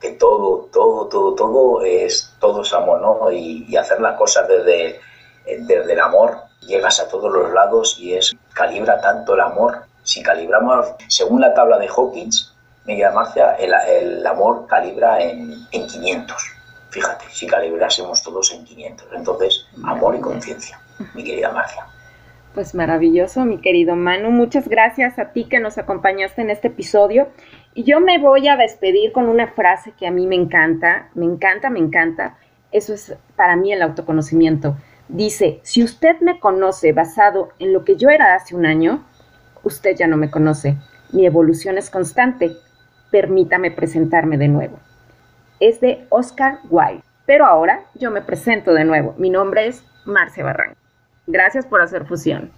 Que 0.00 0.12
todo, 0.12 0.68
todo, 0.72 1.06
todo, 1.06 1.34
todo 1.34 1.82
es, 1.82 2.34
todo 2.38 2.62
es 2.62 2.72
amor, 2.72 3.00
¿no? 3.00 3.30
Y, 3.30 3.76
hacer 3.76 4.00
las 4.00 4.16
cosas 4.16 4.46
desde, 4.48 5.00
desde 5.44 5.92
el 5.92 6.00
amor, 6.00 6.38
llegas 6.60 7.00
a 7.00 7.08
todos 7.08 7.32
los 7.32 7.52
lados 7.52 7.96
y 7.98 8.14
es, 8.14 8.34
calibra 8.52 9.00
tanto 9.00 9.34
el 9.34 9.40
amor. 9.40 9.84
Si 10.02 10.22
calibramos, 10.22 10.86
según 11.08 11.40
la 11.40 11.54
tabla 11.54 11.78
de 11.78 11.88
Hawkins, 11.88 12.54
Miguel 12.84 13.12
Marcia, 13.12 13.54
el, 13.54 13.72
el 13.88 14.26
amor 14.26 14.66
calibra 14.66 15.20
en, 15.20 15.66
en 15.72 15.86
500 15.86 16.56
Fíjate, 16.96 17.26
si 17.30 17.46
calibrásemos 17.46 18.22
todos 18.22 18.52
en 18.52 18.64
500. 18.64 19.08
Entonces, 19.14 19.66
amor 19.84 20.16
y 20.16 20.20
conciencia, 20.20 20.80
mi 21.14 21.22
querida 21.22 21.52
Marcia. 21.52 21.84
Pues 22.54 22.74
maravilloso, 22.74 23.44
mi 23.44 23.60
querido 23.60 23.96
Manu. 23.96 24.30
Muchas 24.30 24.66
gracias 24.66 25.18
a 25.18 25.32
ti 25.32 25.44
que 25.44 25.60
nos 25.60 25.76
acompañaste 25.76 26.40
en 26.40 26.48
este 26.48 26.68
episodio. 26.68 27.28
Y 27.76 27.84
yo 27.84 28.00
me 28.00 28.16
voy 28.16 28.48
a 28.48 28.56
despedir 28.56 29.12
con 29.12 29.28
una 29.28 29.48
frase 29.48 29.92
que 29.92 30.06
a 30.06 30.10
mí 30.10 30.26
me 30.26 30.34
encanta, 30.34 31.10
me 31.12 31.26
encanta, 31.26 31.68
me 31.68 31.78
encanta. 31.78 32.38
Eso 32.72 32.94
es 32.94 33.14
para 33.36 33.54
mí 33.54 33.70
el 33.70 33.82
autoconocimiento. 33.82 34.78
Dice, 35.08 35.60
si 35.62 35.84
usted 35.84 36.18
me 36.22 36.40
conoce 36.40 36.94
basado 36.94 37.50
en 37.58 37.74
lo 37.74 37.84
que 37.84 37.96
yo 37.96 38.08
era 38.08 38.34
hace 38.34 38.56
un 38.56 38.64
año, 38.64 39.04
usted 39.62 39.94
ya 39.94 40.06
no 40.06 40.16
me 40.16 40.30
conoce. 40.30 40.78
Mi 41.12 41.26
evolución 41.26 41.76
es 41.76 41.90
constante. 41.90 42.56
Permítame 43.10 43.70
presentarme 43.70 44.38
de 44.38 44.48
nuevo. 44.48 44.80
Es 45.60 45.78
de 45.82 46.06
Oscar 46.08 46.60
Wilde. 46.70 47.04
Pero 47.26 47.44
ahora 47.44 47.82
yo 47.94 48.10
me 48.10 48.22
presento 48.22 48.72
de 48.72 48.86
nuevo. 48.86 49.14
Mi 49.18 49.28
nombre 49.28 49.66
es 49.66 49.84
Marcia 50.06 50.44
Barranco. 50.44 50.78
Gracias 51.26 51.66
por 51.66 51.82
hacer 51.82 52.06
fusión. 52.06 52.50